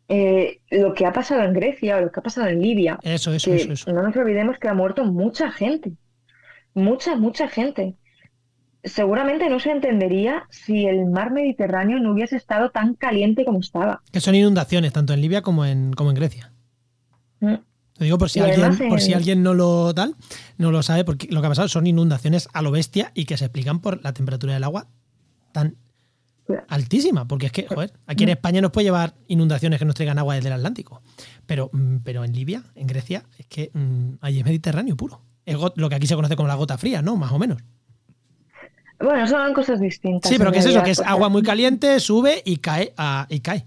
eh, 0.08 0.60
lo 0.70 0.94
que 0.94 1.06
ha 1.06 1.12
pasado 1.12 1.42
en 1.42 1.52
Grecia 1.52 1.98
o 1.98 2.00
lo 2.00 2.12
que 2.12 2.20
ha 2.20 2.22
pasado 2.22 2.46
en 2.48 2.62
Libia, 2.62 2.98
Eso, 3.02 3.32
eso, 3.34 3.50
que 3.50 3.56
eso, 3.56 3.72
eso. 3.72 3.92
no 3.92 4.02
nos 4.02 4.16
olvidemos 4.16 4.58
que 4.58 4.68
ha 4.68 4.74
muerto 4.74 5.04
mucha 5.04 5.50
gente, 5.50 5.92
mucha, 6.74 7.16
mucha 7.16 7.48
gente. 7.48 7.96
Seguramente 8.84 9.48
no 9.50 9.58
se 9.58 9.70
entendería 9.70 10.44
si 10.50 10.86
el 10.86 11.06
mar 11.06 11.32
Mediterráneo 11.32 11.98
no 11.98 12.12
hubiese 12.12 12.36
estado 12.36 12.70
tan 12.70 12.94
caliente 12.94 13.44
como 13.44 13.58
estaba. 13.60 14.02
Que 14.12 14.20
son 14.20 14.34
inundaciones, 14.34 14.92
tanto 14.92 15.12
en 15.12 15.20
Libia 15.20 15.42
como 15.42 15.64
en, 15.64 15.92
como 15.92 16.10
en 16.10 16.16
Grecia. 16.16 16.52
Mm. 17.40 17.54
Lo 17.98 18.04
digo 18.04 18.18
por 18.18 18.28
si 18.30 18.38
Y 18.38 18.42
alguien, 18.42 18.88
por 18.90 19.00
si 19.00 19.12
en- 19.12 19.16
alguien 19.18 19.42
no 19.42 19.54
lo 19.54 19.92
tal, 19.94 20.14
no 20.58 20.70
lo 20.70 20.82
sabe, 20.82 21.04
porque 21.04 21.26
lo 21.30 21.40
que 21.40 21.46
ha 21.46 21.50
pasado 21.50 21.68
son 21.68 21.86
inundaciones 21.86 22.48
a 22.52 22.62
lo 22.62 22.70
bestia 22.70 23.10
y 23.14 23.24
que 23.24 23.36
se 23.36 23.46
explican 23.46 23.80
por 23.80 24.02
la 24.04 24.12
temperatura 24.12 24.52
del 24.54 24.64
agua 24.64 24.86
tan 25.52 25.76
altísima. 26.68 27.26
Porque 27.26 27.46
es 27.46 27.52
que, 27.52 27.66
joder, 27.66 27.92
aquí 28.06 28.24
en 28.24 28.30
España 28.30 28.60
nos 28.60 28.70
puede 28.70 28.84
llevar 28.84 29.14
inundaciones 29.26 29.78
que 29.78 29.84
nos 29.84 29.94
traigan 29.94 30.18
agua 30.18 30.34
desde 30.36 30.48
el 30.48 30.54
Atlántico. 30.54 31.02
Pero, 31.46 31.70
mm, 31.72 31.96
pero 32.04 32.22
en 32.24 32.32
Libia, 32.34 32.62
en 32.74 32.86
Grecia, 32.86 33.24
es 33.38 33.46
que 33.46 33.70
mm, 33.72 34.18
ahí 34.20 34.38
es 34.40 34.44
Mediterráneo 34.44 34.96
puro. 34.96 35.22
Es 35.44 35.56
lo 35.76 35.88
que 35.88 35.94
aquí 35.94 36.06
se 36.06 36.14
conoce 36.16 36.36
como 36.36 36.48
la 36.48 36.54
gota 36.54 36.76
fría, 36.78 37.02
¿no? 37.02 37.16
Más 37.16 37.32
o 37.32 37.38
menos. 37.38 37.62
Bueno, 39.00 39.26
son 39.26 39.52
cosas 39.52 39.80
distintas. 39.80 40.30
Sí, 40.30 40.38
pero 40.38 40.50
¿qué 40.52 40.58
es 40.58 40.66
eso? 40.66 40.82
Que 40.82 40.90
es 40.92 41.00
agua 41.00 41.28
muy 41.28 41.42
caliente, 41.42 42.00
sube 42.00 42.42
y 42.44 42.56
cae, 42.58 42.92
a- 42.96 43.26
y 43.28 43.40
cae. 43.40 43.64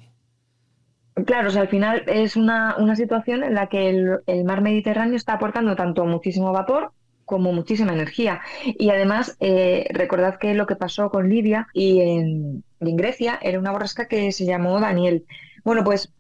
Claro, 1.25 1.49
o 1.49 1.51
sea, 1.51 1.63
al 1.63 1.67
final 1.67 2.03
es 2.07 2.35
una, 2.37 2.75
una 2.77 2.95
situación 2.95 3.43
en 3.43 3.53
la 3.53 3.67
que 3.67 3.89
el, 3.89 4.19
el 4.25 4.45
mar 4.45 4.61
Mediterráneo 4.61 5.15
está 5.17 5.33
aportando 5.33 5.75
tanto 5.75 6.05
muchísimo 6.05 6.51
vapor 6.53 6.93
como 7.25 7.51
muchísima 7.51 7.91
energía. 7.93 8.41
Y 8.65 8.89
además, 8.89 9.35
eh, 9.39 9.87
recordad 9.91 10.37
que 10.39 10.53
lo 10.53 10.65
que 10.65 10.75
pasó 10.77 11.09
con 11.11 11.29
Libia 11.29 11.67
y 11.73 11.99
en, 12.01 12.63
y 12.79 12.89
en 12.89 12.95
Grecia 12.95 13.37
era 13.41 13.59
una 13.59 13.71
borrasca 13.71 14.07
que 14.07 14.31
se 14.31 14.45
llamó 14.45 14.79
Daniel. 14.79 15.25
Bueno, 15.63 15.83
pues 15.83 16.11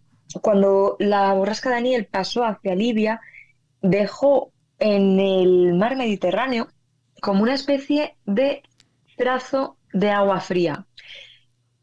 cuando 0.41 0.97
la 0.99 1.33
borrasca 1.33 1.69
Daniel 1.71 2.05
pasó 2.11 2.43
hacia 2.43 2.75
Libia, 2.75 3.21
dejó 3.81 4.51
en 4.79 5.19
el 5.19 5.73
mar 5.75 5.95
Mediterráneo 5.95 6.67
como 7.21 7.41
una 7.43 7.53
especie 7.55 8.15
de 8.25 8.61
trazo 9.19 9.77
de 9.93 10.09
agua 10.09 10.39
fría. 10.39 10.85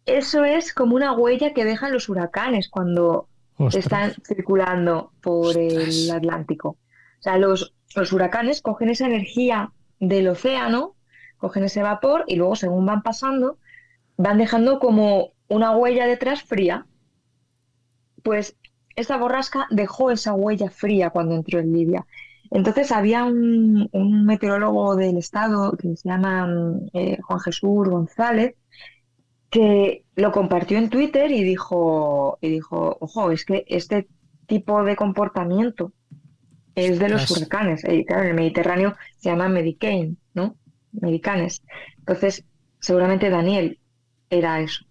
Eso 0.07 0.45
es 0.45 0.73
como 0.73 0.97
una 0.97 1.13
huella 1.13 1.53
que 1.53 1.65
dejan 1.65 1.93
los 1.93 2.09
huracanes 2.09 2.69
cuando 2.69 3.29
Ostras. 3.59 3.85
están 3.85 4.15
circulando 4.27 5.13
por 5.21 5.57
el 5.57 6.11
Atlántico. 6.11 6.71
O 6.71 7.23
sea, 7.23 7.37
los, 7.37 7.75
los 7.95 8.13
huracanes 8.13 8.63
cogen 8.63 8.89
esa 8.89 9.07
energía 9.07 9.73
del 10.01 10.29
océano, 10.29 10.95
cogen 11.37 11.65
ese 11.65 11.83
vapor 11.83 12.25
y 12.27 12.37
luego 12.37 12.57
según 12.57 12.87
van 12.87 13.03
pasando, 13.03 13.59
van 14.17 14.39
dejando 14.39 14.79
como 14.79 15.33
una 15.49 15.77
huella 15.77 16.07
detrás 16.07 16.43
fría. 16.43 16.87
Pues 18.23 18.57
esta 18.95 19.19
borrasca 19.19 19.67
dejó 19.71 20.11
esa 20.11 20.33
huella 20.33 20.71
fría 20.71 21.11
cuando 21.11 21.35
entró 21.35 21.59
en 21.59 21.73
Libia. 21.73 22.07
Entonces 22.51 22.93
había 22.93 23.25
un, 23.25 23.89
un 23.93 24.25
meteorólogo 24.25 24.97
del 24.97 25.17
estado 25.17 25.73
que 25.73 25.97
se 25.97 26.09
llama 26.09 26.49
eh, 26.93 27.19
Juan 27.23 27.41
Jesús 27.41 27.89
González 27.89 28.55
que 29.51 30.05
lo 30.17 30.33
compartió 30.33 30.79
en 30.79 30.91
Twitter 30.91 31.31
y 31.31 31.43
dijo, 31.43 32.39
y 32.41 32.51
dijo, 32.51 32.97
ojo, 33.01 33.31
es 33.31 33.45
que 33.45 33.65
este 33.69 34.09
tipo 34.47 34.83
de 34.85 34.97
comportamiento 34.97 35.93
es 36.75 36.99
de 36.99 37.09
los 37.09 37.31
huracanes. 37.31 37.83
Claro, 38.07 38.23
en 38.23 38.29
el 38.29 38.35
Mediterráneo 38.35 38.95
se 39.17 39.31
llama 39.31 39.49
Medicane, 39.49 40.17
¿no? 40.35 40.57
Medicanes. 40.93 41.63
Entonces, 41.99 42.45
seguramente 42.81 43.31
Daniel 43.31 43.79
era 44.31 44.61
eso. 44.61 44.85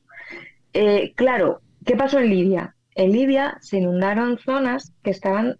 Eh, 0.73 1.13
claro, 1.15 1.61
¿qué 1.85 1.95
pasó 1.95 2.19
en 2.19 2.29
Libia? 2.29 2.75
En 2.95 3.11
Libia 3.11 3.57
se 3.61 3.77
inundaron 3.77 4.39
zonas 4.39 4.93
que 5.03 5.11
estaban 5.11 5.57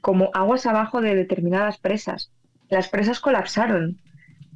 como 0.00 0.30
aguas 0.34 0.66
abajo 0.66 1.00
de 1.00 1.14
determinadas 1.14 1.78
presas. 1.78 2.30
Las 2.68 2.88
presas 2.88 3.20
colapsaron. 3.20 4.00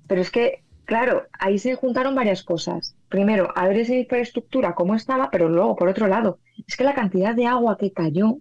Pero 0.07 0.21
es 0.21 0.31
que, 0.31 0.65
claro, 0.85 1.27
ahí 1.39 1.59
se 1.59 1.75
juntaron 1.75 2.15
varias 2.15 2.43
cosas. 2.43 2.97
Primero, 3.09 3.53
a 3.55 3.67
ver 3.69 3.79
esa 3.79 3.95
infraestructura 3.95 4.75
cómo 4.75 4.95
estaba, 4.95 5.31
pero 5.31 5.49
luego, 5.49 5.77
por 5.77 5.89
otro 5.89 6.09
lado, 6.09 6.39
es 6.67 6.77
que 6.77 6.85
la 6.85 6.95
cantidad 6.95 7.35
de 7.35 7.47
agua 7.47 7.77
que 7.79 7.93
cayó, 7.93 8.39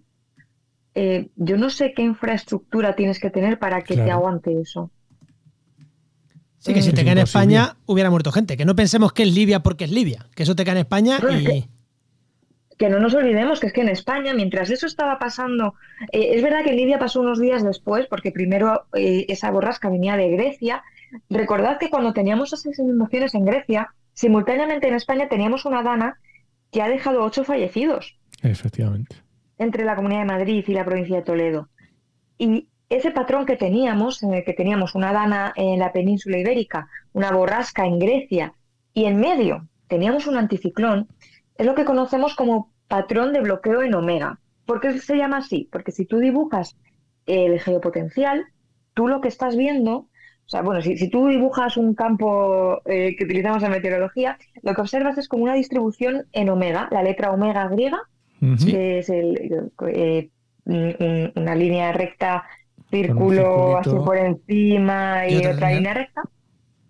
eh, 0.94 1.28
yo 1.36 1.56
no 1.56 1.70
sé 1.70 1.92
qué 1.94 2.02
infraestructura 2.02 2.96
tienes 2.96 3.18
que 3.20 3.30
tener 3.30 3.58
para 3.58 3.82
que 3.82 3.96
te 3.96 4.10
aguante 4.10 4.60
eso. 4.60 4.90
Sí, 6.58 6.74
que 6.74 6.82
si 6.82 6.88
Es 6.88 6.94
te 6.94 7.04
cae 7.04 7.12
en. 7.12 7.18
España 7.18 7.76
hubiera 7.86 8.10
muerto 8.10 8.32
gente. 8.32 8.56
Que 8.56 8.64
no 8.64 8.74
pensemos 8.74 9.12
que 9.12 9.22
es 9.22 9.32
Libia 9.32 9.62
porque 9.62 9.84
es 9.84 9.92
Libia. 9.92 10.26
Que 10.34 10.42
eso 10.42 10.56
te 10.56 10.64
cae 10.64 10.72
en 10.72 10.78
España 10.78 11.18
y. 11.30 11.68
que- 12.78 12.88
no 12.88 12.98
nos 13.00 13.14
olvidemos 13.14 13.60
que 13.60 13.66
es 13.68 13.72
que 13.72 13.80
en 13.82 13.88
España, 13.88 14.32
mientras 14.34 14.70
eso 14.70 14.86
estaba 14.86 15.18
pasando, 15.18 15.74
eh, 16.12 16.30
es 16.34 16.42
verdad 16.42 16.62
que 16.64 16.70
en 16.70 16.76
Libia 16.76 16.98
pasó 16.98 17.20
unos 17.20 17.40
días 17.40 17.62
después, 17.64 18.06
porque 18.06 18.30
primero 18.32 18.84
eh, 18.94 19.26
esa 19.28 19.50
borrasca 19.50 19.88
venía 19.90 20.16
de 20.16 20.30
Grecia. 20.30 20.82
Recordad 21.28 21.78
que 21.78 21.90
cuando 21.90 22.12
teníamos 22.12 22.52
esas 22.52 22.78
inundaciones 22.78 23.34
en 23.34 23.44
Grecia, 23.44 23.88
simultáneamente 24.14 24.88
en 24.88 24.94
España 24.94 25.28
teníamos 25.28 25.64
una 25.64 25.82
dana 25.82 26.18
que 26.70 26.82
ha 26.82 26.88
dejado 26.88 27.22
ocho 27.24 27.44
fallecidos 27.44 28.18
Efectivamente. 28.42 29.16
entre 29.58 29.84
la 29.84 29.96
Comunidad 29.96 30.20
de 30.20 30.26
Madrid 30.26 30.64
y 30.66 30.72
la 30.72 30.84
provincia 30.84 31.16
de 31.16 31.22
Toledo. 31.22 31.68
Y 32.38 32.68
ese 32.90 33.10
patrón 33.10 33.46
que 33.46 33.56
teníamos, 33.56 34.22
en 34.22 34.34
el 34.34 34.44
que 34.44 34.52
teníamos 34.54 34.94
una 34.94 35.12
dana 35.12 35.52
en 35.56 35.78
la 35.78 35.92
península 35.92 36.38
ibérica, 36.38 36.88
una 37.12 37.30
borrasca 37.32 37.84
en 37.86 37.98
Grecia 37.98 38.52
y 38.94 39.04
en 39.06 39.18
medio 39.18 39.66
teníamos 39.88 40.26
un 40.26 40.36
anticiclón, 40.36 41.08
es 41.58 41.66
lo 41.66 41.74
que 41.74 41.84
conocemos 41.84 42.34
como 42.34 42.72
patrón 42.88 43.32
de 43.34 43.40
bloqueo 43.42 43.82
en 43.82 43.94
omega. 43.94 44.40
¿Por 44.64 44.80
qué 44.80 44.98
se 44.98 45.16
llama 45.16 45.38
así? 45.38 45.68
Porque 45.72 45.92
si 45.92 46.06
tú 46.06 46.18
dibujas 46.18 46.76
el 47.26 47.60
geopotencial, 47.60 48.44
tú 48.94 49.08
lo 49.08 49.20
que 49.20 49.28
estás 49.28 49.56
viendo, 49.56 49.92
o 49.96 50.08
sea, 50.50 50.62
bueno, 50.62 50.80
si, 50.82 50.96
si 50.96 51.10
tú 51.10 51.28
dibujas 51.28 51.76
un 51.76 51.94
campo 51.94 52.80
eh, 52.86 53.14
que 53.16 53.24
utilizamos 53.24 53.62
en 53.62 53.70
meteorología, 53.72 54.38
lo 54.62 54.74
que 54.74 54.80
observas 54.80 55.18
es 55.18 55.28
como 55.28 55.44
una 55.44 55.54
distribución 55.54 56.26
en 56.32 56.48
omega, 56.48 56.88
la 56.90 57.02
letra 57.02 57.32
omega 57.32 57.68
griega, 57.68 58.00
que 58.64 58.98
es 59.00 59.10
el, 59.10 59.36
eh, 59.88 60.30
un- 60.64 60.96
un- 61.00 61.32
una 61.36 61.54
línea 61.54 61.92
recta, 61.92 62.44
círculo 62.90 63.76
así 63.76 63.90
por 63.90 64.16
encima 64.16 65.26
Y 65.28 65.34
y, 65.34 65.36
otra 65.38 65.52
otra 65.52 65.70
línea. 65.72 65.94
recta. 65.94 66.22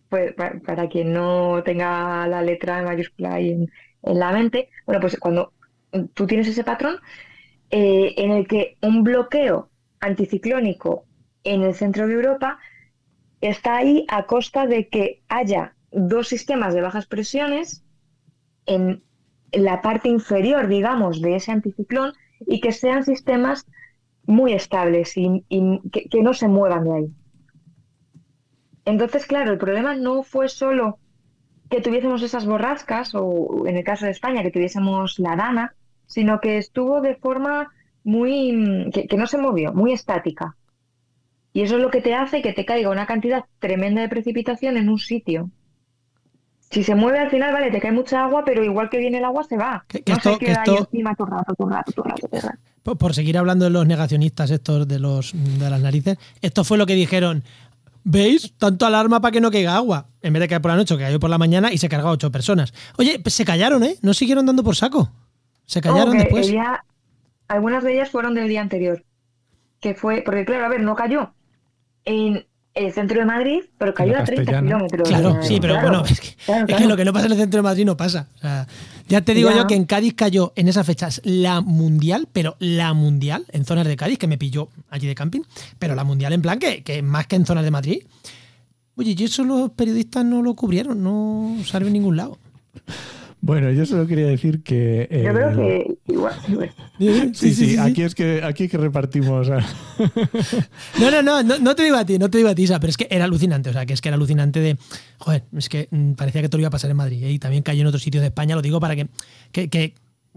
Pues 0.08 0.32
para, 0.34 0.58
para 0.60 0.88
quien 0.88 1.12
no 1.12 1.62
tenga 1.64 2.26
la 2.28 2.40
letra 2.42 2.78
en 2.78 2.84
mayúscula 2.86 3.34
ahí 3.34 3.50
en, 3.50 3.66
en 4.02 4.18
la 4.18 4.32
mente, 4.32 4.70
bueno, 4.86 5.00
pues 5.00 5.18
cuando 5.18 5.52
tú 6.14 6.26
tienes 6.26 6.48
ese 6.48 6.64
patrón 6.64 6.96
eh, 7.70 8.14
en 8.16 8.30
el 8.30 8.46
que 8.46 8.76
un 8.82 9.02
bloqueo 9.02 9.70
anticiclónico 10.00 11.04
en 11.44 11.62
el 11.62 11.74
centro 11.74 12.06
de 12.06 12.14
Europa 12.14 12.58
está 13.40 13.76
ahí 13.76 14.04
a 14.08 14.26
costa 14.26 14.66
de 14.66 14.88
que 14.88 15.22
haya 15.28 15.74
dos 15.90 16.28
sistemas 16.28 16.74
de 16.74 16.82
bajas 16.82 17.06
presiones 17.06 17.84
en 18.66 19.02
la 19.52 19.80
parte 19.80 20.08
inferior, 20.08 20.68
digamos, 20.68 21.20
de 21.20 21.36
ese 21.36 21.52
anticiclón 21.52 22.12
y 22.40 22.60
que 22.60 22.72
sean 22.72 23.04
sistemas 23.04 23.66
muy 24.24 24.52
estables 24.52 25.16
y, 25.16 25.42
que, 25.90 26.08
que 26.08 26.22
no 26.22 26.34
se 26.34 26.48
muevan 26.48 26.84
de 26.84 26.94
ahí. 26.94 27.06
Entonces, 28.84 29.26
claro, 29.26 29.52
el 29.52 29.58
problema 29.58 29.94
no 29.96 30.22
fue 30.22 30.48
solo 30.48 30.98
que 31.70 31.80
tuviésemos 31.80 32.22
esas 32.22 32.46
borrascas, 32.46 33.14
o 33.14 33.66
en 33.66 33.76
el 33.76 33.84
caso 33.84 34.04
de 34.06 34.12
España, 34.12 34.42
que 34.42 34.50
tuviésemos 34.50 35.18
la 35.18 35.36
dana, 35.36 35.74
sino 36.06 36.40
que 36.40 36.58
estuvo 36.58 37.00
de 37.00 37.14
forma 37.16 37.68
muy, 38.04 38.52
mm, 38.52 38.90
que, 38.90 39.06
que 39.06 39.16
no 39.16 39.26
se 39.26 39.38
movió, 39.38 39.72
muy 39.74 39.92
estática. 39.92 40.56
Y 41.52 41.62
eso 41.62 41.76
es 41.76 41.82
lo 41.82 41.90
que 41.90 42.00
te 42.00 42.14
hace 42.14 42.40
que 42.42 42.52
te 42.52 42.64
caiga 42.64 42.90
una 42.90 43.06
cantidad 43.06 43.44
tremenda 43.58 44.00
de 44.00 44.08
precipitación 44.08 44.76
en 44.76 44.88
un 44.88 44.98
sitio. 44.98 45.50
Si 46.70 46.84
se 46.84 46.94
mueve 46.94 47.18
al 47.18 47.30
final, 47.30 47.52
vale, 47.52 47.70
te 47.70 47.80
cae 47.80 47.92
mucha 47.92 48.22
agua, 48.24 48.42
pero 48.44 48.62
igual 48.62 48.90
que 48.90 48.98
viene 48.98 49.18
el 49.18 49.24
agua, 49.24 49.42
se 49.44 49.56
va. 49.56 49.84
Que- 49.88 50.02
que 50.02 50.12
no 50.12 50.18
esto- 50.18 50.32
se 50.34 50.38
que 50.38 50.46
queda 50.46 50.62
ahí 50.66 50.76
encima 50.76 51.14
todo 51.14 51.26
el 51.28 51.32
rato, 51.32 51.54
todo 51.54 51.68
el 51.68 51.74
rato, 51.74 51.92
todo 51.92 52.04
el 52.04 52.10
rato, 52.10 52.28
rato. 52.32 52.58
Por, 52.82 52.98
por 52.98 53.14
seguir 53.14 53.38
hablando 53.38 53.64
de 53.64 53.70
los 53.70 53.86
negacionistas 53.86 54.50
estos 54.50 54.86
de 54.86 54.98
los 54.98 55.32
de 55.34 55.70
las 55.70 55.80
narices, 55.80 56.18
esto 56.42 56.64
fue 56.64 56.76
lo 56.78 56.84
que 56.86 56.94
dijeron. 56.94 57.42
¿Veis? 58.04 58.54
Tanto 58.58 58.86
alarma 58.86 59.20
para 59.20 59.32
que 59.32 59.40
no 59.40 59.50
caiga 59.50 59.76
agua. 59.76 60.08
En 60.22 60.32
vez 60.32 60.40
de 60.40 60.48
caer 60.48 60.62
por 60.62 60.70
la 60.70 60.76
noche, 60.76 60.96
cayó 60.96 61.20
por 61.20 61.30
la 61.30 61.38
mañana 61.38 61.72
y 61.72 61.78
se 61.78 61.88
cargó 61.88 62.08
a 62.08 62.12
ocho 62.12 62.32
personas. 62.32 62.72
Oye, 62.96 63.18
pues 63.20 63.34
se 63.34 63.44
callaron, 63.44 63.82
¿eh? 63.84 63.96
No 64.02 64.14
siguieron 64.14 64.46
dando 64.46 64.64
por 64.64 64.76
saco. 64.76 65.10
Se 65.66 65.80
callaron 65.80 66.16
después. 66.16 66.52
algunas 67.48 67.84
de 67.84 67.94
ellas 67.94 68.10
fueron 68.10 68.34
del 68.34 68.48
día 68.48 68.60
anterior. 68.60 69.04
Que 69.80 69.94
fue, 69.94 70.22
porque 70.24 70.44
claro, 70.44 70.64
a 70.64 70.68
ver, 70.68 70.80
no 70.80 70.96
cayó 70.96 71.32
en 72.08 72.47
el 72.78 72.92
centro 72.92 73.18
de 73.20 73.26
Madrid, 73.26 73.60
pero 73.76 73.92
cayó 73.94 74.18
a 74.18 74.24
30 74.24 74.44
Castellana. 74.52 74.66
kilómetros. 74.66 75.08
Claro, 75.08 75.34
de- 75.34 75.42
sí, 75.42 75.58
pero 75.60 75.74
claro, 75.74 75.88
bueno, 75.88 76.04
es 76.08 76.20
que, 76.20 76.34
claro, 76.44 76.60
es 76.62 76.66
que 76.66 76.72
claro. 76.74 76.88
lo 76.88 76.96
que 76.96 77.04
no 77.04 77.12
pasa 77.12 77.26
en 77.26 77.32
el 77.32 77.38
centro 77.38 77.58
de 77.58 77.62
Madrid 77.62 77.84
no 77.84 77.96
pasa. 77.96 78.28
O 78.36 78.38
sea, 78.40 78.66
ya 79.08 79.20
te 79.22 79.34
digo 79.34 79.50
Ya. 79.50 79.56
yo 79.58 79.66
que 79.66 79.74
en 79.74 79.84
Cádiz 79.84 80.14
cayó 80.14 80.52
en 80.56 80.68
esas 80.68 80.86
fechas 80.86 81.20
la 81.24 81.60
mundial, 81.60 82.28
pero 82.32 82.56
la 82.58 82.92
mundial, 82.94 83.44
en 83.52 83.64
zonas 83.64 83.86
de 83.86 83.96
Cádiz, 83.96 84.18
que 84.18 84.26
me 84.26 84.38
pilló 84.38 84.68
allí 84.90 85.06
de 85.06 85.14
camping, 85.14 85.40
pero 85.78 85.94
la 85.94 86.04
mundial 86.04 86.32
en 86.32 86.42
plan 86.42 86.58
que, 86.58 86.82
que 86.82 87.02
más 87.02 87.26
que 87.26 87.36
en 87.36 87.46
zonas 87.46 87.64
de 87.64 87.70
Madrid. 87.70 88.02
Oye, 88.96 89.14
y 89.16 89.24
eso 89.24 89.44
los 89.44 89.70
periodistas 89.70 90.24
no 90.24 90.42
lo 90.42 90.54
cubrieron, 90.54 91.02
no 91.02 91.56
salió 91.64 91.86
en 91.86 91.92
ningún 91.94 92.16
lado. 92.16 92.38
Bueno, 93.40 93.70
yo 93.70 93.86
solo 93.86 94.06
quería 94.06 94.26
decir 94.26 94.62
que. 94.62 95.08
Yo 95.24 95.32
creo 95.32 95.54
que 95.56 95.98
igual. 96.12 96.34
Sí, 97.34 97.54
sí, 97.54 97.76
aquí 97.78 98.02
es 98.02 98.14
que 98.14 98.42
aquí 98.42 98.64
es 98.64 98.70
que 98.70 98.78
repartimos. 98.78 99.48
No, 101.00 101.10
no, 101.10 101.22
no, 101.22 101.42
no, 101.42 101.58
no 101.58 101.74
te 101.76 101.84
digo 101.84 101.96
a 101.96 102.04
ti, 102.04 102.18
no 102.18 102.30
te 102.30 102.38
digo 102.38 102.50
a 102.50 102.54
ti, 102.54 102.62
Isa, 102.62 102.80
pero 102.80 102.90
es 102.90 102.96
que 102.96 103.06
era 103.10 103.24
alucinante, 103.24 103.70
o 103.70 103.72
sea, 103.72 103.86
que 103.86 103.92
es 103.92 104.00
que 104.00 104.08
era 104.08 104.16
alucinante 104.16 104.60
de, 104.60 104.76
joder, 105.18 105.44
es 105.56 105.68
que 105.68 105.88
mm, 105.90 106.12
parecía 106.12 106.42
que 106.42 106.48
todo 106.48 106.60
iba 106.60 106.68
a 106.68 106.72
pasar 106.72 106.90
en 106.90 106.96
Madrid 106.96 107.22
¿eh? 107.24 107.32
y 107.32 107.38
también 107.38 107.62
cayó 107.62 107.82
en 107.82 107.86
otros 107.86 108.02
sitios 108.02 108.20
de 108.22 108.28
España, 108.28 108.54
lo 108.56 108.62
digo 108.62 108.80
para 108.80 108.96
que, 108.96 109.08
que, 109.52 109.68
que, 109.68 109.94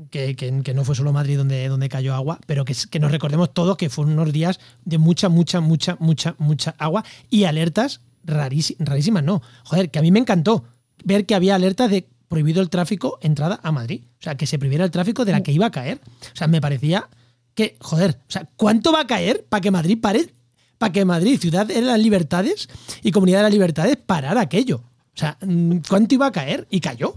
que, 0.09 0.35
que- 0.35 0.61
que 0.63 0.73
no 0.73 0.83
fue 0.83 0.95
solo 0.95 1.11
Madrid 1.13 1.37
donde, 1.37 1.67
donde 1.67 1.89
cayó 1.89 2.13
agua, 2.13 2.39
pero 2.45 2.65
que, 2.65 2.75
nos 2.99 3.11
recordemos 3.11 3.53
todos 3.53 3.77
que 3.77 3.89
fueron 3.89 4.13
unos 4.13 4.31
días 4.31 4.59
de 4.85 4.97
mucha, 4.97 5.29
mucha, 5.29 5.59
mucha, 5.61 5.97
mucha, 5.99 6.35
mucha 6.37 6.75
agua 6.77 7.03
y 7.29 7.45
alertas 7.45 8.01
rarísi- 8.25 8.75
rarísimas, 8.79 9.23
no, 9.23 9.41
joder, 9.63 9.89
que 9.89 9.99
a 9.99 10.01
mí 10.01 10.11
me 10.11 10.19
encantó 10.19 10.63
ver 11.03 11.25
que 11.25 11.33
había 11.35 11.55
alertas 11.55 11.89
de 11.89 12.07
prohibido 12.31 12.61
el 12.61 12.69
tráfico 12.71 13.19
entrada 13.21 13.59
a 13.61 13.71
Madrid, 13.71 14.05
o 14.19 14.23
sea, 14.23 14.35
que 14.35 14.47
se 14.47 14.57
prohibiera 14.57 14.85
el 14.85 14.89
tráfico 14.91 15.25
de 15.25 15.33
la 15.33 15.41
que 15.43 15.51
iba 15.51 15.67
a 15.67 15.71
caer, 15.71 15.99
o 16.33 16.35
sea, 16.35 16.47
me 16.47 16.61
parecía 16.61 17.07
que, 17.53 17.75
joder, 17.81 18.17
o 18.27 18.31
sea, 18.31 18.47
¿cuánto 18.55 18.91
va 18.91 19.01
a 19.01 19.07
caer 19.07 19.45
para 19.49 19.61
que 19.61 19.69
Madrid 19.69 19.99
pare, 20.01 20.33
para 20.77 20.93
que 20.93 21.03
Madrid, 21.05 21.37
ciudad 21.39 21.65
de 21.67 21.81
las 21.81 21.99
libertades 21.99 22.69
y 23.03 23.11
comunidad 23.11 23.39
de 23.39 23.43
las 23.43 23.51
libertades, 23.53 23.97
parara 23.97 24.41
aquello? 24.41 24.77
O 25.13 25.17
sea, 25.17 25.37
mm, 25.45 25.79
¿cuánto 25.87 26.15
iba 26.15 26.25
a 26.27 26.31
caer? 26.31 26.65
Y 26.71 26.79
cayó. 26.79 27.13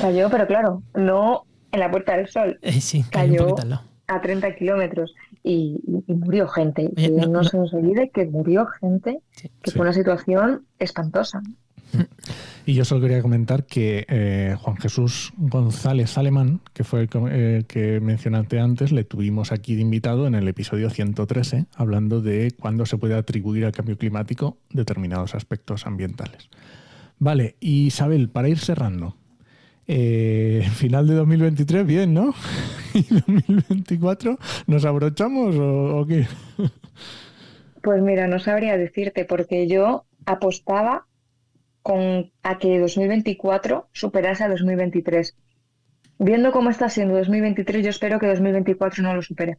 Cayó, 0.00 0.30
pero 0.30 0.46
claro, 0.46 0.82
no 0.94 1.44
en 1.72 1.80
la 1.80 1.90
Puerta 1.90 2.16
del 2.16 2.28
Sol. 2.28 2.58
Eh, 2.62 2.80
sí, 2.80 3.04
cayó 3.10 3.54
a 4.08 4.20
30 4.20 4.54
kilómetros 4.54 5.14
y, 5.42 5.80
y 6.06 6.12
murió 6.14 6.46
gente. 6.48 6.90
Oye, 6.96 7.10
no- 7.10 7.26
no, 7.26 7.42
no- 7.42 7.44
se 7.44 7.56
nos 7.58 7.74
olvide 7.74 8.10
que 8.14 8.24
murió 8.26 8.66
gente, 8.80 9.20
Sí. 9.32 9.50
que 9.62 9.70
Sí. 9.72 9.76
fue 9.76 9.82
una 9.86 9.92
situación 9.92 10.64
espantosa. 10.78 11.42
Y 12.66 12.74
yo 12.74 12.84
solo 12.84 13.00
quería 13.02 13.22
comentar 13.22 13.64
que 13.64 14.04
eh, 14.08 14.56
Juan 14.58 14.76
Jesús 14.76 15.32
González 15.36 16.18
Alemán, 16.18 16.60
que 16.72 16.82
fue 16.82 17.02
el 17.02 17.08
eh, 17.30 17.64
que 17.68 18.00
mencionaste 18.00 18.58
antes, 18.58 18.90
le 18.90 19.04
tuvimos 19.04 19.52
aquí 19.52 19.76
de 19.76 19.82
invitado 19.82 20.26
en 20.26 20.34
el 20.34 20.48
episodio 20.48 20.90
113, 20.90 21.66
hablando 21.76 22.20
de 22.20 22.52
cuándo 22.58 22.84
se 22.84 22.98
puede 22.98 23.14
atribuir 23.14 23.64
al 23.66 23.72
cambio 23.72 23.96
climático 23.96 24.58
determinados 24.70 25.36
aspectos 25.36 25.86
ambientales. 25.86 26.48
Vale, 27.18 27.54
Isabel, 27.60 28.28
para 28.28 28.48
ir 28.48 28.58
cerrando, 28.58 29.16
eh, 29.86 30.66
final 30.74 31.06
de 31.06 31.14
2023, 31.14 31.86
bien, 31.86 32.14
¿no? 32.14 32.34
¿Y 32.94 33.02
2024 33.02 34.38
nos 34.66 34.84
abrochamos 34.84 35.54
o 35.56 36.04
qué? 36.06 36.26
Pues 37.82 38.02
mira, 38.02 38.26
no 38.26 38.40
sabría 38.40 38.76
decirte, 38.76 39.24
porque 39.24 39.68
yo 39.68 40.06
apostaba 40.24 41.06
con 41.86 42.32
a 42.42 42.58
que 42.58 42.80
2024 42.80 43.90
superase 43.92 44.42
a 44.42 44.48
2023. 44.48 45.36
Viendo 46.18 46.50
cómo 46.50 46.70
está 46.70 46.88
siendo 46.90 47.14
2023, 47.14 47.84
yo 47.84 47.90
espero 47.90 48.18
que 48.18 48.26
2024 48.26 49.04
no 49.04 49.14
lo 49.14 49.22
supere. 49.22 49.56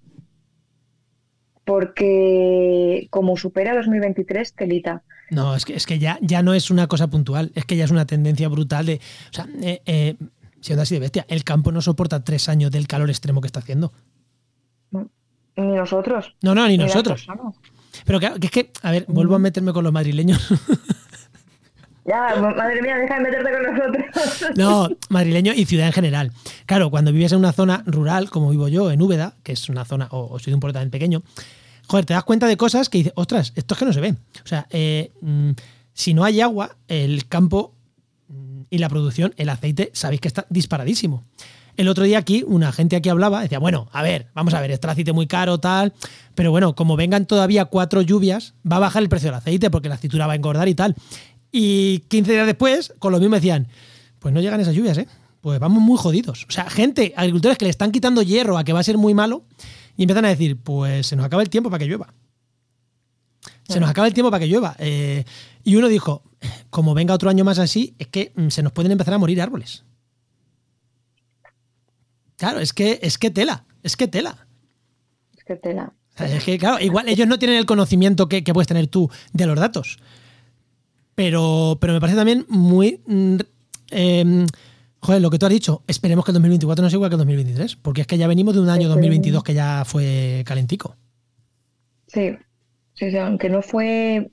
Porque 1.63 3.07
como 3.11 3.37
supera 3.37 3.73
2023, 3.75 4.55
telita. 4.55 5.03
No, 5.31 5.55
es 5.55 5.63
que, 5.63 5.73
es 5.75 5.85
que 5.85 5.99
ya, 5.99 6.19
ya 6.21 6.43
no 6.43 6.53
es 6.53 6.69
una 6.69 6.87
cosa 6.87 7.07
puntual, 7.07 7.53
es 7.55 7.63
que 7.63 7.77
ya 7.77 7.85
es 7.85 7.91
una 7.91 8.05
tendencia 8.05 8.49
brutal 8.49 8.87
de. 8.87 8.99
O 9.29 9.33
sea, 9.33 9.47
eh, 9.61 9.81
eh, 9.85 10.17
siendo 10.59 10.83
así 10.83 10.95
de 10.95 10.99
bestia, 10.99 11.25
el 11.29 11.45
campo 11.45 11.71
no 11.71 11.81
soporta 11.81 12.25
tres 12.25 12.49
años 12.49 12.71
del 12.71 12.87
calor 12.87 13.09
extremo 13.09 13.39
que 13.39 13.47
está 13.47 13.59
haciendo. 13.59 13.93
Ni 14.91 15.01
nosotros. 15.55 16.35
No, 16.41 16.53
no, 16.53 16.67
ni 16.67 16.77
nosotros. 16.77 17.25
Pero 18.05 18.19
claro, 18.19 18.37
que 18.37 18.47
es 18.47 18.51
que, 18.51 18.71
a 18.81 18.91
ver, 18.91 19.05
vuelvo 19.07 19.35
a 19.35 19.39
meterme 19.39 19.71
con 19.71 19.85
los 19.85 19.93
madrileños. 19.93 20.45
Ya, 22.07 22.35
ma- 22.39 22.53
madre 22.55 22.81
mía, 22.81 22.95
deja 22.97 23.15
de 23.15 23.21
meterte 23.21 23.51
con 23.51 23.63
nosotros. 23.75 24.51
No, 24.55 24.87
madrileño 25.09 25.53
y 25.53 25.65
ciudad 25.65 25.87
en 25.87 25.93
general. 25.93 26.31
Claro, 26.65 26.89
cuando 26.89 27.11
vives 27.11 27.33
en 27.33 27.39
una 27.39 27.51
zona 27.51 27.83
rural, 27.85 28.29
como 28.29 28.49
vivo 28.49 28.67
yo, 28.69 28.89
en 28.91 29.01
Úbeda, 29.01 29.33
que 29.43 29.51
es 29.51 29.67
una 29.69 29.83
zona, 29.83 30.07
o, 30.11 30.27
o 30.33 30.39
soy 30.39 30.51
de 30.51 30.55
un 30.55 30.59
pueblo 30.61 30.73
también 30.73 30.89
pequeño, 30.91 31.21
joder, 31.87 32.05
te 32.05 32.13
das 32.13 32.23
cuenta 32.23 32.47
de 32.47 32.55
cosas 32.55 32.87
que 32.89 32.99
dices, 32.99 33.13
ostras, 33.15 33.51
esto 33.55 33.73
es 33.73 33.79
que 33.79 33.85
no 33.85 33.93
se 33.93 33.99
ve. 34.01 34.11
O 34.43 34.47
sea, 34.47 34.67
eh, 34.69 35.11
mm, 35.21 35.51
si 35.93 36.13
no 36.13 36.23
hay 36.23 36.39
agua, 36.39 36.77
el 36.87 37.27
campo 37.27 37.73
mm, 38.29 38.61
y 38.69 38.77
la 38.77 38.87
producción, 38.87 39.33
el 39.37 39.49
aceite, 39.49 39.89
sabéis 39.93 40.21
que 40.21 40.29
está 40.29 40.45
disparadísimo. 40.49 41.23
El 41.75 41.89
otro 41.89 42.05
día 42.05 42.17
aquí, 42.17 42.43
una 42.47 42.71
gente 42.71 42.95
aquí 42.95 43.09
hablaba, 43.09 43.41
decía, 43.41 43.59
bueno, 43.59 43.87
a 43.91 44.01
ver, 44.01 44.27
vamos 44.33 44.53
a 44.55 44.61
ver, 44.61 44.71
está 44.71 44.87
el 44.87 44.91
aceite 44.93 45.13
muy 45.13 45.27
caro, 45.27 45.59
tal, 45.59 45.93
pero 46.33 46.49
bueno, 46.51 46.73
como 46.73 46.95
vengan 46.95 47.27
todavía 47.27 47.65
cuatro 47.65 48.01
lluvias, 48.01 48.55
va 48.69 48.77
a 48.77 48.79
bajar 48.79 49.03
el 49.03 49.09
precio 49.09 49.27
del 49.27 49.35
aceite 49.35 49.69
porque 49.69 49.87
la 49.89 49.95
aceituna 49.95 50.25
va 50.25 50.33
a 50.33 50.35
engordar 50.37 50.67
y 50.69 50.73
tal. 50.73 50.95
Y 51.51 51.99
15 52.07 52.31
días 52.31 52.45
después, 52.45 52.93
con 52.99 53.11
lo 53.11 53.19
mismo 53.19 53.35
decían, 53.35 53.67
pues 54.19 54.33
no 54.33 54.41
llegan 54.41 54.59
esas 54.59 54.75
lluvias, 54.75 54.97
¿eh? 54.97 55.07
Pues 55.41 55.59
vamos 55.59 55.81
muy 55.81 55.97
jodidos. 55.97 56.45
O 56.49 56.51
sea, 56.51 56.69
gente, 56.69 57.13
agricultores 57.15 57.57
que 57.57 57.65
le 57.65 57.71
están 57.71 57.91
quitando 57.91 58.21
hierro 58.21 58.57
a 58.57 58.63
que 58.63 58.73
va 58.73 58.79
a 58.79 58.83
ser 58.83 58.97
muy 58.97 59.13
malo 59.13 59.43
y 59.95 60.03
empiezan 60.03 60.25
a 60.25 60.29
decir, 60.29 60.57
pues 60.57 61.07
se 61.07 61.15
nos 61.15 61.25
acaba 61.25 61.41
el 61.41 61.49
tiempo 61.49 61.69
para 61.69 61.79
que 61.79 61.85
llueva. 61.85 62.13
Se 63.67 63.79
nos 63.79 63.89
acaba 63.89 64.07
el 64.07 64.13
tiempo 64.13 64.31
para 64.31 64.41
que 64.41 64.47
llueva. 64.47 64.75
Eh, 64.79 65.25
y 65.63 65.75
uno 65.75 65.87
dijo, 65.87 66.23
como 66.69 66.93
venga 66.93 67.13
otro 67.13 67.29
año 67.29 67.43
más 67.43 67.59
así, 67.59 67.95
es 67.99 68.07
que 68.07 68.31
mm, 68.35 68.49
se 68.49 68.63
nos 68.63 68.71
pueden 68.71 68.91
empezar 68.91 69.13
a 69.13 69.17
morir 69.17 69.41
árboles. 69.41 69.83
Claro, 72.37 72.59
es 72.59 72.71
que, 72.73 72.99
es 73.01 73.17
que 73.17 73.31
tela, 73.31 73.65
es 73.83 73.97
que 73.97 74.07
tela. 74.07 74.47
Es 75.35 75.43
que 75.43 75.55
tela. 75.55 75.93
O 76.13 76.17
sea, 76.17 76.35
es 76.35 76.43
que, 76.43 76.57
claro, 76.57 76.79
igual 76.79 77.09
ellos 77.09 77.27
no 77.27 77.39
tienen 77.39 77.57
el 77.57 77.65
conocimiento 77.65 78.29
que, 78.29 78.43
que 78.43 78.53
puedes 78.53 78.67
tener 78.67 78.87
tú 78.87 79.09
de 79.33 79.45
los 79.45 79.59
datos. 79.59 79.97
Pero, 81.17 81.79
pero 81.81 81.93
me 81.93 81.99
parece 81.99 82.15
también 82.15 82.45
muy. 82.47 83.01
mm, 83.07 83.37
em, 83.89 84.45
joder, 84.99 85.19
lo 85.19 85.31
que 85.31 85.39
tú 85.39 85.47
has 85.47 85.51
dicho, 85.51 85.81
esperemos 85.87 86.23
que 86.23 86.29
el 86.29 86.35
2024 86.35 86.83
no 86.83 86.89
sea 86.91 86.97
igual 86.97 87.09
que 87.09 87.15
el 87.15 87.21
2023, 87.21 87.75
porque 87.77 88.01
es 88.01 88.07
que 88.07 88.19
ya 88.19 88.27
venimos 88.27 88.53
de 88.53 88.61
un 88.61 88.69
año 88.69 88.87
Esperemos. 88.87 88.97
2022 88.97 89.43
que 89.43 89.55
ya 89.55 89.83
fue 89.83 90.43
calentico. 90.45 90.95
Sí, 92.05 92.37
sí, 92.93 93.09
sí, 93.09 93.17
aunque 93.17 93.49
no 93.49 93.63
fue. 93.63 94.29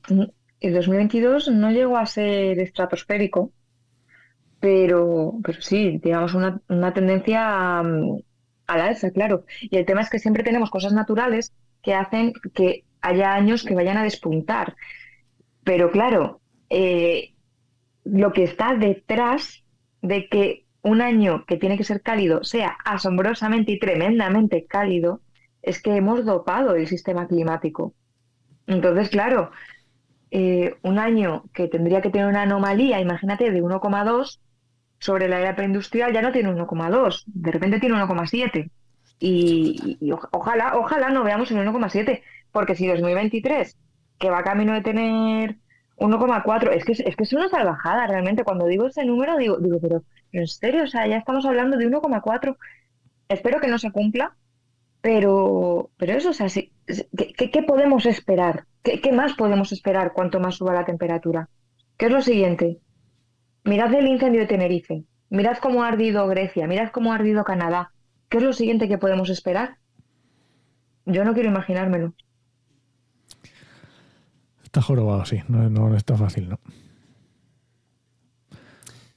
El 0.60 0.74
2022 0.74 1.48
no 1.48 1.70
llegó 1.70 1.96
a 1.96 2.04
ser 2.04 2.58
estratosférico, 2.58 3.50
pero, 4.60 5.38
pero 5.42 5.62
sí, 5.62 5.98
digamos, 6.04 6.34
una, 6.34 6.60
una 6.68 6.92
tendencia 6.92 7.82
mm, 7.82 8.18
a 8.66 8.76
la 8.76 8.84
alza, 8.88 9.10
claro. 9.10 9.46
Y 9.62 9.78
el 9.78 9.86
tema 9.86 10.02
es 10.02 10.10
que 10.10 10.18
siempre 10.18 10.44
tenemos 10.44 10.68
cosas 10.68 10.92
naturales 10.92 11.54
que 11.82 11.94
hacen 11.94 12.34
que 12.52 12.84
haya 13.00 13.32
años 13.32 13.64
que 13.64 13.74
vayan 13.74 13.96
a 13.96 14.04
despuntar. 14.04 14.76
Pero 15.64 15.90
claro, 15.90 16.42
eh, 16.76 17.34
lo 18.02 18.32
que 18.32 18.42
está 18.42 18.74
detrás 18.74 19.62
de 20.02 20.28
que 20.28 20.66
un 20.82 21.00
año 21.00 21.44
que 21.46 21.56
tiene 21.56 21.78
que 21.78 21.84
ser 21.84 22.02
cálido 22.02 22.42
sea 22.42 22.76
asombrosamente 22.84 23.70
y 23.70 23.78
tremendamente 23.78 24.66
cálido, 24.66 25.20
es 25.62 25.80
que 25.80 25.94
hemos 25.94 26.24
dopado 26.24 26.74
el 26.74 26.88
sistema 26.88 27.28
climático. 27.28 27.94
Entonces, 28.66 29.08
claro, 29.08 29.52
eh, 30.32 30.74
un 30.82 30.98
año 30.98 31.44
que 31.54 31.68
tendría 31.68 32.02
que 32.02 32.10
tener 32.10 32.26
una 32.26 32.42
anomalía, 32.42 33.00
imagínate, 33.00 33.52
de 33.52 33.62
1,2 33.62 34.40
sobre 34.98 35.28
la 35.28 35.40
era 35.40 35.54
preindustrial 35.54 36.12
ya 36.12 36.22
no 36.22 36.32
tiene 36.32 36.50
1,2, 36.50 37.22
de 37.26 37.52
repente 37.52 37.78
tiene 37.78 37.94
1,7. 37.94 38.68
Y, 39.20 39.96
y 40.00 40.10
ojalá, 40.32 40.76
ojalá 40.76 41.10
no 41.10 41.22
veamos 41.22 41.52
el 41.52 41.58
1,7, 41.58 42.22
porque 42.50 42.74
si 42.74 42.88
2023, 42.88 43.78
que 44.18 44.30
va 44.30 44.42
camino 44.42 44.74
de 44.74 44.82
tener 44.82 45.58
1,4, 45.96 46.70
es 46.72 46.84
que, 46.84 46.92
es 46.92 47.16
que 47.16 47.22
es 47.24 47.32
una 47.32 47.48
salvajada 47.48 48.06
realmente. 48.06 48.44
Cuando 48.44 48.66
digo 48.66 48.86
ese 48.86 49.04
número, 49.04 49.36
digo, 49.36 49.58
digo, 49.58 49.78
pero 49.80 50.04
en 50.32 50.46
serio, 50.46 50.84
o 50.84 50.86
sea, 50.86 51.06
ya 51.06 51.16
estamos 51.18 51.46
hablando 51.46 51.76
de 51.76 51.86
1,4. 51.86 52.56
Espero 53.28 53.60
que 53.60 53.68
no 53.68 53.78
se 53.78 53.92
cumpla, 53.92 54.36
pero, 55.00 55.90
pero 55.96 56.14
eso, 56.14 56.30
o 56.30 56.32
sea, 56.32 56.48
¿qué, 56.48 57.32
qué- 57.36 57.50
qué 57.50 57.62
podemos 57.62 58.06
esperar? 58.06 58.66
¿Qué, 58.82 59.00
qué 59.00 59.12
más 59.12 59.34
podemos 59.34 59.72
esperar 59.72 60.12
cuanto 60.12 60.40
más 60.40 60.56
suba 60.56 60.74
la 60.74 60.84
temperatura? 60.84 61.48
¿Qué 61.96 62.06
es 62.06 62.12
lo 62.12 62.22
siguiente? 62.22 62.80
Mirad 63.64 63.92
el 63.94 64.06
incendio 64.08 64.42
de 64.42 64.46
Tenerife, 64.46 65.04
mirad 65.30 65.58
cómo 65.58 65.82
ha 65.84 65.88
ardido 65.88 66.26
Grecia, 66.28 66.66
mirad 66.68 66.90
cómo 66.92 67.12
ha 67.12 67.16
ardido 67.16 67.44
Canadá. 67.44 67.92
¿Qué 68.28 68.38
es 68.38 68.44
lo 68.44 68.52
siguiente 68.52 68.88
que 68.88 68.98
podemos 68.98 69.30
esperar? 69.30 69.78
Yo 71.06 71.24
no 71.24 71.32
quiero 71.34 71.48
imaginármelo. 71.48 72.14
Está 74.74 74.82
jorobado, 74.82 75.24
sí. 75.24 75.40
No, 75.46 75.70
no 75.70 75.96
está 75.96 76.16
fácil, 76.16 76.48
¿no? 76.48 76.58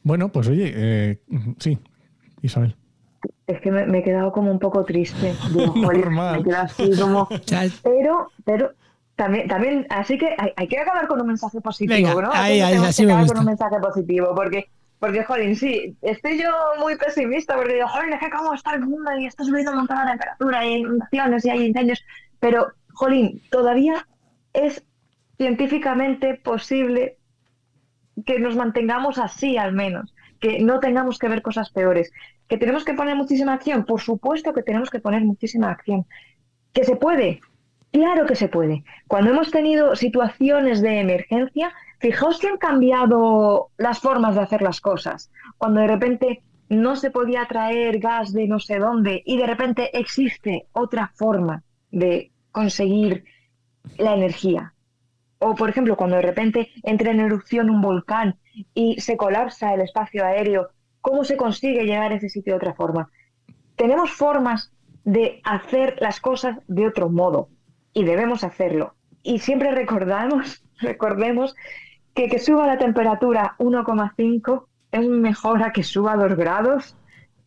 Bueno, 0.04 0.30
pues 0.30 0.48
oye, 0.50 0.72
eh, 0.76 1.20
sí, 1.58 1.80
Isabel. 2.44 2.76
Es 3.48 3.60
que 3.62 3.72
me, 3.72 3.88
me 3.88 3.98
he 3.98 4.04
quedado 4.04 4.32
como 4.32 4.52
un 4.52 4.60
poco 4.60 4.86
triste. 4.86 5.34
Digo, 5.52 5.74
Normal. 5.76 6.44
me 6.46 6.52
he 6.52 6.56
así 6.56 6.92
como... 6.96 7.28
Pero, 7.84 8.32
pero 8.46 8.74
también, 9.16 9.48
también, 9.48 9.88
así 9.90 10.20
que 10.20 10.36
hay, 10.38 10.54
hay 10.56 10.68
que 10.68 10.78
acabar 10.78 11.08
con 11.08 11.22
un 11.22 11.28
mensaje 11.28 11.60
positivo, 11.60 12.08
Venga, 12.08 12.22
¿no? 12.22 12.32
ahí, 12.32 12.58
que 12.58 12.64
ahí, 12.64 12.70
tenemos 12.74 12.90
así 12.90 13.02
que 13.02 13.08
me 13.08 13.20
gusta. 13.20 13.34
con 13.34 13.40
un 13.40 13.48
mensaje 13.48 13.80
positivo, 13.80 14.36
porque, 14.36 14.70
porque, 15.00 15.24
jolín, 15.24 15.56
sí, 15.56 15.98
estoy 16.04 16.40
yo 16.40 16.52
muy 16.80 16.98
pesimista, 16.98 17.56
porque 17.56 17.74
digo, 17.74 17.88
jolín, 17.88 18.14
es 18.14 18.20
que 18.20 18.30
cómo 18.30 18.54
está 18.54 18.76
el 18.76 18.82
mundo 18.82 19.10
y 19.18 19.26
está 19.26 19.44
subiendo 19.44 19.72
un 19.72 19.78
montón 19.78 19.98
la 19.98 20.12
temperatura 20.12 20.64
y 20.64 20.74
hay 20.74 20.80
inundaciones 20.82 21.46
y 21.46 21.50
hay 21.50 21.66
incendios, 21.66 22.04
pero, 22.40 22.68
jolín, 22.94 23.42
todavía 23.50 24.08
es 24.54 24.84
científicamente 25.38 26.36
posible 26.36 27.18
que 28.26 28.40
nos 28.40 28.56
mantengamos 28.56 29.18
así 29.20 29.58
al 29.58 29.74
menos, 29.74 30.14
que 30.40 30.60
no 30.60 30.80
tengamos 30.80 31.20
que 31.20 31.28
ver 31.28 31.42
cosas 31.42 31.70
peores, 31.70 32.12
que 32.48 32.58
tenemos 32.58 32.84
que 32.84 32.94
poner 32.94 33.16
muchísima 33.16 33.54
acción, 33.54 33.86
por 33.86 34.02
supuesto 34.02 34.54
que 34.54 34.64
tenemos 34.64 34.90
que 34.90 35.00
poner 35.00 35.24
muchísima 35.24 35.70
acción, 35.70 36.06
que 36.74 36.84
se 36.84 36.96
puede, 36.96 37.42
claro 37.92 38.26
que 38.26 38.36
se 38.36 38.50
puede. 38.50 38.84
Cuando 39.08 39.32
hemos 39.32 39.52
tenido 39.52 39.96
situaciones 39.96 40.82
de 40.82 41.00
emergencia, 41.00 41.74
fijaos 42.00 42.40
que 42.40 42.48
han 42.48 42.58
cambiado 42.58 43.70
las 43.78 44.00
formas 44.00 44.36
de 44.36 44.42
hacer 44.42 44.62
las 44.62 44.82
cosas. 44.82 45.32
Cuando 45.58 45.82
de 45.82 45.88
repente 45.88 46.44
no 46.70 46.96
se 46.96 47.12
podía 47.12 47.46
traer 47.46 48.00
gas 48.00 48.34
de 48.34 48.48
no 48.48 48.60
sé 48.60 48.80
dónde 48.80 49.22
y 49.26 49.38
de 49.38 49.48
repente 49.48 49.98
existe 49.98 50.68
otra 50.74 51.12
forma 51.16 51.64
de 51.92 52.32
conseguir 52.52 53.24
la 53.98 54.16
energía. 54.16 54.74
O, 55.40 55.56
por 55.56 55.70
ejemplo, 55.70 55.96
cuando 55.96 56.16
de 56.16 56.22
repente 56.24 56.72
entra 56.84 57.12
en 57.12 57.20
erupción 57.20 57.70
un 57.70 57.82
volcán 57.82 58.38
y 58.74 59.00
se 59.00 59.18
colapsa 59.18 59.74
el 59.74 59.82
espacio 59.82 60.26
aéreo, 60.26 60.70
¿cómo 61.02 61.24
se 61.24 61.38
consigue 61.38 61.86
llegar 61.86 62.12
a 62.12 62.16
ese 62.16 62.30
sitio 62.30 62.54
de 62.54 62.58
otra 62.58 62.74
forma? 62.74 63.10
Tenemos 63.76 64.12
formas 64.12 64.72
de 65.04 65.42
hacer 65.44 65.96
las 66.00 66.20
cosas 66.20 66.58
de 66.68 66.88
otro 66.88 67.10
modo 67.10 67.50
y 67.94 68.04
debemos 68.04 68.44
hacerlo. 68.44 68.96
Y 69.24 69.40
siempre 69.40 69.72
recordamos, 69.72 70.64
recordemos 70.80 71.56
que 72.14 72.28
que 72.30 72.40
suba 72.40 72.66
la 72.66 72.80
temperatura 72.80 73.56
1,5 73.60 74.66
es 74.92 75.08
mejor 75.08 75.62
a 75.62 75.72
que 75.72 75.84
suba 75.84 76.16
2 76.16 76.36
grados 76.36 76.96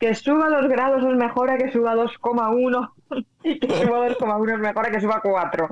que 0.00 0.14
suba 0.14 0.48
2 0.48 0.68
grados 0.68 1.04
es 1.04 1.16
mejor 1.16 1.50
a 1.50 1.58
que 1.58 1.70
suba 1.70 1.94
2,1 1.94 2.90
y 3.44 3.60
que 3.60 3.68
suba 3.84 4.08
2,1 4.08 4.54
es 4.54 4.58
mejor 4.58 4.86
a 4.86 4.90
que 4.90 5.00
suba 5.00 5.20
4. 5.22 5.68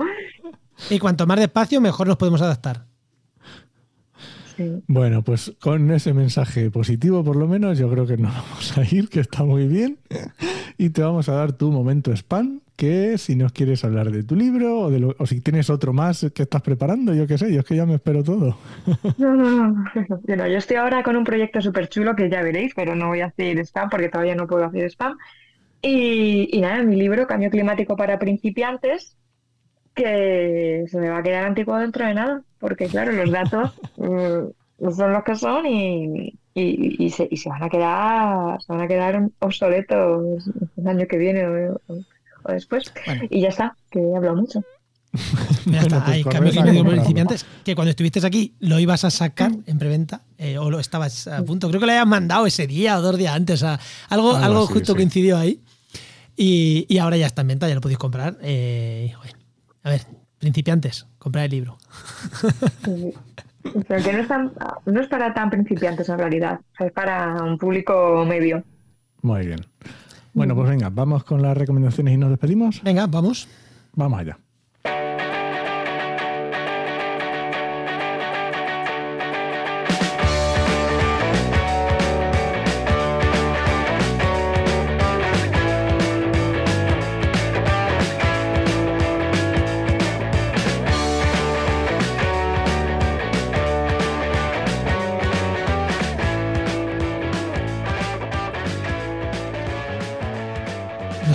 Y 0.91 0.99
cuanto 0.99 1.26
más 1.26 1.39
despacio, 1.39 1.81
mejor 1.81 2.07
nos 2.09 2.16
podemos 2.16 2.43
adaptar. 2.43 2.87
Sí. 4.57 4.83
Bueno, 4.89 5.22
pues 5.22 5.55
con 5.61 5.91
ese 5.93 6.12
mensaje 6.14 6.70
positivo, 6.70 7.22
por 7.22 7.37
lo 7.37 7.47
menos, 7.47 7.79
yo 7.79 7.89
creo 7.91 8.07
que 8.07 8.16
nos 8.16 8.35
vamos 8.35 8.76
a 8.76 8.83
ir, 8.93 9.09
que 9.09 9.20
está 9.20 9.45
muy 9.45 9.68
bien. 9.68 9.99
Y 10.79 10.91
te 10.91 11.03
vamos 11.03 11.29
a 11.29 11.35
dar 11.35 11.53
tu 11.53 11.70
momento 11.70 12.12
spam, 12.12 12.61
que 12.76 13.18
si 13.18 13.37
nos 13.37 13.53
quieres 13.53 13.85
hablar 13.85 14.11
de 14.11 14.24
tu 14.24 14.35
libro 14.37 14.81
o, 14.81 14.91
de 14.91 15.01
lo- 15.01 15.14
o 15.18 15.26
si 15.26 15.41
tienes 15.41 15.70
otro 15.70 15.93
más 15.93 16.26
que 16.35 16.43
estás 16.45 16.62
preparando, 16.62 17.14
yo 17.14 17.26
qué 17.26 17.39
sé, 17.39 17.53
yo 17.53 17.61
es 17.61 17.66
que 17.66 17.76
ya 17.76 17.87
me 17.87 17.95
espero 17.95 18.24
todo. 18.24 18.59
No, 19.16 19.35
no, 19.35 19.51
no. 19.72 19.93
Bueno, 20.26 20.47
yo 20.47 20.59
estoy 20.59 20.76
ahora 20.76 21.03
con 21.03 21.16
un 21.16 21.24
proyecto 21.24 21.61
súper 21.61 21.89
chulo 21.89 22.14
que 22.14 22.31
ya 22.31 22.41
veréis, 22.43 22.72
pero 22.74 22.95
no 22.95 23.09
voy 23.09 23.20
a 23.20 23.26
hacer 23.26 23.59
spam 23.61 23.91
porque 23.91 24.09
todavía 24.09 24.37
no 24.37 24.47
puedo 24.47 24.64
hacer 24.64 24.85
spam. 24.91 25.16
Y, 25.83 26.49
y 26.57 26.61
nada, 26.61 26.83
mi 26.85 26.97
libro, 26.97 27.26
Cambio 27.26 27.51
Climático 27.51 27.97
para 27.97 28.18
Principiantes, 28.18 29.16
que 29.99 30.84
se 30.90 30.99
me 30.99 31.11
va 31.11 31.18
a 31.18 31.22
quedar 31.22 31.44
antiguo 31.44 31.76
dentro 31.78 32.07
de 32.07 32.14
nada, 32.14 32.42
porque 32.59 32.86
claro, 32.86 33.12
los 33.12 33.30
datos 33.30 33.72
mm, 33.96 34.90
son 34.96 35.12
los 35.12 35.24
que 35.24 35.34
son 35.34 35.66
y, 35.66 36.32
y, 36.55 37.05
y 37.05 37.11
se, 37.11 37.28
y 37.30 37.36
se 37.36 37.49
van 37.49 37.62
a 37.64 37.68
quedar, 37.68 38.62
se 38.62 38.72
van 38.72 38.80
a 38.82 38.88
quedar 38.88 39.28
obsoletos 39.40 40.51
el 40.76 40.86
año 40.88 41.07
que 41.07 41.18
viene 41.18 41.44
o, 41.46 41.80
o- 41.88 41.99
o 42.44 42.53
después. 42.53 42.92
Bueno. 43.05 43.22
Y 43.30 43.40
ya 43.42 43.49
está, 43.49 43.76
que 43.90 43.99
he 44.01 44.16
hablado 44.16 44.36
mucho. 44.36 44.62
Ya 45.66 45.80
está, 45.80 46.05
pues 46.05 46.16
hay 46.16 46.22
cambio 46.24 46.53
climático 46.53 46.84
principiantes. 46.84 47.46
Que 47.64 47.74
cuando 47.74 47.90
estuviste 47.90 48.24
aquí 48.24 48.55
lo 48.61 48.78
ibas 48.78 49.05
a 49.05 49.11
sacar 49.11 49.51
en 49.66 49.78
preventa 49.78 50.22
eh, 50.38 50.59
o 50.59 50.70
lo 50.70 50.78
estabas 50.78 51.26
a 51.26 51.42
punto. 51.44 51.68
Creo 51.68 51.80
que 51.80 51.86
lo 51.86 51.92
habías 51.92 52.07
mandado 52.07 52.46
ese 52.46 52.66
día 52.66 52.99
o 52.99 53.03
dos 53.03 53.16
días 53.18 53.34
antes. 53.34 53.62
o 53.62 53.66
sea, 53.66 53.80
algo, 54.11 54.36
Algo 54.36 54.66
justo 54.66 54.92
sí. 54.92 54.96
coincidió 54.99 55.36
ahí. 55.38 55.61
Y, 56.36 56.86
y 56.88 56.99
ahora 56.99 57.16
ya 57.16 57.26
está 57.26 57.40
en 57.42 57.49
venta, 57.49 57.68
ya 57.68 57.74
lo 57.74 57.80
podéis 57.80 57.99
comprar. 57.99 58.36
Eh, 58.42 59.12
bueno, 59.18 59.38
a 59.89 59.93
ver, 59.93 60.03
principiantes, 60.39 61.07
comprar 61.18 61.45
el 61.47 61.51
libro. 61.51 61.78
Pero 63.89 64.03
que 64.03 64.12
no 64.12 64.18
es, 64.20 64.28
tan- 64.28 64.53
no 64.86 65.01
es 65.01 65.09
para 65.09 65.34
tan 65.34 65.51
principiantes 65.51 66.09
en 66.09 66.18
realidad, 66.18 66.61
o 66.72 66.76
sea, 66.76 66.86
es 66.86 66.93
para 66.93 67.43
un 67.43 67.59
público 67.59 68.24
medio. 68.26 68.62
Muy 69.22 69.47
bien. 69.47 69.61
Bueno, 70.32 70.55
pues 70.55 70.68
venga, 70.68 70.89
vamos 70.91 71.24
con 71.24 71.43
las 71.43 71.57
recomendaciones 71.57 72.14
y 72.14 72.16
nos 72.16 72.30
despedimos. 72.30 72.80
Venga, 72.84 73.07
vamos. 73.09 73.49
Vamos 73.95 74.20
allá. 74.20 74.39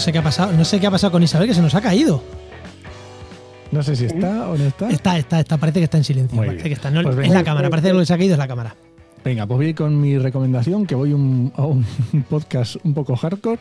Sé 0.03 0.11
qué 0.11 0.19
ha 0.19 0.23
pasado, 0.23 0.51
no 0.53 0.65
sé 0.65 0.79
qué 0.79 0.87
ha 0.87 0.91
pasado 0.91 1.11
con 1.11 1.23
Isabel, 1.23 1.47
que 1.47 1.53
se 1.55 1.61
nos 1.61 1.73
ha 1.73 1.81
caído. 1.81 2.21
No 3.71 3.81
sé 3.81 3.95
si 3.95 4.05
está 4.05 4.49
o 4.49 4.57
no 4.57 4.65
está. 4.65 4.89
Está, 4.89 5.17
está, 5.17 5.39
está, 5.39 5.57
parece 5.57 5.79
que 5.79 5.85
está 5.85 5.97
en 5.97 6.03
silencio. 6.03 6.35
Muy 6.35 6.45
parece 6.47 6.63
bien. 6.65 6.75
que 6.75 6.75
está. 6.75 6.91
No, 6.91 7.01
Pues 7.01 7.17
es 7.27 7.33
la 7.33 7.43
cámara, 7.43 7.69
parece 7.69 7.87
que 7.87 7.93
lo 7.93 7.99
que 8.01 8.05
se 8.05 8.13
ha 8.13 8.17
caído 8.17 8.33
es 8.33 8.37
la 8.39 8.47
cámara. 8.47 8.75
Venga, 9.25 9.47
pues 9.47 9.57
voy 9.57 9.73
con 9.73 9.99
mi 9.99 10.17
recomendación, 10.17 10.85
que 10.85 10.95
voy 10.95 11.13
un- 11.13 11.51
a 11.55 11.65
un 11.65 11.85
podcast 12.29 12.75
un 12.83 12.93
poco 12.93 13.15
hardcore, 13.15 13.57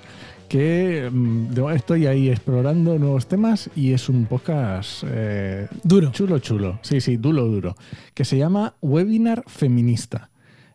que 0.48 1.08
mm, 1.10 1.46
estoy 1.70 2.06
ahí 2.06 2.28
explorando 2.28 2.98
nuevos 2.98 3.26
temas 3.28 3.70
y 3.76 3.92
es 3.92 4.08
un 4.08 4.26
podcast 4.26 5.04
eh, 5.06 5.68
Duro. 5.84 6.10
chulo, 6.10 6.40
chulo. 6.40 6.78
Sí, 6.82 7.00
sí, 7.00 7.16
duro, 7.16 7.44
duro. 7.46 7.76
Que 8.12 8.24
se 8.24 8.36
llama 8.36 8.74
Webinar 8.82 9.44
Feminista. 9.46 10.28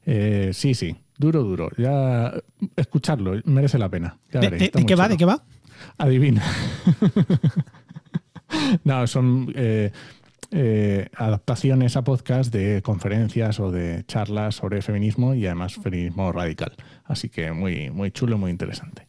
Eh, 0.05 0.51
sí, 0.53 0.73
sí, 0.73 0.95
duro, 1.17 1.43
duro. 1.43 1.69
Ya 1.77 2.33
escucharlo, 2.75 3.33
merece 3.45 3.77
la 3.77 3.89
pena. 3.89 4.17
Ya 4.31 4.39
¿De, 4.39 4.47
veréis, 4.47 4.59
de- 4.59 4.65
está 4.65 4.79
de 4.79 4.83
muy 4.83 4.87
qué 4.87 4.95
va? 4.95 5.09
¿De 5.09 5.17
qué 5.17 5.25
va? 5.25 5.43
Adivina. 5.97 6.43
no, 8.83 9.07
son 9.07 9.51
eh, 9.55 9.91
eh, 10.51 11.09
adaptaciones 11.15 11.95
a 11.97 12.03
podcast 12.03 12.53
de 12.53 12.81
conferencias 12.81 13.59
o 13.59 13.71
de 13.71 14.03
charlas 14.07 14.55
sobre 14.55 14.81
feminismo 14.81 15.33
y 15.33 15.45
además 15.45 15.75
feminismo 15.75 16.31
radical. 16.31 16.73
Así 17.05 17.29
que 17.29 17.51
muy, 17.51 17.89
muy 17.89 18.11
chulo, 18.11 18.37
muy 18.37 18.51
interesante. 18.51 19.07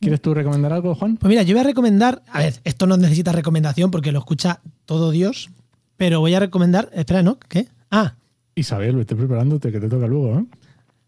¿Quieres 0.00 0.20
tú 0.20 0.34
recomendar 0.34 0.72
algo, 0.72 0.94
Juan? 0.96 1.16
Pues 1.16 1.28
mira, 1.28 1.42
yo 1.42 1.54
voy 1.54 1.60
a 1.60 1.66
recomendar. 1.68 2.22
A 2.32 2.40
ver, 2.40 2.54
esto 2.64 2.88
no 2.88 2.96
necesita 2.96 3.30
recomendación 3.30 3.92
porque 3.92 4.10
lo 4.10 4.18
escucha 4.18 4.60
todo 4.84 5.12
Dios. 5.12 5.50
Pero 5.96 6.18
voy 6.18 6.34
a 6.34 6.40
recomendar. 6.40 6.88
Espera, 6.92 7.22
¿no? 7.22 7.38
¿Qué? 7.38 7.68
Ah, 7.90 8.14
Isabel, 8.56 8.96
vete 8.96 9.14
preparándote 9.14 9.70
que 9.70 9.78
te 9.78 9.88
toca 9.88 10.08
luego. 10.08 10.40
¿eh? 10.40 10.44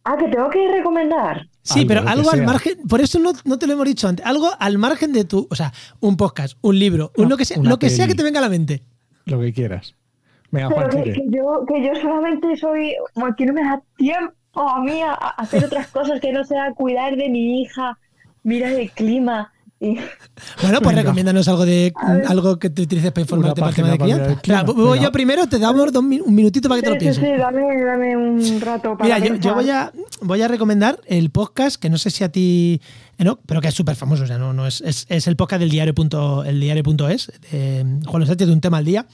Ah, 0.05 0.17
que 0.19 0.29
tengo 0.29 0.51
que 0.51 0.69
recomendar. 0.71 1.49
sí, 1.63 1.81
Algo, 1.81 1.89
pero 1.89 2.01
algo 2.09 2.31
al 2.31 2.37
sea. 2.39 2.47
margen. 2.47 2.75
Por 2.89 3.01
eso 3.01 3.19
no, 3.19 3.33
no 3.45 3.59
te 3.59 3.67
lo 3.67 3.73
hemos 3.73 3.87
dicho 3.87 4.07
antes. 4.07 4.25
Algo 4.27 4.51
al 4.59 4.77
margen 4.79 5.13
de 5.13 5.25
tu. 5.25 5.47
O 5.51 5.55
sea, 5.55 5.73
un 6.01 6.17
podcast, 6.17 6.59
un 6.61 6.79
libro, 6.79 7.11
un 7.17 7.29
lo 7.29 7.37
que 7.39 7.45
sea, 7.47 7.57
lo 7.63 7.79
que 7.79 7.89
sea 7.91 8.07
que 8.07 8.15
te 8.15 8.23
venga 8.23 8.39
a 8.39 8.43
la 8.43 8.51
mente. 8.51 8.83
Lo 9.25 9.41
que 9.41 9.53
quieras. 9.53 9.95
Venga, 10.51 10.69
Pero 10.69 10.91
Juan, 10.91 11.03
que, 11.05 11.25
yo, 11.31 11.65
que 11.67 11.83
yo 11.87 11.95
solamente 12.01 12.55
soy, 12.57 12.95
que 13.37 13.47
no 13.47 13.53
me 13.55 13.63
da 13.65 13.83
tiempo 13.97 14.35
a 14.55 14.81
mí 14.83 15.01
a, 15.01 15.13
a 15.15 15.29
hacer 15.31 15.65
otras 15.65 15.89
cosas 15.89 16.21
que 16.21 16.33
no 16.33 16.45
sea 16.45 16.73
cuidar 16.75 17.17
de 17.17 17.29
mi 17.31 17.63
hija, 17.63 17.99
mirar 18.43 18.73
el 18.73 18.91
clima. 18.91 19.53
Y, 19.81 19.97
Bueno, 20.63 20.79
pues 20.81 20.95
Venga. 20.95 21.03
recomiéndanos 21.03 21.49
algo 21.49 21.65
de 21.67 21.93
algo 22.27 22.59
que 22.59 22.71
te 22.71 22.83
utilices 22.83 23.13
para 23.13 23.23
informarte 23.23 23.61
para 23.61 23.71
el 23.71 23.77
tema 23.77 23.91
de 23.91 23.99
crianza. 23.99 24.63
voy 24.63 24.99
Venga. 24.99 25.03
yo 25.03 25.13
primero, 25.13 25.47
te 25.47 25.59
damos 25.59 25.93
dos 25.93 26.03
un 26.03 26.35
minutito 26.35 26.69
para 26.69 26.81
que 26.81 26.85
te 26.87 26.91
lo 26.91 26.95
sí, 26.95 27.01
sí, 27.01 27.21
pienses. 27.21 27.25
sí, 27.25 27.41
dame, 27.41 27.85
dame 27.85 28.17
un 28.17 28.61
rato 28.61 28.97
para 28.97 29.05
Mira, 29.05 29.19
yo, 29.19 29.35
yo 29.37 29.55
voy, 29.55 29.71
a, 29.71 29.93
voy 30.21 30.43
a 30.43 30.49
recomendar 30.49 31.01
el 31.07 31.31
podcast, 31.31 31.77
que 31.77 31.91
no 31.91 31.99
sé 31.99 32.11
si 32.11 32.25
a 32.25 32.31
ti, 32.31 32.81
eh, 33.19 33.25
no, 33.25 33.39
pero 33.47 33.61
que 33.61 33.69
es 33.69 33.75
súper 33.75 33.97
famoso, 33.97 34.25
o 34.25 34.27
sea, 34.27 34.39
no, 34.39 34.53
no 34.53 34.67
es, 34.67 34.81
es, 34.81 35.07
es 35.09 35.27
el 35.27 35.37
podcast 35.37 35.61
del 35.61 35.71
diario, 35.71 35.95
punto, 35.95 36.45
el 36.45 36.61
diario.es, 36.61 37.33
de 37.51 37.85
Juan 38.07 38.21
Luis 38.21 38.29
Sánchez, 38.29 38.47
de 38.47 38.53
un 38.53 38.61
tema 38.61 38.79
al 38.79 38.85
día. 38.85 39.07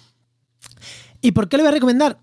¿Y 1.22 1.32
por 1.32 1.48
qué 1.48 1.56
le 1.56 1.62
voy 1.64 1.68
a 1.68 1.72
recomendar? 1.74 2.18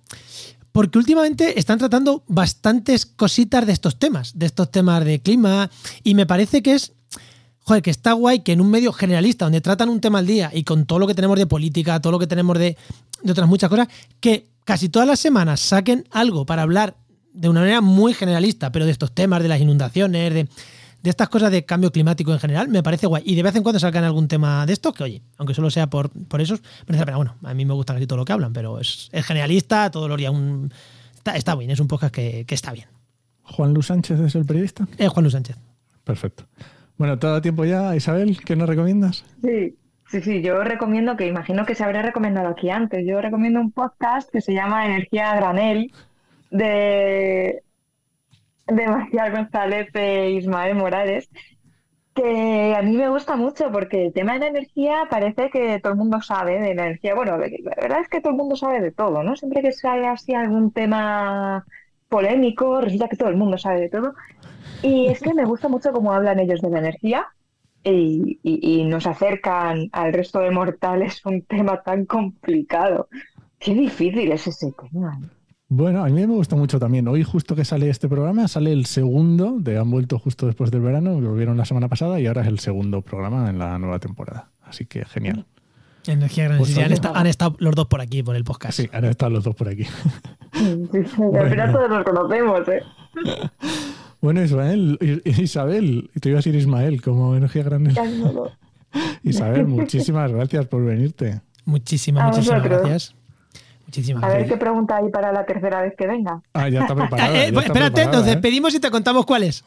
Porque 0.71 0.97
últimamente 0.97 1.59
están 1.59 1.79
tratando 1.79 2.23
bastantes 2.27 3.05
cositas 3.05 3.65
de 3.65 3.73
estos 3.73 3.97
temas, 3.97 4.37
de 4.37 4.45
estos 4.45 4.69
temas 4.71 5.03
de 5.05 5.19
clima, 5.19 5.69
y 6.03 6.13
me 6.13 6.25
parece 6.25 6.61
que 6.61 6.73
es, 6.75 6.93
joder, 7.67 7.83
que 7.83 7.91
está 7.91 8.13
guay 8.13 8.39
que 8.39 8.53
en 8.53 8.61
un 8.61 8.71
medio 8.71 8.93
generalista, 8.93 9.43
donde 9.43 9.59
tratan 9.59 9.89
un 9.89 9.99
tema 9.99 10.19
al 10.19 10.25
día 10.25 10.49
y 10.53 10.63
con 10.63 10.85
todo 10.85 10.99
lo 10.99 11.07
que 11.07 11.13
tenemos 11.13 11.37
de 11.37 11.47
política, 11.47 11.99
todo 11.99 12.11
lo 12.13 12.19
que 12.19 12.27
tenemos 12.27 12.57
de, 12.57 12.77
de 13.21 13.31
otras 13.31 13.45
muchas 13.49 13.69
cosas, 13.69 13.89
que 14.21 14.47
casi 14.63 14.87
todas 14.87 15.05
las 15.05 15.19
semanas 15.19 15.59
saquen 15.59 16.07
algo 16.11 16.45
para 16.45 16.61
hablar 16.61 16.95
de 17.33 17.49
una 17.49 17.59
manera 17.59 17.81
muy 17.81 18.13
generalista, 18.13 18.71
pero 18.71 18.85
de 18.85 18.91
estos 18.91 19.11
temas, 19.11 19.43
de 19.43 19.49
las 19.49 19.59
inundaciones, 19.59 20.33
de, 20.33 20.47
de 21.03 21.09
estas 21.09 21.27
cosas 21.27 21.51
de 21.51 21.65
cambio 21.65 21.91
climático 21.91 22.31
en 22.31 22.39
general, 22.39 22.69
me 22.69 22.81
parece 22.83 23.05
guay. 23.05 23.21
Y 23.25 23.35
de 23.35 23.43
vez 23.43 23.53
en 23.57 23.63
cuando 23.63 23.81
sacan 23.81 24.05
algún 24.05 24.29
tema 24.29 24.65
de 24.65 24.71
estos, 24.71 24.93
que 24.93 25.03
oye, 25.03 25.21
aunque 25.37 25.53
solo 25.53 25.69
sea 25.69 25.89
por, 25.89 26.09
por 26.09 26.39
esos, 26.39 26.61
merece 26.87 27.01
la 27.01 27.05
pena. 27.05 27.17
Bueno, 27.17 27.35
a 27.43 27.53
mí 27.53 27.65
me 27.65 27.73
gusta 27.73 27.93
casi 27.93 28.07
todo 28.07 28.17
lo 28.17 28.23
que 28.23 28.31
hablan, 28.31 28.53
pero 28.53 28.79
es, 28.79 29.09
es 29.11 29.25
generalista, 29.25 29.91
todo 29.91 30.07
lo 30.07 30.15
días 30.15 30.31
un... 30.31 30.71
Está, 31.17 31.35
está 31.35 31.53
bien, 31.55 31.69
es 31.69 31.81
un 31.81 31.89
podcast 31.89 32.13
que, 32.13 32.45
que 32.47 32.55
está 32.55 32.71
bien. 32.71 32.87
Juan 33.43 33.73
Luis 33.73 33.87
Sánchez 33.87 34.21
es 34.21 34.35
el 34.35 34.45
periodista. 34.45 34.87
Es 34.97 35.09
Juan 35.09 35.25
Luis 35.25 35.33
Sánchez. 35.33 35.57
Perfecto. 36.05 36.45
Bueno, 36.97 37.19
todo 37.19 37.41
tiempo 37.41 37.63
ya, 37.63 37.95
Isabel, 37.95 38.39
¿qué 38.43 38.55
nos 38.55 38.67
recomiendas? 38.67 39.23
Sí, 39.43 39.77
sí, 40.09 40.21
sí, 40.21 40.41
yo 40.41 40.63
recomiendo, 40.63 41.15
que 41.15 41.27
imagino 41.27 41.65
que 41.65 41.75
se 41.75 41.83
habrá 41.83 42.01
recomendado 42.01 42.47
aquí 42.49 42.71
antes, 42.71 43.05
yo 43.05 43.21
recomiendo 43.21 43.59
un 43.59 43.71
podcast 43.71 44.31
que 44.31 44.41
se 44.41 44.53
llama 44.53 44.87
Energía 44.87 45.35
Granel 45.35 45.91
de, 46.49 47.61
de 48.65 49.31
González 49.31 49.89
e 49.93 50.31
Ismael 50.31 50.75
Morales, 50.75 51.29
que 52.15 52.73
a 52.75 52.81
mí 52.81 52.97
me 52.97 53.09
gusta 53.09 53.35
mucho 53.35 53.71
porque 53.71 54.07
el 54.07 54.13
tema 54.13 54.33
de 54.33 54.39
la 54.39 54.47
energía 54.47 55.03
parece 55.07 55.51
que 55.51 55.79
todo 55.79 55.93
el 55.93 55.99
mundo 55.99 56.19
sabe 56.23 56.59
de 56.59 56.73
la 56.73 56.87
energía. 56.87 57.13
Bueno, 57.13 57.37
la 57.37 57.75
verdad 57.79 57.99
es 58.01 58.09
que 58.09 58.21
todo 58.21 58.31
el 58.31 58.37
mundo 58.37 58.55
sabe 58.55 58.81
de 58.81 58.91
todo, 58.91 59.21
¿no? 59.21 59.35
Siempre 59.35 59.61
que 59.61 59.71
sale 59.71 60.07
así 60.07 60.33
algún 60.33 60.71
tema 60.71 61.63
polémico, 62.09 62.81
resulta 62.81 63.07
que 63.07 63.17
todo 63.17 63.29
el 63.29 63.37
mundo 63.37 63.57
sabe 63.59 63.81
de 63.81 63.89
todo. 63.89 64.15
Y 64.83 65.07
es 65.07 65.19
que 65.21 65.33
me 65.33 65.45
gusta 65.45 65.67
mucho 65.67 65.91
cómo 65.91 66.13
hablan 66.13 66.39
ellos 66.39 66.61
de 66.61 66.69
la 66.69 66.79
energía 66.79 67.25
y, 67.83 68.39
y- 68.43 68.81
y 68.81 68.85
nos 68.85 69.07
acercan 69.07 69.89
al 69.91 70.13
resto 70.13 70.39
de 70.39 70.51
mortales 70.51 71.25
un 71.25 71.41
tema 71.43 71.81
tan 71.83 72.05
complicado. 72.05 73.07
Qué 73.59 73.73
difícil 73.73 74.31
es 74.31 74.47
ese 74.47 74.73
tema. 74.91 75.19
¿eh? 75.21 75.27
Bueno, 75.69 76.03
a 76.03 76.07
mí 76.07 76.13
me 76.25 76.33
gusta 76.33 76.55
mucho 76.55 76.79
también. 76.79 77.07
Hoy 77.07 77.23
justo 77.23 77.55
que 77.55 77.65
sale 77.65 77.89
este 77.89 78.07
programa, 78.07 78.47
sale 78.47 78.71
el 78.71 78.85
segundo, 78.85 79.57
de 79.59 79.77
han 79.77 79.89
vuelto 79.91 80.17
justo 80.19 80.45
después 80.45 80.71
del 80.71 80.81
verano, 80.81 81.15
volvieron 81.19 81.57
la 81.57 81.65
semana 81.65 81.89
pasada 81.89 82.19
y 82.19 82.27
ahora 82.27 82.41
es 82.43 82.47
el 82.47 82.59
segundo 82.59 83.01
programa 83.01 83.49
en 83.49 83.59
la 83.59 83.77
nueva 83.79 83.99
temporada. 83.99 84.51
Así 84.61 84.85
que 84.85 85.03
genial. 85.05 85.45
Energía 86.07 86.45
Gran 86.45 86.59
Pues 86.59 86.77
han, 86.77 86.93
han 87.17 87.27
estado 87.27 87.55
los 87.59 87.75
dos 87.75 87.87
por 87.87 87.99
aquí, 87.99 88.23
por 88.23 88.37
el 88.37 88.45
podcast. 88.45 88.77
Sí, 88.79 88.89
ahora 88.93 89.09
están 89.09 89.33
los 89.33 89.43
dos 89.43 89.55
por 89.55 89.67
aquí. 89.67 89.83
Sí, 90.53 90.87
sí, 90.91 91.21
Al 91.37 91.49
final 91.49 91.73
todos 91.73 91.89
nos 91.89 92.03
conocemos, 92.05 92.61
¿eh? 92.69 92.81
Bueno, 94.27 94.43
Ismael, 94.43 94.97
I- 94.99 95.41
Isabel, 95.41 96.09
te 96.19 96.27
iba 96.27 96.35
a 96.35 96.39
decir 96.39 96.53
Ismael, 96.53 97.01
como 97.01 97.33
energía 97.37 97.63
grande. 97.63 97.93
Isabel, 99.23 99.65
muchísimas 99.67 100.29
gracias 100.33 100.65
por 100.65 100.83
venirte. 100.83 101.39
Muchísimas, 101.63 102.23
A 102.23 102.27
muchísimas 102.27 102.59
vosotros. 102.59 102.81
gracias. 102.89 103.15
Muchísimas 103.85 104.21
A 104.25 104.27
ver 104.27 104.37
gracias. 104.39 104.53
qué 104.53 104.59
pregunta 104.59 104.97
hay 104.97 105.09
para 105.11 105.31
la 105.31 105.45
tercera 105.45 105.81
vez 105.81 105.93
que 105.97 106.07
venga. 106.07 106.41
Ah, 106.51 106.67
ya 106.67 106.81
está 106.81 106.93
preparada. 106.97 107.29
Eh, 107.29 107.33
ya 107.35 107.39
eh, 107.43 107.47
está 107.47 107.59
espérate, 107.61 107.91
preparada, 107.93 108.17
nos 108.17 108.27
¿eh? 108.27 108.31
despedimos 108.31 108.75
y 108.75 108.79
te 108.81 108.91
contamos 108.91 109.25
cuál 109.25 109.43
es. 109.43 109.63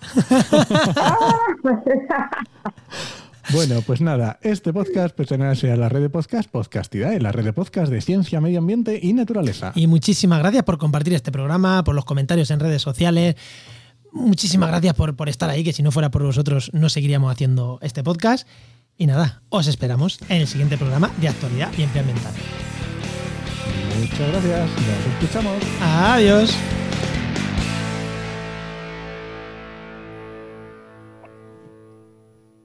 Bueno, 3.54 3.80
pues 3.86 4.02
nada, 4.02 4.38
este 4.42 4.74
podcast 4.74 5.16
pertenece 5.16 5.72
a 5.72 5.76
la 5.76 5.88
red 5.88 6.02
de 6.02 6.10
podcast 6.10 6.50
Podcastidae, 6.50 7.18
la 7.18 7.32
red 7.32 7.44
de 7.44 7.54
podcast 7.54 7.90
de 7.90 8.02
ciencia, 8.02 8.42
medio 8.42 8.58
ambiente 8.58 9.00
y 9.02 9.14
naturaleza. 9.14 9.72
Y 9.74 9.86
muchísimas 9.86 10.38
gracias 10.40 10.64
por 10.64 10.76
compartir 10.76 11.14
este 11.14 11.32
programa, 11.32 11.82
por 11.82 11.94
los 11.94 12.04
comentarios 12.04 12.50
en 12.50 12.60
redes 12.60 12.82
sociales. 12.82 13.36
Muchísimas 14.12 14.68
gracias 14.68 14.94
por, 14.94 15.16
por 15.16 15.28
estar 15.28 15.48
ahí, 15.50 15.64
que 15.64 15.72
si 15.72 15.82
no 15.82 15.92
fuera 15.92 16.10
por 16.10 16.22
vosotros 16.22 16.70
no 16.72 16.88
seguiríamos 16.88 17.32
haciendo 17.32 17.78
este 17.82 18.02
podcast. 18.02 18.46
Y 18.96 19.06
nada, 19.06 19.42
os 19.48 19.66
esperamos 19.66 20.18
en 20.28 20.42
el 20.42 20.46
siguiente 20.46 20.76
programa 20.76 21.10
de 21.18 21.28
actualidad 21.28 21.70
y 21.78 21.82
empleo 21.82 22.02
ambiental. 22.02 22.34
Muchas 23.98 24.28
gracias, 24.28 24.70
nos 24.70 25.14
escuchamos. 25.14 25.56
Adiós. 25.80 26.54